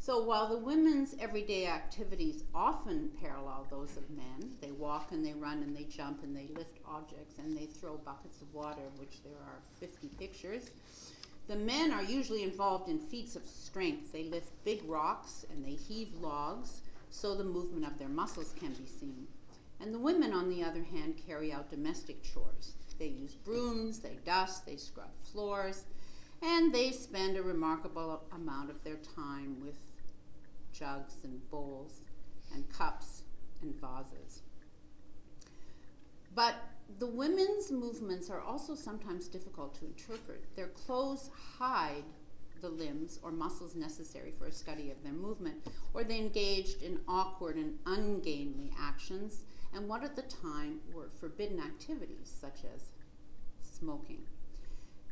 So 0.00 0.22
while 0.22 0.48
the 0.48 0.58
women's 0.58 1.14
everyday 1.20 1.66
activities 1.66 2.44
often 2.54 3.10
parallel 3.20 3.66
those 3.70 3.96
of 3.96 4.08
men, 4.10 4.52
they 4.60 4.70
walk 4.70 5.12
and 5.12 5.24
they 5.24 5.34
run 5.34 5.62
and 5.62 5.76
they 5.76 5.84
jump 5.84 6.22
and 6.22 6.34
they 6.36 6.46
lift 6.54 6.78
objects 6.86 7.38
and 7.38 7.56
they 7.56 7.66
throw 7.66 7.96
buckets 7.98 8.40
of 8.40 8.52
water, 8.54 8.82
which 8.96 9.22
there 9.22 9.36
are 9.44 9.60
50 9.80 10.08
pictures. 10.18 10.70
The 11.48 11.56
men 11.56 11.92
are 11.92 12.02
usually 12.02 12.42
involved 12.42 12.88
in 12.88 12.98
feats 12.98 13.36
of 13.36 13.44
strength. 13.44 14.12
They 14.12 14.24
lift 14.24 14.64
big 14.64 14.82
rocks 14.84 15.46
and 15.50 15.64
they 15.64 15.74
heave 15.74 16.14
logs 16.20 16.82
so 17.10 17.34
the 17.34 17.44
movement 17.44 17.86
of 17.86 17.98
their 17.98 18.08
muscles 18.08 18.54
can 18.58 18.72
be 18.72 18.86
seen. 18.86 19.26
And 19.80 19.94
the 19.94 19.98
women, 19.98 20.32
on 20.32 20.48
the 20.48 20.62
other 20.64 20.82
hand, 20.82 21.20
carry 21.26 21.52
out 21.52 21.70
domestic 21.70 22.22
chores. 22.22 22.74
They 22.98 23.06
use 23.06 23.34
brooms, 23.34 24.00
they 24.00 24.18
dust, 24.24 24.66
they 24.66 24.76
scrub 24.76 25.10
floors, 25.32 25.84
and 26.42 26.72
they 26.72 26.90
spend 26.90 27.36
a 27.36 27.42
remarkable 27.42 28.22
amount 28.32 28.70
of 28.70 28.82
their 28.84 28.98
time 29.16 29.60
with 29.60 29.78
jugs 30.72 31.16
and 31.24 31.50
bowls 31.50 32.02
and 32.54 32.68
cups 32.70 33.22
and 33.62 33.74
vases. 33.74 34.42
But 36.34 36.54
the 36.98 37.06
women's 37.06 37.70
movements 37.70 38.30
are 38.30 38.40
also 38.40 38.74
sometimes 38.74 39.28
difficult 39.28 39.74
to 39.80 39.86
interpret. 39.86 40.44
Their 40.56 40.68
clothes 40.68 41.30
hide 41.58 42.04
the 42.60 42.68
limbs 42.68 43.20
or 43.22 43.30
muscles 43.30 43.74
necessary 43.74 44.32
for 44.38 44.46
a 44.46 44.52
study 44.52 44.90
of 44.90 45.02
their 45.02 45.12
movement, 45.12 45.56
or 45.94 46.04
they 46.04 46.18
engaged 46.18 46.82
in 46.82 47.00
awkward 47.08 47.56
and 47.56 47.78
ungainly 47.86 48.72
actions 48.78 49.44
and 49.74 49.88
what 49.88 50.02
at 50.02 50.16
the 50.16 50.22
time 50.22 50.80
were 50.92 51.10
forbidden 51.20 51.60
activities 51.60 52.32
such 52.40 52.60
as 52.74 52.90
smoking. 53.60 54.22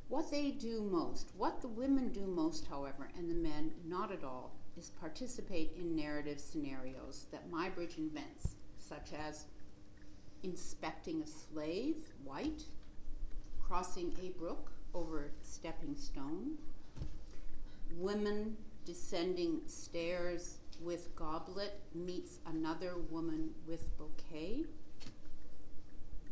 What 0.09 0.30
they 0.30 0.52
do 0.52 0.82
most, 0.82 1.32
what 1.36 1.61
the 1.61 1.68
women 1.68 2.11
do 2.11 2.26
most, 2.26 2.66
however, 2.66 3.11
and 3.18 3.28
the 3.28 3.34
men 3.34 3.72
not 3.84 4.12
at 4.12 4.22
all, 4.22 4.54
is 4.76 4.90
participate 4.90 5.72
in 5.76 5.96
narrative 5.96 6.38
scenarios 6.40 7.26
that 7.32 7.50
Muybridge 7.50 7.98
invents, 7.98 8.54
such 8.78 9.12
as 9.12 9.46
inspecting 10.44 11.22
a 11.22 11.26
slave, 11.26 11.96
white, 12.24 12.62
crossing 13.61 14.16
a 14.22 14.28
brook 14.38 14.70
over 14.94 15.32
stepping 15.42 15.96
stone, 15.96 16.57
women 17.96 18.57
descending 18.84 19.61
stairs 19.66 20.59
with 20.80 21.14
goblet 21.16 21.80
meets 21.94 22.38
another 22.46 22.94
woman 23.11 23.50
with 23.66 23.86
bouquet, 23.98 24.64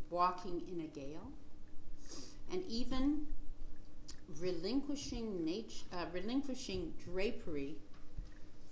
walking 0.09 0.61
in 0.71 0.81
a 0.81 0.87
gale, 0.87 1.29
and 2.51 2.63
even 2.69 3.25
relinquishing, 4.39 5.45
nat- 5.45 5.97
uh, 5.97 6.05
relinquishing 6.13 6.93
drapery 7.03 7.75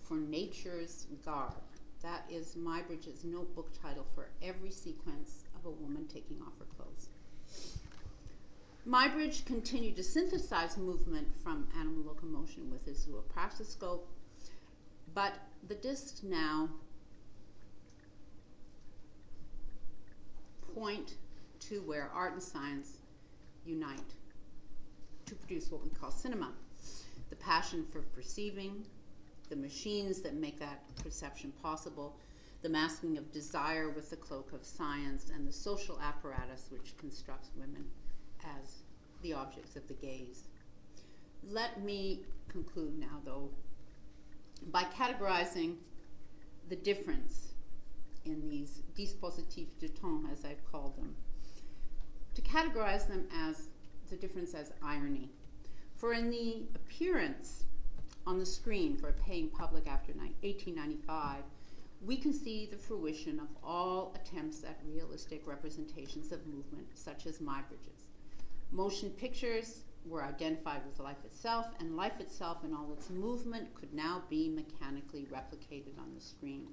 for 0.01 0.18
nature's 0.18 1.08
garb. 1.26 1.54
That 2.01 2.26
is 2.30 2.56
Muybridge's 2.56 3.24
notebook 3.24 3.70
title 3.82 4.06
for 4.14 4.30
every 4.41 4.72
sequence 4.72 5.45
of 5.56 5.66
a 5.66 5.70
woman 5.70 6.06
taking 6.08 6.41
off 6.41 6.54
her 6.60 6.66
clothes. 6.76 7.08
Muybridge 8.86 9.45
continued 9.45 9.95
to 9.95 10.04
synthesize 10.04 10.78
movement 10.78 11.28
from 11.41 11.68
animal 11.80 12.04
locomotion 12.04 12.70
with 12.70 12.86
his 12.86 13.08
zoopraxiscope, 13.08 14.01
but 15.14 15.34
the 15.70 15.76
discs 15.76 16.22
now 16.24 16.68
point 20.76 21.16
to 21.60 21.82
where 21.84 22.10
art 22.14 22.34
and 22.34 22.43
science 22.43 22.97
unite 23.66 24.14
to 25.34 25.40
produce 25.40 25.72
what 25.72 25.84
we 25.84 25.90
call 25.90 26.12
cinema. 26.12 26.52
The 27.30 27.36
passion 27.36 27.86
for 27.92 28.02
perceiving, 28.02 28.86
the 29.50 29.56
machines 29.56 30.22
that 30.22 30.36
make 30.36 30.60
that 30.60 30.84
perception 31.04 31.52
possible, 31.62 32.16
the 32.62 32.70
masking 32.70 33.18
of 33.18 33.32
desire 33.32 33.90
with 33.90 34.10
the 34.10 34.16
cloak 34.16 34.54
of 34.54 34.64
science, 34.64 35.32
and 35.34 35.48
the 35.48 35.52
social 35.52 36.00
apparatus 36.02 36.68
which 36.70 36.96
constructs 36.98 37.50
women 37.58 37.86
as 38.44 38.84
the 39.22 39.34
objects 39.34 39.76
of 39.76 39.88
the 39.88 39.94
gaze. 39.96 40.44
Let 41.50 41.84
me 41.84 42.22
conclude 42.48 42.98
now, 42.98 43.22
though, 43.26 43.50
by 44.72 44.84
categorizing 44.84 45.76
the 46.70 46.76
difference 46.76 47.50
in 48.26 48.50
these 48.50 48.82
dispositifs 48.98 49.78
de 49.80 49.90
temps, 49.90 50.30
as 50.32 50.46
I've 50.46 50.64
called 50.72 50.96
them. 50.96 51.16
to 52.36 52.42
categorize 52.42 53.08
them 53.08 53.28
as 53.32 53.68
the 54.14 54.28
difference 54.28 54.53
as 54.53 54.72
irony. 54.84 55.30
For 55.95 56.14
in 56.14 56.30
the 56.30 56.64
appearance 56.76 57.64
on 58.28 58.38
the 58.38 58.45
screen 58.45 58.95
for 58.95 59.09
a 59.09 59.14
paying 59.14 59.49
public 59.49 59.88
after 59.88 60.14
1895, 60.14 61.43
we 62.05 62.18
can 62.18 62.32
see 62.34 62.68
the 62.70 62.78
fruition 62.78 63.39
of 63.39 63.47
all 63.64 64.16
attempts 64.16 64.64
at 64.64 64.78
realistic 64.86 65.47
representations 65.47 66.32
of 66.32 66.45
movement, 66.45 66.86
such 66.93 67.26
as 67.26 67.39
Muybridge's. 67.39 68.05
Motion 68.72 69.09
pictures 69.11 69.82
were 70.05 70.24
identified 70.24 70.86
with 70.86 70.99
life 70.99 71.24
itself, 71.26 71.68
and 71.80 71.95
life 71.95 72.20
itself 72.20 72.64
and 72.64 72.76
all 72.76 72.93
its 72.93 73.09
movement 73.09 73.74
could 73.74 73.93
now 73.93 74.22
be 74.30 74.49
mechanically 74.49 75.28
replicated 75.32 75.97
on 75.97 76.14
the 76.14 76.22
screen. 76.22 76.68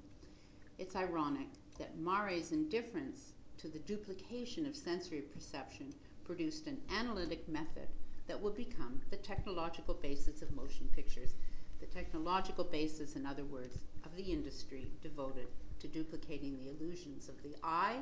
It's 0.77 0.95
ironic 0.95 1.47
that 1.79 1.97
Marey's 1.97 2.51
indifference 2.51 3.33
to 3.57 3.67
the 3.67 3.79
duplication 3.79 4.65
of 4.65 4.75
sensory 4.75 5.21
perception 5.21 5.93
produced 6.31 6.65
an 6.67 6.77
analytic 6.97 7.45
method 7.49 7.89
that 8.25 8.39
would 8.39 8.55
become 8.55 9.01
the 9.09 9.17
technological 9.17 9.93
basis 9.93 10.41
of 10.41 10.49
motion 10.55 10.87
pictures, 10.95 11.33
the 11.81 11.85
technological 11.87 12.63
basis, 12.63 13.17
in 13.17 13.25
other 13.25 13.43
words, 13.43 13.79
of 14.05 14.15
the 14.15 14.23
industry 14.23 14.89
devoted 15.03 15.47
to 15.81 15.89
duplicating 15.89 16.57
the 16.57 16.69
illusions 16.69 17.27
of 17.27 17.35
the 17.43 17.53
eye 17.65 17.97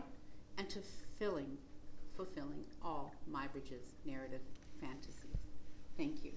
and 0.59 0.69
to 0.69 0.77
filling, 1.17 1.57
fulfilling 2.15 2.63
all 2.83 3.15
Muybridge's 3.33 3.95
narrative 4.05 4.41
fantasies. 4.79 5.39
Thank 5.97 6.23
you. 6.23 6.33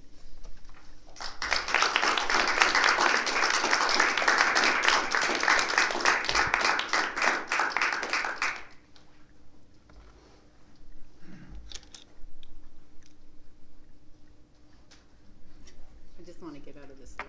I 16.22 16.24
just 16.24 16.40
want 16.40 16.54
to 16.54 16.60
get 16.60 16.76
out 16.76 16.88
of 16.88 16.98
this 17.00 17.16
light. 17.18 17.26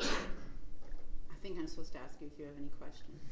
I 0.00 1.34
think 1.42 1.58
I'm 1.58 1.66
supposed 1.78 1.94
to 1.94 2.02
ask 2.02 2.18
you 2.18 2.26
if 2.26 2.34
you 2.34 2.42
have 2.42 2.58
any 2.58 2.74
questions. 2.74 3.22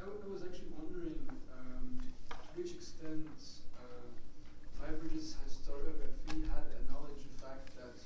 I, 0.00 0.08
w- 0.08 0.24
I 0.24 0.28
was 0.32 0.40
actually 0.40 0.72
wondering 0.72 1.20
um, 1.52 2.00
to 2.00 2.48
which 2.56 2.72
extent 2.72 3.28
uh, 3.76 4.08
Muybridge's 4.80 5.36
historiography 5.44 6.48
had 6.48 6.72
a 6.72 6.80
knowledge, 6.88 7.20
in 7.20 7.36
fact, 7.36 7.68
that 7.76 8.00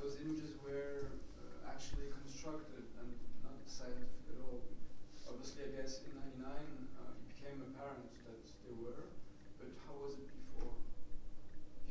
those 0.00 0.16
images 0.24 0.56
were 0.64 1.12
uh, 1.36 1.68
actually 1.68 2.08
constructed 2.24 2.88
and 2.96 3.12
not 3.44 3.60
scientific 3.68 4.24
at 4.24 4.40
all. 4.40 4.64
Obviously, 5.28 5.68
I 5.68 5.84
guess 5.84 6.00
in 6.08 6.16
'99 6.16 6.48
uh, 6.48 7.12
it 7.12 7.28
became 7.36 7.60
apparent 7.60 8.08
that 8.24 8.40
they 8.64 8.72
were, 8.80 9.04
but 9.60 9.68
how 9.84 10.00
was 10.00 10.16
it 10.16 10.24
before? 10.32 10.80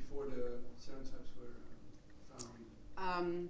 Before 0.02 0.26
the 0.26 0.66
stereotypes 0.82 1.30
were 1.38 1.54
uh, 1.54 1.78
found. 2.34 2.70
Um, 3.00 3.50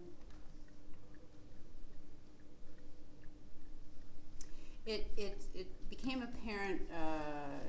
it, 4.85 5.07
it, 5.17 5.41
it 5.55 5.67
became 5.89 6.23
apparent 6.23 6.81
uh, 6.93 7.59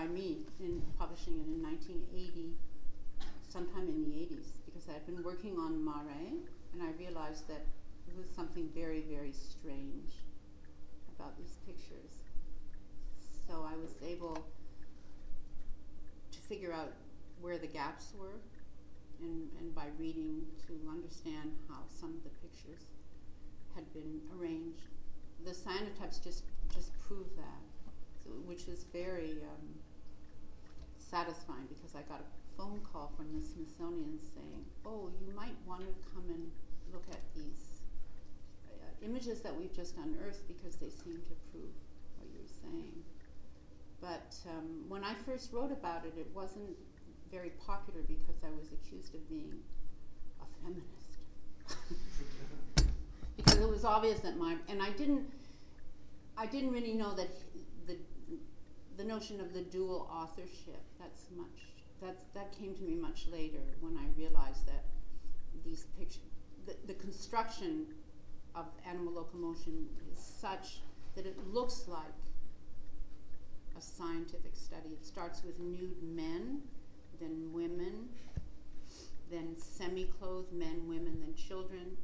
by 0.00 0.06
me 0.06 0.38
in 0.60 0.80
publishing 0.98 1.34
it 1.34 1.46
in 1.46 1.62
1980, 1.62 2.56
sometime 3.46 3.86
in 3.86 4.00
the 4.00 4.16
80s, 4.16 4.48
because 4.64 4.88
I'd 4.88 5.04
been 5.04 5.22
working 5.22 5.58
on 5.58 5.84
Marey, 5.84 6.40
and 6.72 6.82
I 6.82 6.92
realized 6.98 7.46
that 7.48 7.66
there 8.06 8.16
was 8.16 8.26
something 8.34 8.70
very, 8.74 9.04
very 9.12 9.32
strange 9.32 10.24
about 11.14 11.36
these 11.36 11.58
pictures. 11.66 12.24
So 13.46 13.68
I 13.68 13.76
was 13.76 13.92
able 14.02 14.46
to 16.32 16.38
figure 16.48 16.72
out 16.72 16.94
where 17.42 17.58
the 17.58 17.66
gaps 17.66 18.14
were 18.18 18.40
and, 19.20 19.50
and 19.58 19.74
by 19.74 19.88
reading 19.98 20.46
to 20.66 20.80
understand 20.88 21.52
how 21.68 21.80
some 21.88 22.16
of 22.16 22.24
the 22.24 22.32
pictures 22.40 22.86
had 23.74 23.84
been 23.92 24.22
arranged. 24.38 24.88
The 25.44 25.50
cyanotypes 25.50 26.24
just 26.24 26.44
just 26.72 26.98
prove 27.00 27.26
that, 27.36 27.60
so, 28.24 28.30
which 28.46 28.68
is 28.68 28.84
very 28.92 29.42
um, 29.42 29.68
satisfying 31.10 31.66
because 31.68 31.94
I 31.94 32.02
got 32.02 32.20
a 32.20 32.56
phone 32.56 32.80
call 32.92 33.12
from 33.16 33.26
the 33.34 33.42
Smithsonian 33.42 34.18
saying, 34.34 34.64
"Oh, 34.86 35.10
you 35.20 35.34
might 35.34 35.56
want 35.66 35.80
to 35.82 35.92
come 36.14 36.24
and 36.28 36.50
look 36.92 37.04
at 37.10 37.20
these 37.34 37.82
uh, 38.70 39.04
images 39.04 39.40
that 39.40 39.54
we've 39.56 39.74
just 39.74 39.96
unearthed 39.96 40.46
because 40.46 40.76
they 40.76 40.90
seem 40.90 41.18
to 41.26 41.34
prove 41.50 41.74
what 42.18 42.28
you're 42.32 42.54
saying." 42.62 43.02
But 44.00 44.36
um, 44.48 44.88
when 44.88 45.04
I 45.04 45.14
first 45.26 45.52
wrote 45.52 45.72
about 45.72 46.06
it, 46.06 46.14
it 46.16 46.28
wasn't 46.34 46.76
very 47.30 47.50
popular 47.66 48.00
because 48.06 48.42
I 48.44 48.50
was 48.50 48.72
accused 48.72 49.14
of 49.14 49.28
being 49.28 49.52
a 50.40 50.46
feminist. 50.62 51.10
because 53.36 53.58
it 53.58 53.68
was 53.68 53.84
obvious 53.84 54.20
that 54.20 54.36
my 54.36 54.56
and 54.68 54.82
I 54.82 54.90
didn't 54.90 55.26
I 56.36 56.46
didn't 56.46 56.72
really 56.72 56.94
know 56.94 57.14
that 57.14 57.30
the 59.00 59.06
notion 59.06 59.40
of 59.40 59.54
the 59.54 59.62
dual 59.62 60.10
authorship 60.12 60.82
that's 60.98 61.24
much 61.34 61.72
that's 62.02 62.24
that 62.34 62.52
came 62.58 62.74
to 62.74 62.82
me 62.82 62.94
much 62.94 63.26
later 63.32 63.64
when 63.80 63.96
I 63.96 64.04
realized 64.14 64.66
that 64.66 64.84
these 65.64 65.86
pictures 65.98 66.20
the, 66.66 66.74
the 66.86 66.94
construction 67.00 67.86
of 68.54 68.66
animal 68.86 69.14
locomotion 69.14 69.86
is 70.12 70.18
such 70.18 70.80
that 71.16 71.24
it 71.24 71.36
looks 71.50 71.84
like 71.88 72.20
a 73.78 73.80
scientific 73.80 74.54
study. 74.54 74.90
It 74.90 75.04
starts 75.06 75.42
with 75.44 75.58
nude 75.58 76.02
men, 76.02 76.60
then 77.20 77.50
women, 77.52 78.08
then 79.30 79.56
semi-clothed 79.56 80.52
men, 80.52 80.86
women, 80.86 81.18
then 81.20 81.34
children, 81.34 81.96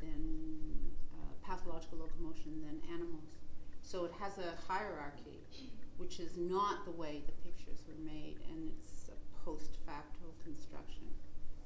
then 0.00 0.74
uh, 1.12 1.46
pathological 1.46 1.98
locomotion, 1.98 2.62
then 2.64 2.80
animals. 2.94 3.39
So 3.90 4.04
it 4.04 4.12
has 4.20 4.38
a 4.38 4.54
hierarchy, 4.68 5.42
which 5.96 6.20
is 6.20 6.36
not 6.36 6.84
the 6.84 6.92
way 6.92 7.24
the 7.26 7.32
pictures 7.42 7.82
were 7.88 8.04
made, 8.04 8.36
and 8.48 8.70
it's 8.70 9.08
a 9.08 9.44
post 9.44 9.78
facto 9.84 10.26
construction. 10.44 11.08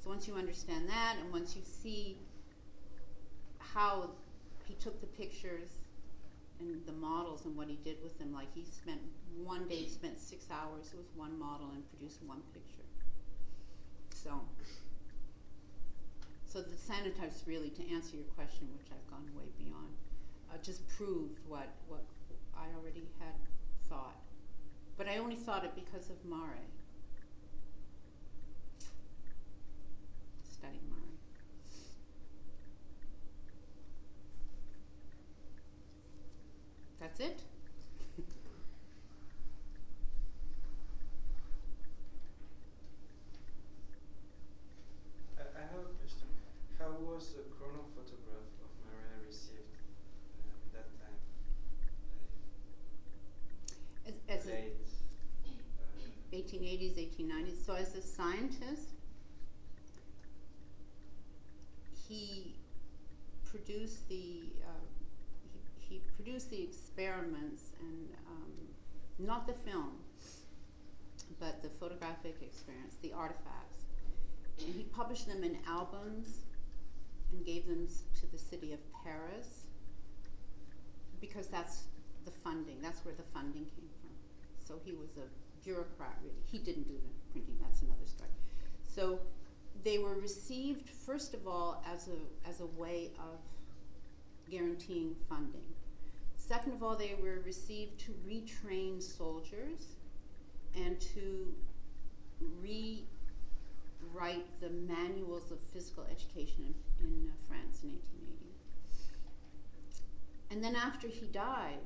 So 0.02 0.08
once 0.08 0.26
you 0.26 0.32
understand 0.32 0.88
that, 0.88 1.16
and 1.20 1.30
once 1.30 1.54
you 1.54 1.60
see 1.62 2.16
how 3.58 4.08
he 4.66 4.72
took 4.76 4.98
the 5.02 5.06
pictures 5.06 5.68
and 6.60 6.80
the 6.86 6.92
models 6.92 7.44
and 7.44 7.54
what 7.54 7.68
he 7.68 7.76
did 7.84 8.02
with 8.02 8.18
them, 8.18 8.32
like 8.32 8.48
he 8.54 8.64
spent 8.64 9.02
one 9.42 9.68
day, 9.68 9.86
spent 9.86 10.18
six 10.18 10.46
hours 10.50 10.94
with 10.96 11.06
one 11.16 11.38
model 11.38 11.72
and 11.74 11.86
produced 11.90 12.22
one 12.22 12.40
picture. 12.54 12.88
So, 14.14 14.40
so 16.46 16.62
the 16.62 16.74
cyanotypes 16.74 17.46
really, 17.46 17.68
to 17.68 17.82
answer 17.92 18.16
your 18.16 18.24
question, 18.34 18.68
which 18.78 18.86
I've 18.90 19.10
gone 19.10 19.28
way 19.36 19.52
beyond, 19.58 19.92
uh, 20.54 20.62
just 20.62 20.86
proved 20.88 21.40
what, 21.48 21.68
what 21.88 22.04
I 22.56 22.66
already 22.78 23.08
had 23.18 23.34
thought. 23.88 24.16
But 24.96 25.08
I 25.08 25.18
only 25.18 25.36
thought 25.36 25.64
it 25.64 25.74
because 25.74 26.08
of 26.08 26.24
Marey. 26.24 26.70
Studying 30.44 30.88
Marey. 30.88 31.00
That's 37.00 37.20
it? 37.20 37.42
I, 45.36 45.42
I 45.42 45.60
have 45.60 45.84
a 45.84 45.92
question. 45.98 46.28
How 46.78 46.90
was 47.04 47.34
the 47.34 47.42
chronophotograph 47.42 48.48
of 48.64 48.70
Marey 48.86 49.26
received 49.26 49.76
uh, 50.48 50.54
that 50.72 50.86
time? 50.98 51.18
As, 54.06 54.14
Like 54.28 54.38
as 54.38 54.46
a 54.46 54.50
late. 54.50 54.72
Uh, 55.44 56.08
1880s, 57.44 57.52
1890s. 57.52 57.66
So 57.66 57.74
as 57.74 57.94
a 57.94 58.02
scientist, 58.02 58.90
he 62.08 62.54
produced 63.44 64.08
the 64.08 64.42
uh, 64.62 64.70
he, 65.80 65.94
he 65.94 66.00
produced 66.16 66.50
the 66.50 66.62
experiments 66.62 67.72
and 67.80 68.08
um, 68.26 68.52
not 69.18 69.46
the 69.46 69.52
film, 69.52 69.92
but 71.38 71.62
the 71.62 71.68
photographic 71.68 72.36
experience, 72.42 72.96
the 73.02 73.12
artifacts, 73.12 73.78
and 74.58 74.74
he 74.74 74.84
published 74.84 75.26
them 75.28 75.44
in 75.44 75.58
albums 75.68 76.40
and 77.32 77.44
gave 77.44 77.66
them 77.66 77.86
to 78.20 78.26
the 78.30 78.38
city 78.38 78.72
of 78.72 78.80
Paris 79.02 79.66
because 81.20 81.48
that's 81.48 81.84
the 82.24 82.30
funding. 82.30 82.80
That's 82.82 83.04
where 83.04 83.14
the 83.14 83.22
funding 83.22 83.64
came 83.64 83.88
from. 84.00 84.10
So 84.64 84.80
he 84.84 84.92
was 84.92 85.16
a 85.16 85.43
bureaucrat, 85.64 86.18
really. 86.22 86.42
He 86.50 86.58
didn't 86.58 86.86
do 86.86 86.94
the 86.94 87.32
printing. 87.32 87.56
That's 87.60 87.82
another 87.82 88.06
story. 88.06 88.30
So 88.82 89.20
they 89.82 89.98
were 89.98 90.14
received 90.14 90.88
first 90.88 91.34
of 91.34 91.46
all 91.46 91.82
as 91.92 92.08
a 92.08 92.48
as 92.48 92.60
a 92.60 92.66
way 92.66 93.10
of 93.18 93.38
guaranteeing 94.50 95.16
funding. 95.28 95.74
Second 96.36 96.74
of 96.74 96.82
all, 96.82 96.94
they 96.94 97.16
were 97.20 97.40
received 97.44 97.98
to 98.00 98.12
retrain 98.28 99.02
soldiers 99.02 99.96
and 100.74 101.00
to 101.00 101.54
rewrite 102.60 103.00
the 104.60 104.68
manuals 104.70 105.50
of 105.50 105.58
physical 105.72 106.04
education 106.10 106.74
in, 107.00 107.06
in 107.06 107.30
uh, 107.30 107.32
France 107.48 107.82
in 107.82 107.90
1880. 107.90 108.34
And 110.50 110.62
then 110.62 110.76
after 110.76 111.08
he 111.08 111.26
died, 111.26 111.78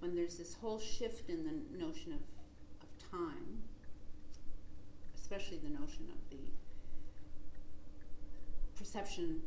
when 0.00 0.14
there's 0.14 0.36
this 0.36 0.54
whole 0.54 0.78
shift 0.78 1.28
in 1.28 1.44
the 1.44 1.84
notion 1.84 2.12
of, 2.12 2.20
of 2.82 3.10
time, 3.10 3.62
especially 5.16 5.58
the 5.58 5.68
notion 5.68 6.06
of 6.10 6.30
the 6.30 6.44
perception, 8.78 9.40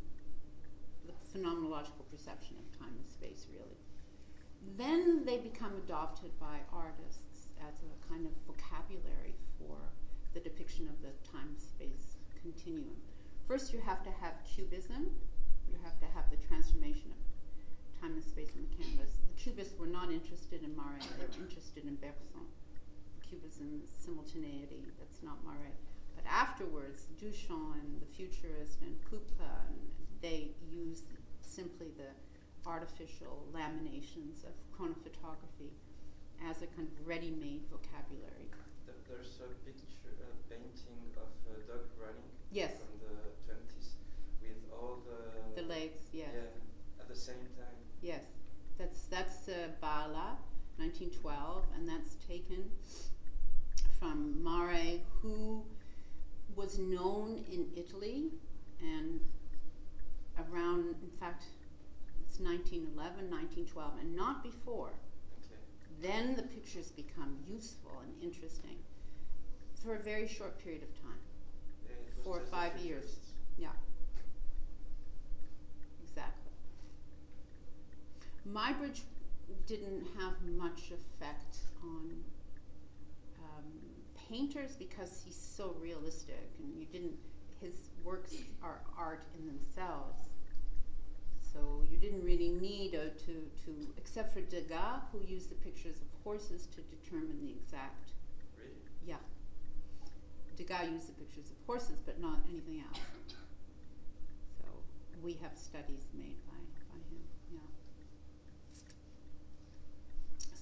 the 1.06 1.38
phenomenological 1.38 2.04
perception 2.10 2.56
of 2.58 2.78
time 2.78 2.94
and 2.98 3.10
space, 3.10 3.46
really. 3.52 3.78
Then 4.76 5.24
they 5.24 5.38
become 5.38 5.72
adopted 5.84 6.38
by 6.38 6.60
artists 6.72 7.48
as 7.66 7.74
a 7.82 8.08
kind 8.08 8.26
of 8.26 8.32
vocabulary 8.46 9.34
for 9.58 9.76
the 10.34 10.40
depiction 10.40 10.88
of 10.88 11.00
the 11.02 11.10
time 11.30 11.56
space 11.56 12.16
continuum. 12.40 12.96
First, 13.46 13.72
you 13.72 13.80
have 13.80 14.02
to 14.04 14.10
have 14.20 14.34
cubism, 14.44 15.10
you 15.68 15.76
have 15.82 15.98
to 16.00 16.06
have 16.14 16.30
the 16.30 16.36
transformation 16.36 17.10
of 17.10 17.31
time 18.02 18.18
and 18.18 18.24
space 18.24 18.50
on 18.58 18.66
the 18.66 18.74
canvas. 18.74 19.14
The 19.22 19.38
cubists 19.40 19.78
were 19.78 19.86
not 19.86 20.10
interested 20.10 20.62
in 20.66 20.74
Marey, 20.74 20.98
they 21.18 21.22
were 21.22 21.38
interested 21.46 21.84
in 21.86 21.94
Bergson. 22.02 22.50
Cubism 23.22 23.80
is 23.86 23.90
simultaneity, 23.94 24.82
that's 24.98 25.22
not 25.22 25.38
Marey. 25.46 25.70
But 26.18 26.26
afterwards, 26.26 27.06
Duchamp 27.16 27.78
and 27.78 28.02
the 28.02 28.10
futurist 28.10 28.82
and 28.82 28.98
Coupe, 29.08 29.30
they 30.20 30.50
used 30.68 31.04
simply 31.40 31.88
the 31.96 32.10
artificial 32.68 33.46
laminations 33.54 34.42
of 34.44 34.52
chronophotography 34.74 35.70
as 36.50 36.62
a 36.62 36.66
kind 36.74 36.88
of 36.90 37.06
ready-made 37.06 37.62
vocabulary. 37.70 38.50
Th- 38.86 38.98
There's 39.08 39.38
a 39.38 39.48
picture, 39.64 39.86
a 40.10 40.50
painting 40.50 40.98
of 41.16 41.30
uh, 41.46 41.54
Doug 41.70 41.86
Running 41.98 42.26
Yes. 42.50 42.74
from 42.82 42.98
the 43.00 43.30
20s 43.46 43.94
with 44.42 44.58
all 44.74 45.02
the. 45.06 45.62
The 45.62 45.66
legs, 45.68 46.02
yes. 46.12 46.30
Yeah, 46.34 47.00
at 47.00 47.08
the 47.08 47.16
same 47.16 47.46
time. 47.56 47.78
Yes, 48.02 48.24
that's 48.78 49.04
that's 49.04 49.48
uh, 49.48 49.68
Balla, 49.80 50.36
1912, 50.76 51.64
and 51.76 51.88
that's 51.88 52.16
taken 52.26 52.68
from 53.98 54.42
Marey, 54.42 55.02
who 55.20 55.62
was 56.56 56.78
known 56.80 57.44
in 57.50 57.68
Italy, 57.76 58.32
and 58.80 59.20
around, 60.36 60.96
in 61.00 61.10
fact, 61.20 61.44
it's 62.26 62.40
1911, 62.40 63.30
1912, 63.30 63.92
and 64.00 64.16
not 64.16 64.42
before. 64.42 64.94
Okay. 65.44 65.60
Then 66.00 66.34
the 66.34 66.42
pictures 66.42 66.90
become 66.90 67.36
useful 67.46 68.02
and 68.02 68.12
interesting 68.20 68.78
for 69.84 69.94
a 69.94 69.98
very 70.02 70.26
short 70.26 70.58
period 70.58 70.82
of 70.82 70.92
time. 71.02 71.20
Yeah, 71.88 71.94
Four 72.24 72.38
or 72.38 72.46
five 72.46 72.76
years. 72.78 73.18
Yeah. 73.56 73.68
Muybridge 78.50 79.02
didn't 79.66 80.06
have 80.18 80.34
much 80.56 80.90
effect 80.90 81.58
on 81.82 82.10
um, 83.42 83.64
painters 84.28 84.76
because 84.76 85.22
he's 85.24 85.36
so 85.36 85.76
realistic 85.80 86.50
and 86.58 86.78
you 86.78 86.86
didn't 86.86 87.14
his 87.60 87.90
works 88.02 88.34
are 88.62 88.80
art 88.98 89.24
in 89.38 89.46
themselves. 89.46 90.28
So 91.52 91.84
you 91.90 91.98
didn't 91.98 92.24
really 92.24 92.48
need 92.48 92.94
a, 92.94 93.10
to, 93.10 93.34
to 93.64 93.86
except 93.96 94.32
for 94.32 94.40
Degas 94.40 95.02
who 95.12 95.20
used 95.26 95.50
the 95.50 95.54
pictures 95.56 95.96
of 95.96 96.08
horses 96.24 96.66
to 96.74 96.80
determine 96.82 97.38
the 97.40 97.52
exact 97.52 98.10
Really? 98.58 98.72
yeah. 99.06 99.16
Degas 100.56 100.90
used 100.90 101.08
the 101.08 101.12
pictures 101.12 101.50
of 101.50 101.56
horses, 101.66 101.98
but 102.04 102.20
not 102.20 102.38
anything 102.48 102.82
else. 102.88 103.00
So 104.58 104.66
we 105.22 105.34
have 105.42 105.56
studies 105.56 106.06
made 106.14 106.36
by, 106.46 106.56
by 106.90 106.98
him, 107.10 107.22
yeah. 107.52 107.60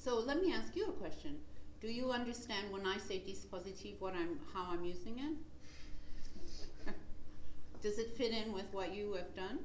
So 0.02 0.18
let 0.18 0.40
me 0.40 0.54
ask 0.54 0.74
you 0.74 0.86
a 0.86 0.92
question. 0.92 1.36
Do 1.82 1.88
you 1.88 2.10
understand 2.10 2.72
when 2.72 2.86
I 2.86 2.96
say 2.96 3.18
dispositif 3.18 4.00
what 4.00 4.14
I'm 4.14 4.38
how 4.54 4.72
I'm 4.72 4.82
using 4.82 5.18
it? 5.18 6.94
Does 7.82 7.98
it 7.98 8.16
fit 8.16 8.32
in 8.32 8.54
with 8.54 8.64
what 8.72 8.94
you 8.94 9.12
have 9.12 9.36
done? 9.36 9.58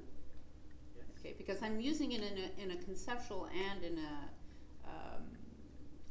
Yes. 0.94 1.06
Okay, 1.18 1.36
because 1.38 1.64
I'm 1.64 1.80
using 1.80 2.12
it 2.12 2.22
in 2.22 2.38
a, 2.38 2.64
in 2.64 2.78
a 2.78 2.84
conceptual 2.84 3.48
and 3.48 3.82
in 3.86 3.98
a 3.98 4.90
um, 4.90 5.24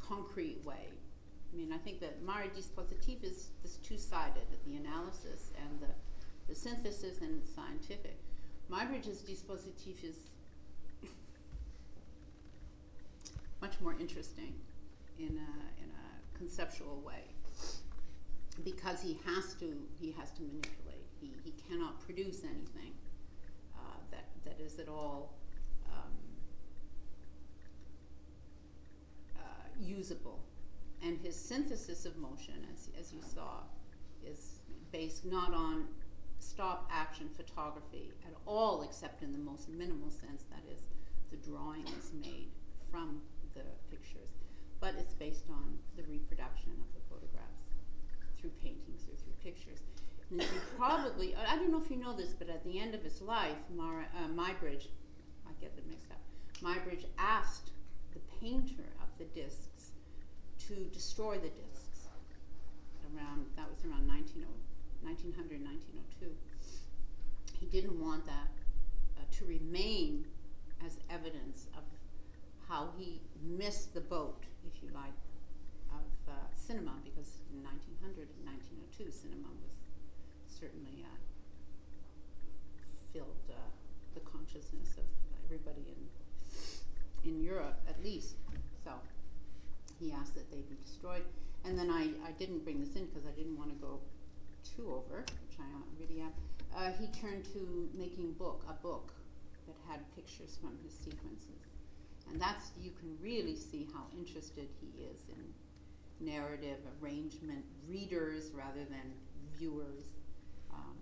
concrete 0.00 0.64
way. 0.64 0.88
I 1.52 1.56
mean, 1.56 1.70
I 1.70 1.76
think 1.76 2.00
that 2.00 2.22
Marey 2.24 2.50
Dispositif 2.56 3.22
is 3.22 3.50
this 3.62 3.76
two-sided, 3.76 4.46
the 4.66 4.76
analysis 4.76 5.52
and 5.60 5.80
the, 5.80 5.94
the 6.48 6.54
synthesis 6.54 7.20
and 7.20 7.42
the 7.42 7.46
scientific. 7.46 8.16
Muybridge's 8.70 9.22
Dispositif 9.22 10.02
is 10.02 10.16
much 13.64 13.80
more 13.80 13.96
interesting 13.98 14.52
in 15.18 15.38
a, 15.38 15.82
in 15.82 15.88
a 16.04 16.36
conceptual 16.36 17.00
way 17.00 17.22
because 18.62 19.00
he 19.00 19.18
has 19.24 19.54
to 19.54 19.72
he 19.98 20.12
has 20.12 20.30
to 20.32 20.42
manipulate. 20.42 21.06
He, 21.20 21.32
he 21.42 21.52
cannot 21.66 21.98
produce 22.04 22.42
anything 22.44 22.92
uh, 23.74 23.96
that 24.10 24.26
that 24.44 24.60
is 24.60 24.78
at 24.78 24.88
all 24.88 25.32
um, 25.90 26.12
uh, 29.38 29.40
usable. 29.80 30.40
And 31.02 31.18
his 31.18 31.34
synthesis 31.34 32.04
of 32.04 32.18
motion, 32.18 32.66
as 32.72 32.90
as 33.00 33.14
you 33.14 33.20
saw, 33.22 33.62
is 34.26 34.60
based 34.92 35.24
not 35.24 35.54
on 35.54 35.86
stop 36.38 36.90
action 36.92 37.30
photography 37.34 38.12
at 38.26 38.34
all, 38.46 38.82
except 38.82 39.22
in 39.22 39.32
the 39.32 39.38
most 39.38 39.70
minimal 39.70 40.10
sense. 40.10 40.44
That 40.50 40.64
is, 40.70 40.82
the 41.30 41.38
drawing 41.48 41.86
is 41.98 42.12
made 42.20 42.50
from 42.90 43.22
the 43.54 43.62
pictures, 43.90 44.30
but 44.80 44.94
it's 44.98 45.14
based 45.14 45.48
on 45.50 45.78
the 45.96 46.02
reproduction 46.04 46.72
of 46.80 46.88
the 46.94 47.00
photographs 47.08 47.64
through 48.40 48.50
paintings 48.62 49.06
or 49.08 49.16
through 49.16 49.38
pictures. 49.42 49.80
And 50.30 50.42
you 50.42 50.60
probably, 50.76 51.34
I 51.36 51.56
don't 51.56 51.70
know 51.70 51.80
if 51.80 51.90
you 51.90 51.96
know 51.96 52.14
this, 52.14 52.34
but 52.34 52.48
at 52.48 52.64
the 52.64 52.78
end 52.78 52.94
of 52.94 53.02
his 53.02 53.20
life, 53.20 53.56
uh, 53.78 54.28
Muybridge, 54.34 54.88
I 55.46 55.52
get 55.60 55.76
them 55.76 55.84
mixed 55.88 56.10
up, 56.10 56.20
Muybridge 56.62 57.06
asked 57.18 57.70
the 58.12 58.20
painter 58.40 58.88
of 59.02 59.08
the 59.18 59.24
discs 59.38 59.92
to 60.68 60.74
destroy 60.92 61.36
the 61.36 61.48
discs 61.48 62.08
around, 63.14 63.46
that 63.56 63.68
was 63.68 63.84
around 63.84 64.08
1900, 64.08 64.48
1900 65.02 65.60
1902. 65.62 66.34
He 67.52 67.66
didn't 67.66 68.00
want 68.00 68.26
that 68.26 68.50
uh, 69.18 69.22
to 69.38 69.44
remain 69.44 70.26
as 70.84 70.98
evidence 71.10 71.66
how 72.74 72.88
he 72.98 73.20
missed 73.40 73.94
the 73.94 74.00
boat, 74.00 74.42
if 74.66 74.82
you 74.82 74.88
like, 74.92 75.14
of 75.94 76.10
uh, 76.26 76.32
cinema, 76.56 76.90
because 77.04 77.38
in 77.54 77.62
1900 77.62 78.26
and 78.26 78.42
1902, 78.98 79.14
cinema 79.14 79.46
was 79.62 79.78
certainly 80.50 81.06
uh, 81.06 81.14
filled 83.12 83.46
uh, 83.46 83.54
the 84.14 84.22
consciousness 84.26 84.98
of 84.98 85.06
everybody 85.46 85.86
in 85.86 86.02
in 87.30 87.40
Europe, 87.40 87.78
at 87.88 87.96
least. 88.02 88.34
So 88.84 88.90
he 90.00 90.12
asked 90.12 90.34
that 90.34 90.50
they 90.50 90.60
be 90.68 90.76
destroyed, 90.84 91.24
and 91.64 91.78
then 91.78 91.90
I, 91.90 92.10
I 92.26 92.32
didn't 92.38 92.64
bring 92.64 92.80
this 92.80 92.96
in 92.96 93.06
because 93.06 93.24
I 93.24 93.32
didn't 93.38 93.56
want 93.56 93.70
to 93.70 93.78
go 93.78 94.00
too 94.66 94.90
over, 94.92 95.24
which 95.46 95.56
I 95.62 95.70
really 95.96 96.20
am. 96.20 96.32
Uh, 96.76 96.90
he 96.98 97.06
turned 97.18 97.44
to 97.54 97.88
making 97.94 98.32
book 98.32 98.66
a 98.68 98.74
book 98.82 99.14
that 99.66 99.76
had 99.88 100.00
pictures 100.14 100.58
from 100.60 100.76
his 100.84 100.92
sequences, 100.92 101.62
that's 102.44 102.72
you 102.80 102.90
can 103.00 103.16
really 103.22 103.56
see 103.56 103.86
how 103.94 104.04
interested 104.16 104.68
he 104.80 105.02
is 105.04 105.20
in 105.28 105.54
narrative 106.26 106.78
arrangement, 107.00 107.64
readers 107.88 108.50
rather 108.54 108.84
than 108.84 109.12
viewers, 109.58 110.04
um, 110.72 110.96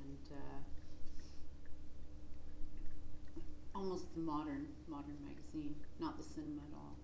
and 0.00 0.38
uh, 0.38 0.60
almost 3.74 4.12
the 4.14 4.20
modern 4.20 4.66
modern 4.88 5.16
magazine, 5.22 5.74
not 6.00 6.16
the 6.18 6.24
cinema 6.24 6.62
at 6.70 6.76
all. 6.76 6.96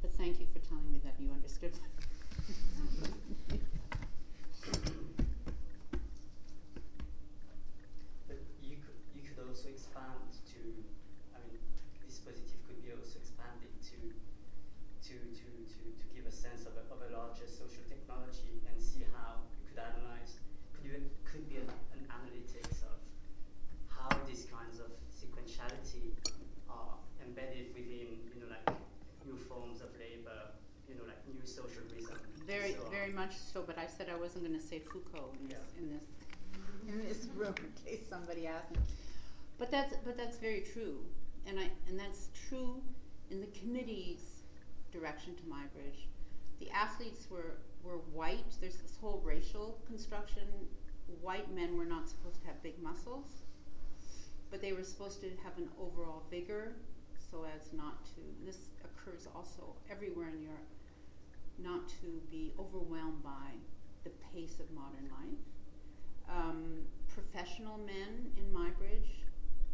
But 0.00 0.12
thank 0.14 0.40
you 0.40 0.46
for 0.52 0.58
telling 0.60 0.90
me 0.92 1.00
that 1.04 1.14
you 1.18 1.30
understood 1.32 1.72
you 8.62 8.76
could 8.78 8.98
you 9.14 9.22
could 9.22 9.38
also 9.48 9.68
expand 9.68 10.32
to, 10.52 10.60
I 11.34 11.38
mean, 11.46 11.58
dispositif 12.06 12.58
could 12.66 12.82
be 12.82 12.90
also 12.92 13.18
expanded 13.18 13.70
to 13.92 13.98
to 15.08 15.14
to 15.14 15.46
to, 15.70 15.80
to 16.00 16.04
give 16.14 16.26
a 16.26 16.32
sense 16.32 16.66
of 16.66 16.74
a, 16.74 16.84
of 16.92 16.98
a 17.10 17.16
larger 17.16 17.46
social 17.46 17.84
technology 17.88 18.52
you 30.92 30.98
know, 30.98 31.04
like 31.06 31.24
new 31.26 31.46
social 31.46 31.82
reason. 31.94 32.41
Very, 32.52 32.76
very 32.90 33.12
much 33.12 33.34
so, 33.34 33.62
but 33.66 33.78
I 33.78 33.86
said 33.86 34.08
I 34.12 34.20
wasn't 34.20 34.44
gonna 34.44 34.60
say 34.60 34.78
Foucault 34.78 35.30
in 35.40 35.48
this, 35.48 35.72
in 35.78 35.88
this, 35.88 36.04
in 36.86 37.08
this 37.08 37.28
room, 37.36 37.54
in 37.58 37.72
case 37.84 38.04
somebody 38.10 38.46
asked 38.46 38.70
me. 38.72 38.76
But 39.58 39.70
that's, 39.70 39.96
but 40.04 40.18
that's 40.18 40.36
very 40.36 40.60
true, 40.60 40.98
and 41.46 41.58
I, 41.58 41.70
and 41.88 41.98
that's 41.98 42.28
true 42.48 42.82
in 43.30 43.40
the 43.40 43.46
committee's 43.58 44.42
direction 44.92 45.34
to 45.36 45.42
Muybridge. 45.44 46.08
The 46.60 46.68
athletes 46.70 47.26
were, 47.30 47.56
were 47.82 47.98
white, 48.12 48.54
there's 48.60 48.76
this 48.76 48.98
whole 49.00 49.22
racial 49.24 49.78
construction, 49.86 50.42
white 51.22 51.50
men 51.54 51.78
were 51.78 51.86
not 51.86 52.06
supposed 52.06 52.42
to 52.42 52.46
have 52.48 52.62
big 52.62 52.80
muscles, 52.82 53.44
but 54.50 54.60
they 54.60 54.74
were 54.74 54.84
supposed 54.84 55.22
to 55.22 55.30
have 55.42 55.56
an 55.56 55.70
overall 55.80 56.24
vigor, 56.30 56.74
so 57.30 57.46
as 57.56 57.72
not 57.72 58.04
to, 58.04 58.20
this 58.44 58.68
occurs 58.84 59.26
also 59.34 59.74
everywhere 59.90 60.28
in 60.28 60.42
Europe, 60.42 60.68
not 61.58 61.88
to 61.88 62.20
be 62.30 62.52
overwhelmed 62.58 63.22
by 63.22 63.52
the 64.04 64.10
pace 64.32 64.58
of 64.60 64.70
modern 64.72 65.08
life. 65.10 65.38
Um, 66.28 66.78
professional 67.08 67.78
men 67.78 68.32
in 68.36 68.44
Muybridge, 68.52 69.24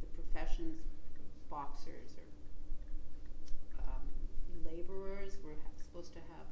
the 0.00 0.22
professions, 0.22 0.80
boxers 1.50 2.12
or 2.18 2.28
um, 3.88 4.02
laborers 4.64 5.36
were 5.44 5.54
supposed 5.76 6.12
to 6.12 6.20
have 6.20 6.46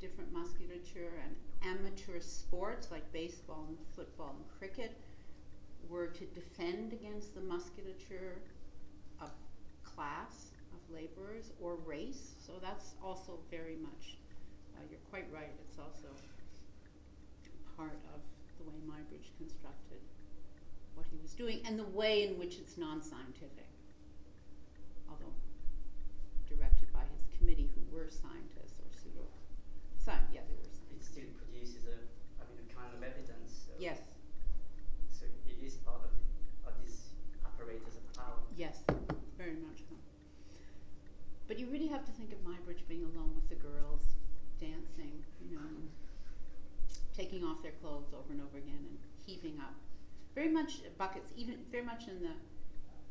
different 0.00 0.32
musculature 0.32 1.12
and 1.24 1.34
amateur 1.62 2.20
sports 2.20 2.90
like 2.90 3.10
baseball 3.12 3.64
and 3.68 3.76
football 3.96 4.34
and 4.36 4.44
cricket 4.58 4.96
were 5.88 6.06
to 6.06 6.24
defend 6.26 6.92
against 6.92 7.34
the 7.34 7.40
musculature 7.40 8.36
of 9.20 9.30
class, 9.82 10.50
of 10.72 10.94
laborers, 10.94 11.50
or 11.60 11.76
race. 11.86 12.34
So 12.44 12.52
that's 12.62 12.94
also 13.02 13.38
very 13.50 13.76
much, 13.76 14.16
uh, 14.76 14.80
you're 14.90 15.00
quite 15.10 15.26
right, 15.32 15.52
it's 15.68 15.78
also 15.78 16.08
part 17.76 17.98
of 18.14 18.20
the 18.58 18.64
way 18.68 18.76
Muybridge 18.86 19.30
constructed 19.38 20.00
what 20.94 21.06
he 21.10 21.18
was 21.20 21.32
doing 21.34 21.60
and 21.66 21.78
the 21.78 21.90
way 21.90 22.22
in 22.26 22.38
which 22.38 22.58
it's 22.58 22.76
non 22.78 23.02
scientific. 23.02 23.66
Although 25.10 25.34
directed 26.48 26.92
by 26.92 27.02
his 27.12 27.26
committee, 27.38 27.70
who 27.74 27.82
were 27.94 28.06
scientists 28.08 28.78
or 28.78 28.88
pseudo. 28.94 29.26
Sci- 29.98 30.12
yeah, 30.32 30.42
they 30.46 30.54
were 30.54 30.70
It 30.94 31.02
still 31.02 31.26
produces 31.40 31.82
a, 31.90 31.96
I 32.38 32.46
mean, 32.46 32.62
a 32.62 32.68
kind 32.70 32.92
of 32.94 33.02
evidence. 33.02 33.66
So 33.66 33.72
Yes, 33.78 33.98
So 35.10 35.26
it 35.48 35.58
is 35.64 35.74
part 35.82 36.04
of, 36.04 36.10
the, 36.14 36.22
of 36.70 36.74
this 36.84 37.10
apparatus 37.44 37.96
of 37.98 38.04
power. 38.14 38.38
yes, 38.56 38.84
very 39.36 39.58
much 39.66 39.82
so. 39.88 39.96
But 41.48 41.58
you 41.58 41.66
really 41.66 41.88
have 41.88 42.04
to 42.06 42.12
think 42.12 42.32
of 42.32 42.38
Muybridge 42.46 42.86
being 42.88 43.04
alone 43.04 43.34
with 43.34 43.48
the 43.48 43.56
girls, 43.58 44.14
dancing, 44.60 45.24
you 45.42 45.56
know, 45.56 45.68
taking 47.16 47.44
off 47.44 47.62
their 47.62 47.72
clothes 47.82 48.12
over 48.12 48.32
and 48.32 48.40
over 48.40 48.58
again 48.58 48.84
and 48.88 48.98
heaving 49.26 49.58
up. 49.60 49.74
Very 50.34 50.48
much 50.50 50.80
buckets, 50.98 51.32
even 51.36 51.58
very 51.70 51.84
much 51.84 52.08
in 52.08 52.20
the 52.20 52.34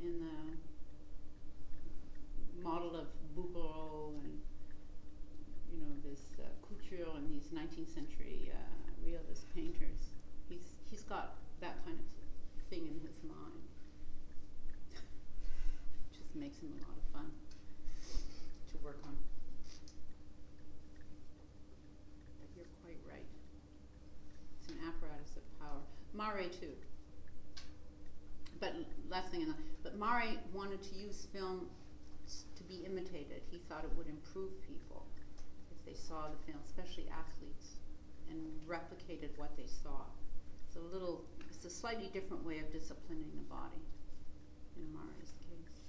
in 0.06 0.20
the 0.20 0.58
model 2.62 2.96
of 2.96 3.08
Bouguereau 3.36 4.14
and 4.24 4.40
you 5.72 5.80
know 5.82 5.94
this 6.06 6.22
uh, 6.38 6.46
couture 6.62 7.16
and 7.16 7.30
these 7.32 7.50
19th 7.50 7.94
century 7.94 8.52
uh, 8.54 8.58
realist 9.06 9.48
painters. 9.56 10.14
He's 10.50 10.76
he's 10.90 11.04
got 11.04 11.36
that 11.62 11.84
kind 11.86 11.98
of 11.98 12.06
thing 12.70 12.86
in 12.88 13.00
his 13.02 13.18
mind. 13.24 13.66
Just 16.14 16.36
makes 16.36 16.60
him 16.60 16.74
a 16.78 16.82
lot 16.86 16.98
of 16.98 17.06
fun 17.14 17.32
to 18.72 18.76
work 18.86 19.00
on. 19.06 19.16
But 22.40 22.50
you're 22.56 22.70
quite 22.84 23.02
right. 23.10 23.26
It's 24.62 24.70
an 24.70 24.78
apparatus 24.86 25.38
of 25.38 25.46
power. 25.60 25.82
Marey 26.24 26.50
too. 26.60 26.72
But 28.60 28.76
last 29.10 29.30
thing, 29.32 29.54
but 29.84 29.98
Marey 30.00 30.40
wanted 30.54 30.82
to 30.84 30.96
use 30.96 31.28
film 31.34 31.68
to 32.56 32.64
be 32.64 32.86
imitated. 32.86 33.42
He 33.52 33.60
thought 33.68 33.84
it 33.84 33.92
would 33.98 34.08
improve 34.08 34.52
people 34.62 35.06
if 35.72 35.86
they 35.86 36.00
saw 36.00 36.30
the 36.30 36.38
film, 36.46 36.60
especially 36.64 37.10
athletes, 37.12 37.76
and 38.30 38.40
replicated 38.68 39.38
what 39.38 39.56
they 39.58 39.68
saw. 39.68 40.06
It's 40.68 40.78
a 40.78 40.80
little, 40.80 41.26
it's 41.50 41.66
a 41.66 41.70
slightly 41.70 42.10
different 42.14 42.46
way 42.46 42.60
of 42.60 42.72
disciplining 42.72 43.30
the 43.36 43.44
body 43.44 43.84
in 44.78 44.94
Marey's 44.94 45.34
case. 45.44 45.84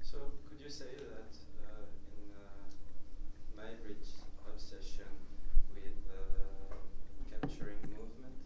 So 0.00 0.18
could 0.48 0.60
you 0.60 0.70
say 0.70 0.92
that 0.96 1.32
uh, 1.64 1.88
in 2.12 2.36
uh, 2.36 2.68
Muybridge's 3.56 4.24
obsession 4.46 5.08
with 5.72 5.96
uh, 6.12 6.76
capturing 7.32 7.80
movement, 7.88 8.36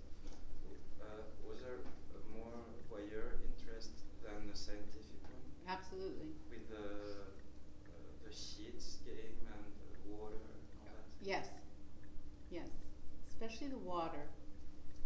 uh, 1.02 1.26
was 1.42 1.58
there 1.62 1.82
a 1.82 2.20
more 2.38 2.54
voyeur 2.90 3.42
interest 3.50 3.90
than 4.22 4.46
the 4.46 4.56
scientific 4.56 5.18
one? 5.26 5.42
Absolutely. 5.66 6.30
With 6.50 6.70
the 6.70 6.86
uh, 6.86 7.96
the 8.22 8.30
sheets 8.30 8.98
game 9.02 9.42
and 9.50 9.66
the 9.90 10.14
water 10.14 10.38
and 10.38 10.62
all 10.78 10.86
that? 10.86 11.06
Yes, 11.26 11.48
yes, 12.52 12.68
especially 13.28 13.66
the 13.66 13.78
water, 13.78 14.22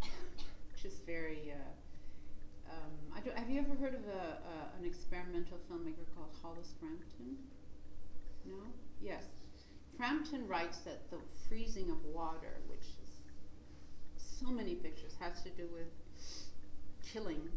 which 0.01 0.85
is 0.85 0.99
very. 1.07 1.51
Uh, 1.51 2.71
um, 2.71 3.17
I 3.17 3.21
do, 3.21 3.31
have 3.33 3.49
you 3.49 3.59
ever 3.59 3.73
heard 3.73 3.95
of 3.95 4.05
a, 4.05 4.37
uh, 4.37 4.77
an 4.79 4.85
experimental 4.85 5.57
filmmaker 5.67 6.05
called 6.15 6.29
Hollis 6.43 6.75
Frampton? 6.79 7.37
No. 8.45 8.53
Yes, 9.01 9.23
Frampton 9.97 10.47
writes 10.47 10.77
that 10.85 11.09
the 11.09 11.17
freezing 11.49 11.89
of 11.89 11.97
water, 12.05 12.61
which 12.67 12.85
is 13.03 13.09
so 14.15 14.51
many 14.51 14.75
pictures, 14.75 15.15
has 15.19 15.41
to 15.41 15.49
do 15.49 15.67
with 15.73 15.89
killing 17.11 17.49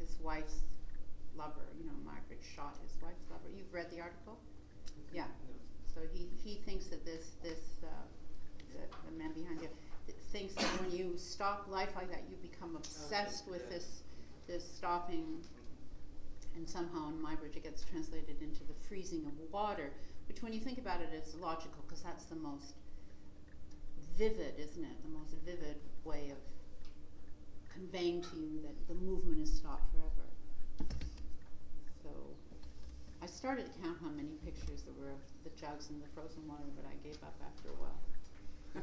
his 0.00 0.16
wife's 0.20 0.58
lover. 1.36 1.70
You 1.78 1.86
know, 1.86 1.96
Margaret 2.04 2.40
shot 2.56 2.74
his 2.82 3.00
wife's 3.00 3.30
lover. 3.30 3.48
You've 3.56 3.72
read 3.72 3.92
the 3.92 4.00
article? 4.00 4.40
Yeah. 5.14 5.26
So 5.94 6.00
he, 6.12 6.28
he 6.42 6.56
thinks 6.64 6.86
that 6.86 7.04
this 7.04 7.32
this 7.42 7.60
uh, 7.82 7.86
the, 8.72 9.10
the 9.10 9.18
man 9.18 9.32
behind 9.32 9.60
you 9.60 9.68
th- 10.06 10.18
thinks 10.32 10.54
that 10.54 10.80
when 10.80 10.90
you 10.90 11.14
stop 11.16 11.66
life 11.68 11.94
like 11.94 12.10
that, 12.10 12.24
you 12.30 12.36
become 12.36 12.76
obsessed 12.76 13.48
with 13.48 13.62
yeah. 13.68 13.76
this 13.76 14.02
this 14.46 14.64
stopping, 14.64 15.42
and 16.56 16.68
somehow 16.68 17.08
in 17.08 17.14
Muybridge, 17.14 17.56
it 17.56 17.62
gets 17.62 17.84
translated 17.84 18.40
into 18.40 18.64
the 18.64 18.74
freezing 18.88 19.24
of 19.26 19.32
water, 19.52 19.92
which 20.28 20.42
when 20.42 20.52
you 20.52 20.60
think 20.60 20.78
about 20.78 21.00
it 21.00 21.12
is 21.14 21.34
logical 21.36 21.82
because 21.86 22.02
that's 22.02 22.24
the 22.24 22.36
most 22.36 22.74
vivid, 24.18 24.54
isn't 24.58 24.84
it? 24.84 25.02
The 25.02 25.10
most 25.10 25.34
vivid 25.44 25.76
way 26.04 26.30
of 26.30 26.38
conveying 27.72 28.22
to 28.22 28.36
you 28.36 28.60
that 28.62 28.88
the 28.88 28.94
movement 28.94 29.40
is 29.40 29.52
stopped 29.52 29.84
forever. 29.92 30.28
So 32.02 32.10
I 33.22 33.26
started 33.26 33.70
to 33.70 33.74
count 33.78 33.98
how 34.02 34.10
many 34.10 34.34
pictures 34.42 34.82
there 34.82 34.98
were 34.98 35.14
of 35.14 35.22
the 35.46 35.54
jugs 35.54 35.94
and 35.94 36.02
the 36.02 36.10
frozen 36.10 36.42
water, 36.50 36.66
but 36.74 36.82
I 36.90 36.98
gave 37.06 37.22
up 37.22 37.38
after 37.38 37.70
a 37.70 37.78
while. 37.78 38.02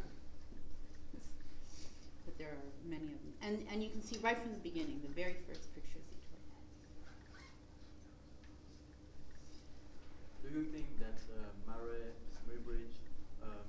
but 2.23 2.37
there 2.39 2.55
are 2.55 2.63
many 2.87 3.11
of 3.11 3.19
them. 3.19 3.35
And, 3.43 3.67
and 3.67 3.83
you 3.83 3.91
can 3.91 3.99
see 4.01 4.15
right 4.23 4.39
from 4.39 4.55
the 4.55 4.63
beginning, 4.63 5.03
the 5.03 5.11
very 5.11 5.35
first 5.43 5.67
pictures 5.75 6.07
he 6.07 6.15
took. 6.31 6.39
Do 10.39 10.55
you 10.55 10.71
think 10.71 10.87
that 11.03 11.19
uh, 11.35 11.51
Marey, 11.67 12.15
Muybridge 12.47 12.95
um, 13.43 13.67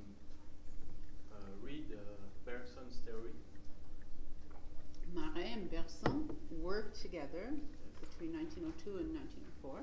uh, 1.34 1.50
read 1.66 1.90
uh, 1.90 1.98
Bergson's 2.46 3.02
theory? 3.02 3.34
Marey 5.18 5.50
and 5.50 5.68
Bergson 5.68 6.30
worked 6.62 7.02
together 7.02 7.58
between 7.98 8.38
1902 8.38 9.02
and 9.02 9.18
1904. 9.66 9.82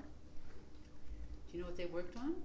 Do 1.58 1.62
you 1.62 1.66
know 1.66 1.72
what 1.72 1.78
they 1.80 1.88
worked 1.88 2.16
on? 2.18 2.36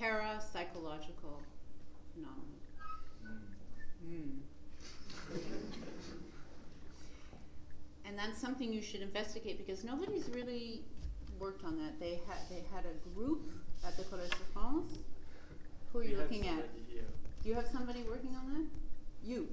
Parapsychological 0.00 1.42
phenomena. 2.14 2.60
Mm. 4.06 4.38
and 8.06 8.16
that's 8.16 8.40
something 8.40 8.72
you 8.72 8.82
should 8.82 9.00
investigate 9.00 9.58
because 9.58 9.82
nobody's 9.82 10.28
really 10.28 10.82
worked 11.40 11.64
on 11.64 11.76
that. 11.78 11.98
They 11.98 12.20
had 12.28 12.38
they 12.48 12.62
had 12.72 12.84
a 12.84 12.94
group 13.18 13.50
at 13.84 13.96
the 13.96 14.04
Collège 14.04 14.30
de 14.30 14.44
France. 14.54 15.00
Who 15.92 15.98
are 15.98 16.04
you 16.04 16.18
have 16.18 16.30
looking 16.30 16.46
at? 16.46 16.54
somebody 16.54 16.84
Here. 16.88 17.02
Do 17.42 17.48
you 17.48 17.56
have 17.56 17.66
somebody 17.66 18.04
working 18.08 18.36
on 18.36 18.54
that? 18.54 19.28
You. 19.28 19.48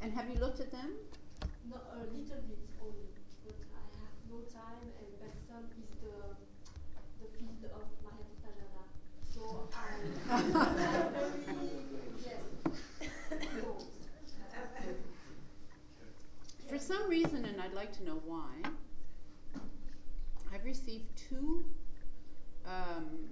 And 0.00 0.14
have 0.14 0.30
you 0.30 0.40
looked 0.40 0.60
at 0.60 0.72
them? 0.72 0.94
No, 1.68 1.76
a 1.92 1.98
little 1.98 2.40
bit 2.48 2.58
only, 2.80 3.12
but 3.44 3.54
I 3.76 3.84
have 4.00 4.14
no 4.30 4.38
time 4.48 4.92
is 5.82 5.90
the 6.00 6.16
the 7.20 7.28
field 7.38 7.64
of 7.74 7.86
Marey. 8.02 8.32
So 9.34 9.68
I 9.74 10.60
very 11.10 11.70
yes. 12.24 12.42
For 16.68 16.78
some 16.78 17.08
reason, 17.08 17.44
and 17.44 17.60
I'd 17.60 17.74
like 17.74 17.92
to 17.98 18.04
know 18.04 18.22
why, 18.24 18.48
I've 20.54 20.64
received 20.64 21.04
two 21.16 21.64
um, 22.66 23.28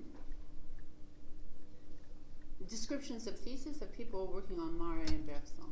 descriptions 2.68 3.26
of 3.26 3.38
thesis 3.38 3.80
of 3.80 3.92
people 3.96 4.30
working 4.32 4.58
on 4.58 4.78
Marey 4.78 5.06
and 5.08 5.26
Bergson. 5.26 5.64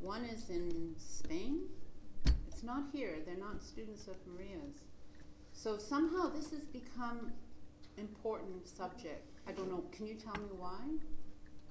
One 0.00 0.24
is 0.24 0.50
in 0.50 0.94
Spain. 0.98 1.62
It's 2.46 2.62
not 2.62 2.84
here. 2.92 3.16
They're 3.26 3.36
not 3.36 3.62
students 3.62 4.06
of 4.06 4.16
Marey's. 4.36 4.84
So 5.54 5.78
somehow 5.78 6.28
this 6.28 6.50
has 6.50 6.66
become 6.66 7.32
important 7.96 8.68
subject. 8.68 9.30
I 9.48 9.52
don't 9.52 9.70
know. 9.70 9.84
Can 9.92 10.06
you 10.06 10.14
tell 10.14 10.34
me 10.34 10.48
why? 10.58 10.80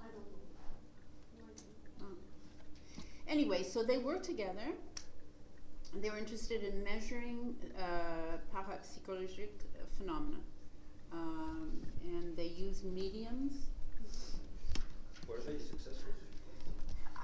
I 0.02 0.06
don't 0.06 0.26
know. 0.32 1.38
No 1.38 2.06
idea. 2.06 2.16
Anyway, 3.28 3.62
so 3.62 3.82
they 3.82 3.98
worked 3.98 4.24
together. 4.24 4.72
And 5.92 6.02
they 6.02 6.10
were 6.10 6.18
interested 6.18 6.64
in 6.64 6.82
measuring 6.82 7.54
uh, 7.78 8.38
parapsychologic 8.52 9.50
phenomena. 9.96 10.38
Um, 11.12 11.80
and 12.04 12.36
they 12.36 12.46
used 12.46 12.84
mediums. 12.84 13.66
Were 15.28 15.38
they 15.38 15.56
successful? 15.56 16.12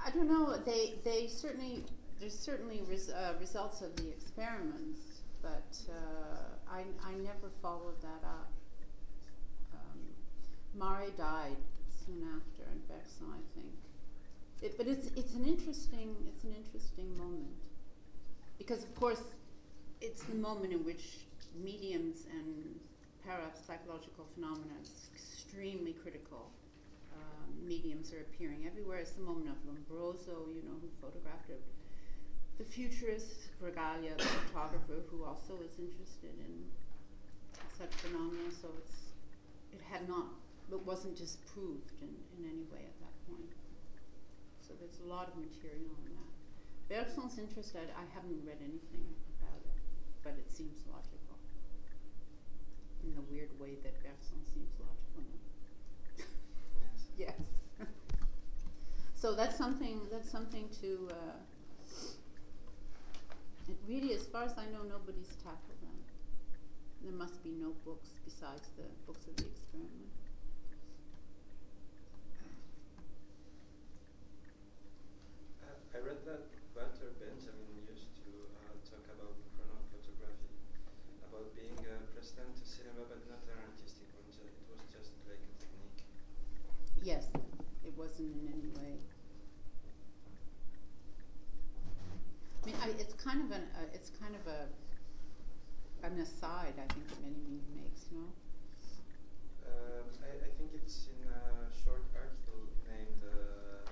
I 0.05 0.09
don't 0.11 0.27
know. 0.27 0.57
They 0.65 0.95
they 1.03 1.27
certainly 1.27 1.83
there's 2.19 2.37
certainly 2.37 2.81
res, 2.87 3.09
uh, 3.09 3.33
results 3.39 3.81
of 3.81 3.95
the 3.97 4.09
experiments, 4.09 5.21
but 5.41 5.77
uh, 5.89 6.50
I 6.71 6.83
I 7.03 7.13
never 7.15 7.49
followed 7.61 8.01
that 8.01 8.23
up. 8.23 8.51
Um, 9.73 9.99
Marey 10.73 11.11
died 11.17 11.57
soon 12.05 12.23
after, 12.35 12.63
and 12.71 12.87
Bergson, 12.87 13.27
I 13.29 13.41
think. 13.55 13.73
It, 14.61 14.77
but 14.77 14.87
it's 14.87 15.07
it's 15.15 15.33
an 15.33 15.45
interesting 15.45 16.15
it's 16.27 16.43
an 16.43 16.53
interesting 16.55 17.17
moment 17.17 17.57
because 18.57 18.83
of 18.83 18.95
course 18.95 19.23
it's 20.01 20.23
the 20.23 20.35
moment 20.35 20.71
in 20.71 20.85
which 20.85 21.25
mediums 21.55 22.25
and 22.31 22.79
parapsychological 23.27 24.25
phenomena 24.33 24.73
is 24.81 25.09
extremely 25.13 25.93
critical 25.93 26.51
um, 27.15 27.67
mediums 27.67 28.13
are 28.13 28.21
appearing 28.21 28.65
everywhere. 28.65 28.99
It's 28.99 29.11
the 29.11 29.21
moment 29.21 29.49
of 29.49 29.57
Lombroso, 29.67 30.47
you 30.53 30.63
know, 30.63 30.77
who 30.81 30.89
photographed 31.01 31.49
it. 31.49 31.61
The 32.61 32.69
futurist 32.69 33.49
Bragaglia, 33.57 34.13
the 34.21 34.29
photographer, 34.45 35.01
who 35.09 35.25
also 35.25 35.57
was 35.57 35.81
interested 35.81 36.29
in 36.45 36.61
such 37.73 37.89
phenomena. 38.05 38.53
So 38.53 38.69
it's 38.77 39.17
it 39.73 39.81
had 39.81 40.05
not, 40.07 40.29
it 40.69 40.77
wasn't 40.85 41.17
disproved 41.17 41.97
in, 42.05 42.13
in 42.37 42.45
any 42.45 42.61
way 42.69 42.85
at 42.85 42.93
that 43.01 43.17
point. 43.25 43.49
So 44.61 44.77
there's 44.77 45.01
a 45.01 45.09
lot 45.09 45.25
of 45.33 45.41
material 45.41 45.89
on 45.89 46.05
that. 46.13 46.29
Bergson's 46.85 47.41
interest, 47.41 47.73
I, 47.73 47.89
I 47.97 48.05
haven't 48.13 48.45
read 48.45 48.61
anything 48.61 49.09
about 49.41 49.65
it, 49.65 49.81
but 50.21 50.37
it 50.37 50.45
seems 50.45 50.85
logical. 50.85 51.41
In 53.01 53.17
the 53.17 53.25
weird 53.25 53.49
way 53.57 53.81
that 53.81 53.97
Bergson 54.05 54.37
seems 54.45 54.69
logical. 54.77 55.25
Yes. 56.13 57.01
Yes. 57.17 57.41
so 59.15 59.33
that's 59.33 59.57
something. 59.57 60.01
That's 60.11 60.29
something 60.29 60.69
to. 60.81 61.09
Uh, 61.09 61.41
it 63.71 63.79
really, 63.87 64.11
as 64.13 64.27
far 64.27 64.43
as 64.43 64.51
I 64.59 64.67
know, 64.67 64.83
nobody's 64.83 65.31
tackled 65.39 65.79
them. 65.79 65.95
There 66.99 67.15
must 67.15 67.39
be 67.39 67.55
no 67.55 67.71
books 67.87 68.11
besides 68.27 68.67
the 68.75 68.83
books 69.07 69.23
of 69.31 69.35
the 69.39 69.47
experiment. 69.47 70.11
I 75.95 75.97
read 76.03 76.19
that 76.27 76.51
Walter 76.75 77.15
Benjamin 77.15 77.71
used 77.87 78.11
to 78.19 78.31
uh, 78.59 78.75
talk 78.91 79.07
about 79.07 79.39
chronophotography, 79.55 80.51
about 81.31 81.47
being 81.55 81.79
a 81.79 81.95
president 82.11 82.51
to 82.59 82.65
cinema 82.67 83.07
but 83.07 83.23
not 83.31 83.39
an 83.55 83.71
artistic 83.71 84.07
one. 84.19 84.27
It 84.35 84.67
was 84.67 84.83
just 84.91 85.15
like 85.31 85.39
a 85.39 85.51
technique. 85.59 86.03
Yes, 87.03 87.31
it 87.87 87.95
wasn't 87.95 88.35
in 88.35 88.51
any 88.51 88.67
way. 88.75 88.99
I 92.61 92.65
mean, 92.65 92.75
I, 92.81 92.89
it's 92.99 93.13
kind 93.17 93.41
of 93.41 93.51
an. 93.51 93.63
Uh, 93.75 93.89
it's 93.93 94.09
kind 94.21 94.35
of 94.35 94.45
a. 94.47 94.67
An 96.01 96.17
aside, 96.17 96.73
I 96.81 96.85
think 96.93 97.05
that 97.13 97.21
many 97.21 97.61
makes. 97.77 98.09
No. 98.09 98.25
Um, 99.69 100.05
I, 100.25 100.33
I 100.33 100.49
think 100.57 100.73
it's 100.73 101.05
in 101.13 101.29
a 101.29 101.69
short 101.85 102.01
article 102.17 102.65
named 102.89 103.21
uh, 103.21 103.85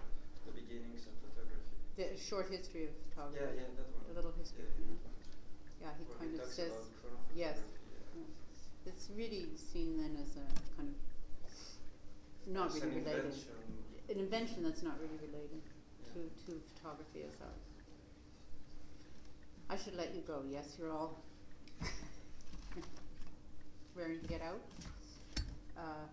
"The 0.49 0.53
Beginnings 0.57 1.05
of 1.05 1.13
Photography." 1.21 1.69
The 2.01 2.17
short 2.17 2.49
history 2.49 2.89
of 2.89 2.93
photography. 3.09 3.45
yeah, 3.45 3.61
yeah, 3.61 3.69
that 3.77 3.89
one. 3.93 4.05
A 4.09 4.13
little 4.17 4.33
history. 4.41 4.65
Yeah, 4.73 5.85
Yeah, 5.85 5.93
he 6.01 6.03
Where 6.09 6.17
kind 6.17 6.33
of 6.33 6.41
talks 6.41 6.57
says. 6.57 6.73
yes. 7.37 7.61
yeah. 8.17 8.89
It's 8.89 9.09
really 9.13 9.53
seen 9.53 10.01
then 10.01 10.17
as 10.17 10.33
a 10.33 10.45
kind 10.73 10.89
of 10.89 10.97
not 12.49 12.73
really 12.73 12.89
an 12.89 13.05
related. 13.05 13.21
invention. 13.29 13.53
An 14.09 14.17
invention 14.17 14.59
that's 14.65 14.81
not 14.81 14.97
really 14.97 15.21
related 15.21 15.61
Yeah. 15.61 16.13
to, 16.17 16.19
to 16.49 16.57
photography 16.73 17.21
as. 17.29 17.37
I 19.69 19.77
should 19.77 19.95
let 19.95 20.15
you 20.15 20.21
go. 20.21 20.41
Yes, 20.49 20.75
you're 20.79 20.91
all 20.91 21.19
raring 23.95 24.19
to 24.19 24.27
get 24.27 24.41
out. 24.41 24.61
Uh, 25.77 26.07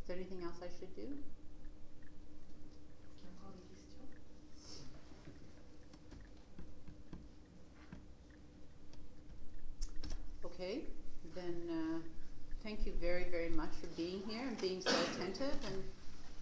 is 0.00 0.08
there 0.08 0.16
anything 0.16 0.42
else 0.42 0.56
I 0.62 0.68
should 0.78 0.94
do? 0.96 1.08
Okay, 10.46 10.82
then 11.34 11.54
uh, 11.68 11.98
thank 12.62 12.86
you 12.86 12.92
very, 13.00 13.24
very 13.24 13.50
much 13.50 13.70
for 13.80 13.88
being 13.96 14.22
here 14.28 14.46
and 14.46 14.60
being 14.60 14.80
so 14.80 14.92
attentive, 15.12 15.56
and 15.66 15.82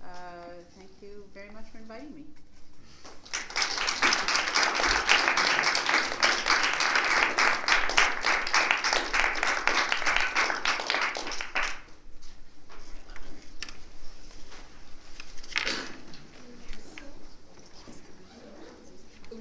uh, 0.04 0.52
thank 0.76 0.90
you 1.00 1.24
very 1.32 1.50
much 1.50 1.64
for 1.72 1.78
inviting 1.78 2.14
me. 2.14 2.24